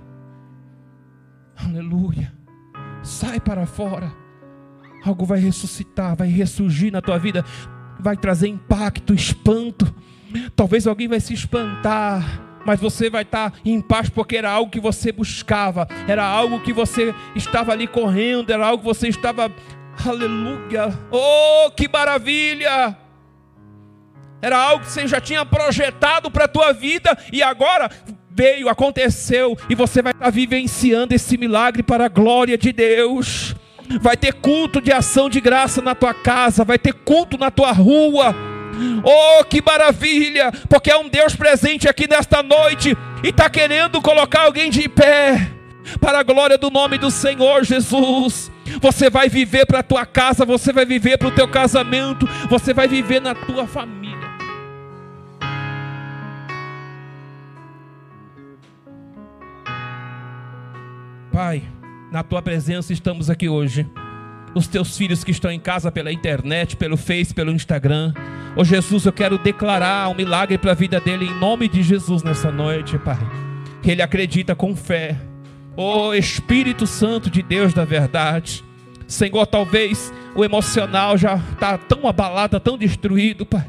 Aleluia. 1.56 2.32
Sai 3.02 3.40
para 3.40 3.66
fora. 3.66 4.12
Algo 5.04 5.24
vai 5.24 5.40
ressuscitar, 5.40 6.14
vai 6.14 6.28
ressurgir 6.28 6.92
na 6.92 7.00
tua 7.00 7.18
vida, 7.18 7.44
vai 7.98 8.16
trazer 8.16 8.46
impacto, 8.46 9.12
espanto. 9.12 9.92
Talvez 10.54 10.86
alguém 10.86 11.08
vai 11.08 11.18
se 11.18 11.34
espantar 11.34 12.47
mas 12.68 12.78
você 12.78 13.08
vai 13.08 13.22
estar 13.22 13.54
em 13.64 13.80
paz 13.80 14.10
porque 14.10 14.36
era 14.36 14.50
algo 14.50 14.70
que 14.70 14.78
você 14.78 15.10
buscava, 15.10 15.88
era 16.06 16.22
algo 16.22 16.60
que 16.60 16.70
você 16.70 17.14
estava 17.34 17.72
ali 17.72 17.86
correndo, 17.86 18.52
era 18.52 18.66
algo 18.66 18.82
que 18.82 18.88
você 18.94 19.08
estava, 19.08 19.50
aleluia, 20.06 20.92
oh 21.10 21.70
que 21.70 21.88
maravilha! 21.88 22.94
Era 24.42 24.58
algo 24.58 24.84
que 24.84 24.90
você 24.90 25.08
já 25.08 25.18
tinha 25.18 25.46
projetado 25.46 26.30
para 26.30 26.44
a 26.44 26.48
tua 26.48 26.74
vida 26.74 27.16
e 27.32 27.42
agora 27.42 27.90
veio, 28.30 28.68
aconteceu 28.68 29.56
e 29.70 29.74
você 29.74 30.02
vai 30.02 30.12
estar 30.12 30.28
vivenciando 30.28 31.14
esse 31.14 31.38
milagre 31.38 31.82
para 31.82 32.04
a 32.04 32.08
glória 32.08 32.58
de 32.58 32.70
Deus. 32.70 33.56
Vai 34.02 34.18
ter 34.18 34.34
culto 34.34 34.78
de 34.78 34.92
ação 34.92 35.30
de 35.30 35.40
graça 35.40 35.80
na 35.80 35.94
tua 35.94 36.12
casa, 36.12 36.64
vai 36.64 36.78
ter 36.78 36.92
culto 36.92 37.38
na 37.38 37.50
tua 37.50 37.72
rua 37.72 38.36
Oh, 39.02 39.44
que 39.44 39.62
maravilha! 39.62 40.52
Porque 40.68 40.90
é 40.90 40.96
um 40.96 41.08
Deus 41.08 41.34
presente 41.34 41.88
aqui 41.88 42.08
nesta 42.08 42.42
noite 42.42 42.96
e 43.22 43.28
está 43.28 43.48
querendo 43.50 44.00
colocar 44.00 44.42
alguém 44.42 44.70
de 44.70 44.88
pé 44.88 45.50
para 46.00 46.20
a 46.20 46.22
glória 46.22 46.58
do 46.58 46.70
nome 46.70 46.98
do 46.98 47.10
Senhor 47.10 47.64
Jesus. 47.64 48.50
Você 48.80 49.08
vai 49.08 49.28
viver 49.28 49.66
para 49.66 49.80
a 49.80 49.82
tua 49.82 50.04
casa, 50.04 50.44
você 50.44 50.72
vai 50.72 50.84
viver 50.84 51.16
para 51.18 51.28
o 51.28 51.34
teu 51.34 51.48
casamento, 51.48 52.28
você 52.48 52.74
vai 52.74 52.86
viver 52.86 53.20
na 53.20 53.34
tua 53.34 53.66
família. 53.66 54.08
Pai, 61.32 61.62
na 62.10 62.22
tua 62.22 62.42
presença 62.42 62.92
estamos 62.92 63.30
aqui 63.30 63.48
hoje. 63.48 63.86
Os 64.54 64.66
teus 64.66 64.96
filhos 64.96 65.22
que 65.22 65.30
estão 65.30 65.50
em 65.50 65.60
casa 65.60 65.90
pela 65.92 66.12
internet, 66.12 66.76
pelo 66.76 66.96
Face, 66.96 67.34
pelo 67.34 67.52
Instagram. 67.52 68.12
Ô 68.56 68.60
oh, 68.60 68.64
Jesus, 68.64 69.04
eu 69.06 69.12
quero 69.12 69.38
declarar 69.38 70.08
um 70.08 70.14
milagre 70.14 70.58
para 70.58 70.72
a 70.72 70.74
vida 70.74 71.00
dele 71.00 71.26
em 71.26 71.34
nome 71.38 71.68
de 71.68 71.82
Jesus 71.82 72.22
nessa 72.22 72.50
noite, 72.50 72.98
Pai. 72.98 73.18
Que 73.82 73.90
ele 73.90 74.02
acredita 74.02 74.54
com 74.54 74.74
fé. 74.74 75.16
Ô 75.76 76.08
oh, 76.08 76.14
Espírito 76.14 76.86
Santo 76.86 77.30
de 77.30 77.42
Deus 77.42 77.72
da 77.72 77.84
verdade. 77.84 78.64
Senhor, 79.06 79.46
talvez 79.46 80.12
o 80.34 80.44
emocional 80.44 81.16
já 81.16 81.36
está 81.36 81.78
tão 81.78 82.06
abalado, 82.08 82.58
tão 82.58 82.76
destruído, 82.76 83.46
Pai. 83.46 83.66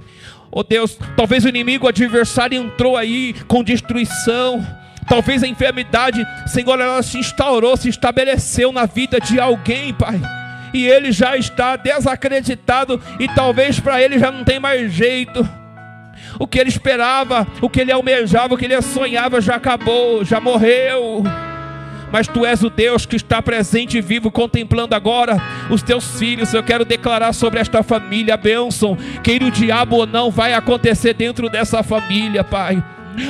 Oh 0.52 0.64
Deus, 0.64 0.98
talvez 1.16 1.46
o 1.46 1.50
inimigo, 1.50 1.86
o 1.86 1.90
adversário 1.90 2.60
entrou 2.60 2.98
aí 2.98 3.36
com 3.48 3.64
destruição 3.64 4.66
Talvez 5.10 5.42
a 5.42 5.48
enfermidade, 5.48 6.24
Senhor, 6.46 6.80
ela 6.80 7.02
se 7.02 7.18
instaurou, 7.18 7.76
se 7.76 7.90
estabeleceu 7.90 8.72
na 8.72 8.86
vida 8.86 9.20
de 9.20 9.40
alguém, 9.40 9.92
Pai. 9.92 10.22
E 10.74 10.86
ele 10.88 11.12
já 11.12 11.38
está 11.38 11.76
desacreditado 11.76 13.02
e 13.20 13.28
talvez 13.28 13.80
para 13.80 14.02
ele 14.02 14.20
já 14.20 14.32
não 14.32 14.44
tem 14.44 14.60
mais 14.60 14.92
jeito. 14.92 15.48
O 16.40 16.48
que 16.48 16.60
ele 16.60 16.70
esperava, 16.70 17.48
o 17.62 17.70
que 17.70 17.82
ele 17.82 17.92
almejava, 17.92 18.54
o 18.54 18.58
que 18.58 18.66
ele 18.66 18.82
sonhava 18.82 19.42
já 19.42 19.56
acabou, 19.56 20.24
já 20.24 20.40
morreu. 20.40 21.24
Mas 22.12 22.28
tu 22.28 22.46
és 22.46 22.64
o 22.64 22.70
Deus 22.70 23.06
que 23.06 23.16
está 23.16 23.42
presente 23.42 23.98
e 23.98 24.02
vivo, 24.02 24.32
contemplando 24.32 24.96
agora 24.96 25.38
os 25.70 25.84
teus 25.84 26.18
filhos. 26.18 26.54
Eu 26.54 26.64
quero 26.64 26.84
declarar 26.84 27.34
sobre 27.34 27.60
esta 27.60 27.84
família 27.84 28.34
a 28.34 28.38
bênção. 28.38 28.98
Queira 29.24 29.46
o 29.46 29.52
diabo 29.52 29.98
ou 29.98 30.08
não, 30.08 30.32
vai 30.32 30.54
acontecer 30.54 31.14
dentro 31.14 31.50
dessa 31.50 31.84
família, 31.84 32.44
Pai 32.44 32.84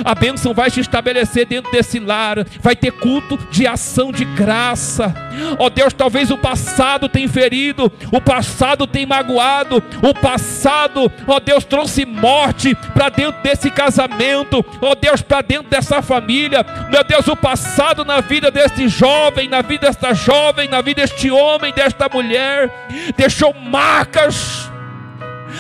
a 0.04 0.16
bênção 0.16 0.54
vai 0.54 0.70
se 0.70 0.80
estabelecer 0.80 1.46
dentro 1.46 1.72
desse 1.72 2.00
lar, 2.00 2.46
vai 2.60 2.76
ter 2.76 2.92
culto 2.92 3.38
de 3.52 3.68
ação 3.68 4.12
de 4.12 4.26
graça. 4.26 5.14
Ó 5.58 5.66
oh 5.66 5.70
Deus, 5.70 5.94
talvez 5.94 6.32
o 6.32 6.38
passado 6.38 7.08
tenha 7.08 7.30
ferido, 7.30 7.92
o 8.12 8.20
passado 8.20 8.86
tenha 8.86 9.08
magoado, 9.08 9.82
o 10.02 10.14
passado, 10.14 11.12
ó 11.28 11.36
oh 11.36 11.40
Deus, 11.40 11.64
trouxe 11.64 12.06
morte 12.06 12.76
para 12.94 13.10
dentro 13.10 13.42
desse 13.42 13.70
casamento, 13.70 14.66
ó 14.82 14.92
oh 14.92 14.96
Deus, 14.96 15.22
para 15.22 15.42
dentro 15.42 15.70
dessa 15.70 16.02
família. 16.02 16.66
Meu 16.92 17.04
Deus, 17.04 17.28
o 17.28 17.36
passado 17.36 18.04
na 18.04 18.22
vida 18.22 18.52
deste 18.52 18.88
jovem, 18.88 19.48
na 19.48 19.62
vida 19.62 19.88
desta 19.88 20.14
jovem, 20.14 20.68
na 20.68 20.82
vida 20.82 21.02
deste 21.02 21.32
homem, 21.32 21.74
desta 21.74 22.10
mulher, 22.10 22.70
deixou 23.16 23.54
marcas 23.54 24.69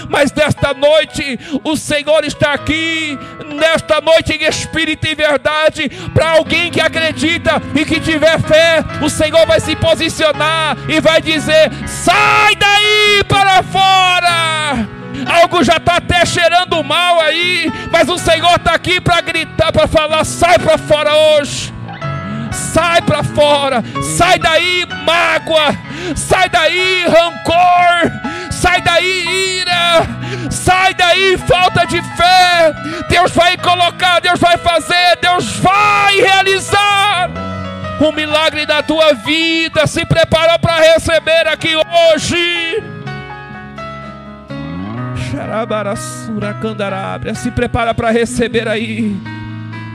mas 0.10 0.32
nesta 0.32 0.74
noite 0.74 1.40
o 1.64 1.76
Senhor 1.76 2.24
está 2.24 2.54
aqui, 2.54 3.18
nesta 3.56 4.02
noite 4.02 4.34
em 4.34 4.44
espírito 4.44 5.08
e 5.08 5.16
verdade, 5.16 5.90
para 6.14 6.32
alguém 6.32 6.72
que 6.72 6.82
acredita 6.82 7.62
e 7.76 7.86
que 7.86 8.00
tiver 8.00 8.40
fé, 8.42 8.84
o 9.02 9.10
Senhor 9.10 9.46
vai 9.46 9.60
se 9.60 9.76
posicionar 9.76 10.78
e 10.88 11.00
vai 11.00 11.22
dizer: 11.22 11.72
sai 11.88 12.56
daí 12.56 13.24
para 13.28 13.64
fora. 13.64 14.88
Algo 15.26 15.64
já 15.64 15.78
está 15.78 15.98
até 15.98 16.26
cheirando 16.26 16.84
mal 16.84 17.20
aí, 17.20 17.70
mas 17.92 18.08
o 18.08 18.18
Senhor 18.18 18.56
está 18.56 18.74
aqui 18.74 19.02
para 19.02 19.22
gritar, 19.22 19.72
para 19.72 19.88
falar: 19.88 20.24
sai 20.24 20.58
para 20.60 20.78
fora 20.78 21.14
hoje 21.14 21.79
sai 22.52 23.02
para 23.02 23.24
fora, 23.24 23.84
sai 24.18 24.39
daí 24.39 24.86
mágoa, 25.06 25.76
sai 26.16 26.50
daí 26.50 27.06
rancor, 27.06 28.12
sai 28.52 28.82
daí 28.82 29.60
ira, 29.60 30.50
sai 30.50 30.93
daí 30.93 31.38
falta 31.38 31.86
de 31.86 32.02
fé. 32.02 32.74
Deus 33.10 33.32
vai 33.32 33.58
colocar, 33.58 34.20
Deus 34.20 34.39
vai 34.39 34.58
fazer, 34.58 35.18
Deus 35.22 35.58
vai 35.58 36.16
realizar 36.22 37.30
um 38.02 38.12
milagre 38.12 38.66
na 38.66 38.82
tua 38.82 39.14
vida. 39.14 39.86
Se 39.88 40.06
prepara 40.06 40.58
para 40.58 40.78
receber 40.78 41.47
aqui 41.47 41.76
hoje. 41.76 42.84
Se 47.36 47.52
prepara 47.52 47.93
para 47.93 48.10
receber 48.10 48.68
aí. 48.68 49.39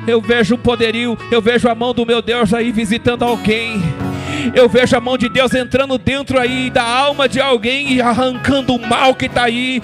Eu 0.07 0.21
vejo 0.21 0.55
o 0.55 0.59
poderio, 0.59 1.17
eu 1.31 1.41
vejo 1.41 1.69
a 1.69 1.75
mão 1.75 1.95
do 1.95 2.05
meu 2.05 2.21
Deus 2.21 2.53
aí 2.53 2.71
visitando 2.71 3.25
alguém. 3.25 3.83
Eu 4.55 4.69
vejo 4.69 4.97
a 4.97 5.01
mão 5.01 5.17
de 5.17 5.29
Deus 5.29 5.55
entrando 5.55 5.97
dentro 5.97 6.39
aí 6.39 6.69
da 6.69 6.83
alma 6.83 7.29
de 7.29 7.41
alguém 7.41 7.95
e 7.95 8.03
arrancando 8.03 8.75
o 8.75 8.87
mal 8.87 9.15
que 9.15 9.27
está 9.27 9.45
aí. 9.45 9.81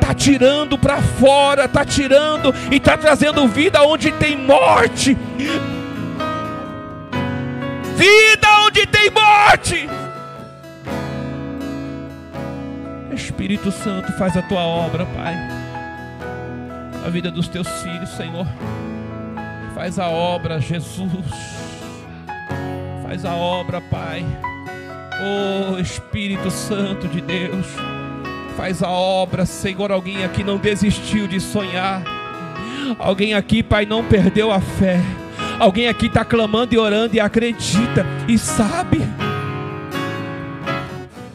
Está 0.00 0.14
tirando 0.14 0.78
para 0.78 1.02
fora, 1.02 1.64
está 1.64 1.84
tirando 1.84 2.54
e 2.70 2.76
está 2.76 2.96
trazendo 2.96 3.48
vida 3.48 3.82
onde 3.82 4.12
tem 4.12 4.36
morte. 4.36 5.16
Vida 7.96 8.48
onde 8.66 8.86
tem 8.86 9.10
morte. 9.10 9.88
Espírito 13.12 13.72
Santo, 13.72 14.12
faz 14.12 14.36
a 14.36 14.42
tua 14.42 14.60
obra, 14.60 15.06
Pai. 15.06 15.34
A 17.04 17.08
vida 17.08 17.30
dos 17.30 17.48
teus 17.48 17.68
filhos, 17.82 18.10
Senhor. 18.10 18.46
Faz 19.76 19.98
a 19.98 20.08
obra, 20.08 20.58
Jesus. 20.58 21.10
Faz 23.02 23.26
a 23.26 23.34
obra, 23.34 23.78
Pai. 23.78 24.24
Oh 25.20 25.78
Espírito 25.78 26.50
Santo 26.50 27.06
de 27.06 27.20
Deus. 27.20 27.66
Faz 28.56 28.82
a 28.82 28.88
obra, 28.88 29.44
Senhor. 29.44 29.92
Alguém 29.92 30.24
aqui 30.24 30.42
não 30.42 30.56
desistiu 30.56 31.28
de 31.28 31.38
sonhar. 31.38 32.02
Alguém 32.98 33.34
aqui, 33.34 33.62
Pai, 33.62 33.84
não 33.84 34.02
perdeu 34.02 34.50
a 34.50 34.62
fé. 34.62 34.98
Alguém 35.60 35.88
aqui 35.88 36.06
está 36.06 36.24
clamando 36.24 36.74
e 36.74 36.78
orando 36.78 37.14
e 37.14 37.20
acredita 37.20 38.06
e 38.26 38.38
sabe. 38.38 39.02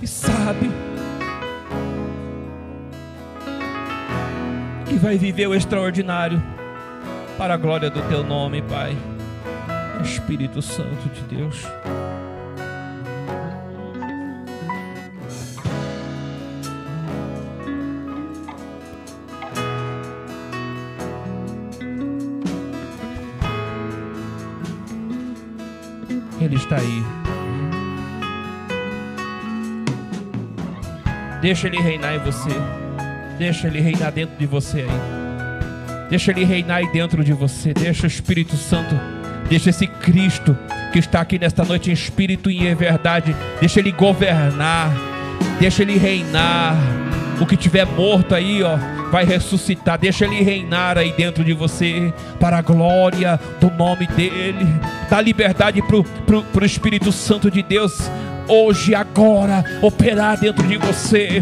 E 0.01 0.07
sabe. 0.07 0.71
E 4.89 4.95
vai 4.95 5.15
viver 5.19 5.45
o 5.45 5.53
extraordinário 5.53 6.41
para 7.41 7.55
a 7.55 7.57
glória 7.57 7.89
do 7.89 7.99
teu 8.03 8.23
nome, 8.23 8.61
Pai. 8.61 8.95
Espírito 10.03 10.61
Santo 10.61 11.09
de 11.09 11.21
Deus. 11.21 11.65
Ele 26.39 26.55
está 26.55 26.75
aí. 26.75 27.03
Deixa 31.41 31.65
ele 31.65 31.81
reinar 31.81 32.13
em 32.13 32.19
você. 32.19 32.51
Deixa 33.39 33.65
ele 33.65 33.81
reinar 33.81 34.11
dentro 34.11 34.37
de 34.37 34.45
você 34.45 34.81
aí. 34.81 35.20
Deixa 36.11 36.29
Ele 36.31 36.43
reinar 36.43 36.79
aí 36.79 36.87
dentro 36.87 37.23
de 37.23 37.31
você. 37.31 37.73
Deixa 37.73 38.03
o 38.03 38.07
Espírito 38.07 38.57
Santo, 38.57 38.93
deixa 39.47 39.69
esse 39.69 39.87
Cristo 39.87 40.57
que 40.91 40.99
está 40.99 41.21
aqui 41.21 41.39
nesta 41.39 41.63
noite 41.63 41.89
em 41.89 41.93
espírito 41.93 42.51
e 42.51 42.67
em 42.67 42.75
verdade, 42.75 43.33
deixa 43.61 43.79
Ele 43.79 43.93
governar, 43.93 44.91
deixa 45.57 45.83
Ele 45.83 45.97
reinar. 45.97 46.75
O 47.39 47.45
que 47.45 47.55
tiver 47.55 47.85
morto 47.85 48.35
aí, 48.35 48.61
ó, 48.61 48.77
vai 49.09 49.23
ressuscitar. 49.23 49.97
Deixa 49.97 50.25
Ele 50.25 50.43
reinar 50.43 50.97
aí 50.97 51.13
dentro 51.13 51.45
de 51.45 51.53
você, 51.53 52.13
para 52.41 52.57
a 52.57 52.61
glória 52.61 53.39
do 53.61 53.71
nome 53.71 54.05
dEle. 54.07 54.67
Dá 55.09 55.21
liberdade 55.21 55.81
para 55.81 55.95
o 56.61 56.65
Espírito 56.65 57.09
Santo 57.13 57.49
de 57.49 57.63
Deus, 57.63 58.11
hoje, 58.49 58.93
agora, 58.93 59.63
operar 59.81 60.37
dentro 60.37 60.67
de 60.67 60.75
você 60.75 61.41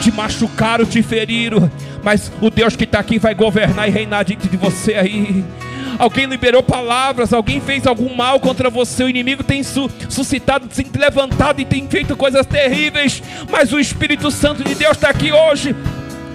te 0.00 0.10
machucaram, 0.10 0.84
te 0.84 1.02
feriram, 1.02 1.70
mas 2.02 2.32
o 2.40 2.50
Deus 2.50 2.74
que 2.74 2.84
está 2.84 2.98
aqui 2.98 3.18
vai 3.18 3.34
governar 3.34 3.88
e 3.88 3.90
reinar 3.90 4.24
dentro 4.24 4.48
de 4.48 4.56
você 4.56 4.94
aí. 4.94 5.44
Alguém 5.98 6.24
liberou 6.24 6.62
palavras, 6.62 7.32
alguém 7.32 7.60
fez 7.60 7.86
algum 7.86 8.14
mal 8.14 8.40
contra 8.40 8.70
você, 8.70 9.04
o 9.04 9.08
inimigo 9.08 9.44
tem 9.44 9.62
su 9.62 9.90
suscitado, 10.08 10.66
tem 10.66 10.86
levantado 10.96 11.60
e 11.60 11.64
tem 11.64 11.86
feito 11.86 12.16
coisas 12.16 12.46
terríveis, 12.46 13.22
mas 13.50 13.72
o 13.72 13.78
Espírito 13.78 14.30
Santo 14.30 14.64
de 14.64 14.74
Deus 14.74 14.96
está 14.96 15.10
aqui 15.10 15.30
hoje 15.30 15.76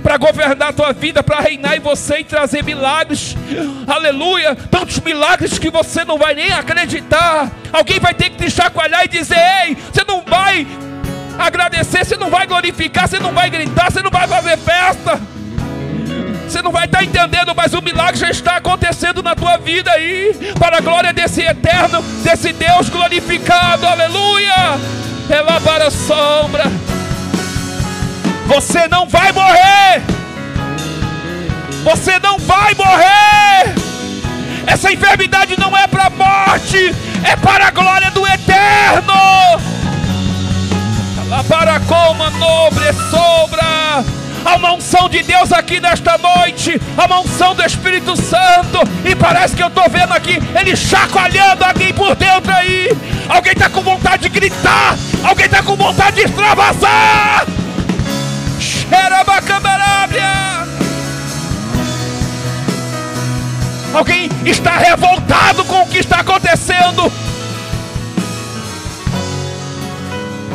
para 0.04 0.18
governar 0.18 0.70
a 0.70 0.74
tua 0.74 0.94
vida, 0.94 1.24
para 1.24 1.40
reinar 1.40 1.76
em 1.76 1.80
você 1.80 2.20
e 2.20 2.24
trazer 2.24 2.64
milagres. 2.64 3.36
Aleluia! 3.88 4.56
Tantos 4.56 5.00
milagres 5.00 5.58
que 5.58 5.72
você 5.72 6.06
não 6.06 6.20
vai 6.20 6.36
nem 6.36 6.52
acreditar. 6.52 7.52
Alguém 7.74 8.00
vai 8.00 8.14
ter 8.14 8.30
que 8.30 8.38
te 8.38 8.52
chacoalhar 8.52 9.04
e 9.06 9.08
dizer: 9.08 9.40
Ei, 9.66 9.76
você 9.92 10.04
não 10.08 10.22
vai 10.22 10.68
agradecer, 11.38 12.06
você 12.06 12.18
não 12.18 12.30
vai 12.30 12.46
glorificar, 12.48 13.08
você 13.08 13.20
não 13.20 13.34
vai 13.34 13.50
gritar, 13.50 13.92
você 13.92 14.02
não 14.02 14.12
vai 14.12 14.28
fazer 14.28 14.58
festa. 14.58 15.20
Você 16.48 16.62
não 16.62 16.72
vai 16.72 16.86
estar 16.86 17.04
entendendo, 17.04 17.54
mas 17.56 17.74
o 17.74 17.82
milagre 17.82 18.20
já 18.20 18.30
está 18.30 18.58
acontecendo 18.58 19.24
na 19.24 19.36
tua 19.36 19.58
vida 19.58 19.92
aí, 19.92 20.54
para 20.60 20.78
a 20.78 20.80
glória 20.80 21.12
desse 21.12 21.42
eterno, 21.42 22.02
desse 22.24 22.54
Deus 22.54 22.88
glorificado, 22.90 23.86
aleluia. 23.88 24.80
Ela 25.30 25.60
para 25.62 25.88
a 25.88 25.92
sombra. 25.92 26.64
Você 28.46 28.88
não 28.88 29.08
vai 29.08 29.32
morrer. 29.32 30.04
Você 31.84 32.20
não 32.20 32.38
vai 32.38 32.74
morrer. 32.76 33.76
Essa 34.68 34.92
enfermidade 34.92 35.60
não 35.60 35.76
é 35.76 35.88
para 35.88 36.06
a 36.06 36.10
morte, 36.10 36.96
é 37.24 37.36
para 37.36 37.68
a 37.68 37.72
glória 37.72 38.12
do 38.12 38.26
eterno. 38.26 39.75
Ela 41.26 41.44
para 41.44 41.80
como 41.82 42.30
nobre 42.32 42.86
sobra. 43.10 44.04
Há 44.46 44.56
uma 44.58 44.74
unção 44.74 45.10
de 45.10 45.24
Deus 45.24 45.52
aqui 45.52 45.80
nesta 45.80 46.20
noite, 46.20 46.80
a 46.96 47.06
uma 47.06 47.22
unção 47.22 47.56
do 47.56 47.66
Espírito 47.66 48.16
Santo, 48.16 48.78
e 49.04 49.16
parece 49.16 49.56
que 49.56 49.64
eu 49.64 49.68
estou 49.68 49.90
vendo 49.90 50.14
aqui 50.14 50.38
ele 50.56 50.76
chacoalhando 50.76 51.64
alguém 51.64 51.92
por 51.92 52.16
dentro 52.16 52.52
aí. 52.52 52.90
Alguém 53.28 53.54
está 53.54 53.70
com 53.70 53.82
vontade 53.82 54.24
de 54.24 54.30
gritar, 54.30 54.96
alguém 55.24 55.48
está 55.48 55.64
com 55.64 55.76
vontade 55.76 56.18
de 56.18 56.22
extravasar. 56.24 57.48
Alguém 63.96 64.30
está 64.46 64.78
revoltado 64.78 65.64
com 65.66 65.82
o 65.82 65.88
que 65.88 66.00
está 66.00 66.18
acontecendo 66.18 67.12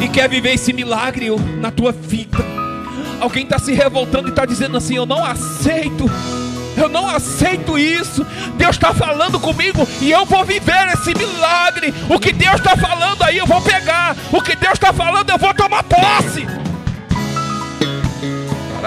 e 0.01 0.09
quer 0.09 0.29
viver 0.29 0.55
esse 0.55 0.73
milagre 0.73 1.29
na 1.61 1.71
tua 1.71 1.93
vida. 1.93 2.39
Alguém 3.21 3.45
está 3.45 3.59
se 3.59 3.73
revoltando 3.73 4.29
e 4.29 4.31
está 4.31 4.47
dizendo 4.47 4.77
assim: 4.77 4.97
Eu 4.97 5.07
não 5.07 5.25
aceito. 5.25 6.11
Eu 6.77 6.89
não 6.89 7.09
aceito 7.09 7.79
isso. 7.79 8.25
Deus 8.57 8.77
está 8.77 8.95
falando 8.95 9.39
comigo 9.39 9.87
e 10.01 10.11
eu 10.11 10.25
vou 10.25 10.45
viver 10.45 10.89
esse 10.95 11.15
milagre. 11.15 11.93
O 12.09 12.19
que 12.19 12.33
Deus 12.33 12.57
está 12.57 12.77
falando 12.77 13.23
aí, 13.23 13.37
eu 13.37 13.47
vou 13.47 13.61
pegar. 13.61 14.17
O 14.33 14.41
que 14.41 14.57
Deus 14.57 14.75
está 14.75 14.93
falando, 14.93 15.29
eu 15.29 15.39
vou 15.39 15.53
tomar 15.53 15.83
posse. 15.83 16.47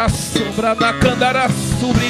Sombra 0.09 0.73
da 0.73 0.91
candara 0.93 1.47
sobre 1.79 2.03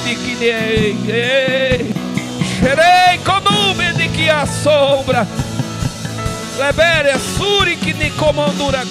Xerei 2.59 3.17
conume 3.25 3.91
de 3.93 4.07
que 4.07 4.29
a 4.29 4.45
sombra. 4.45 5.27
Lebere 6.59 7.19
suri 7.35 7.75
que 7.77 7.93
ni 7.93 8.09
comandura. 8.11 8.83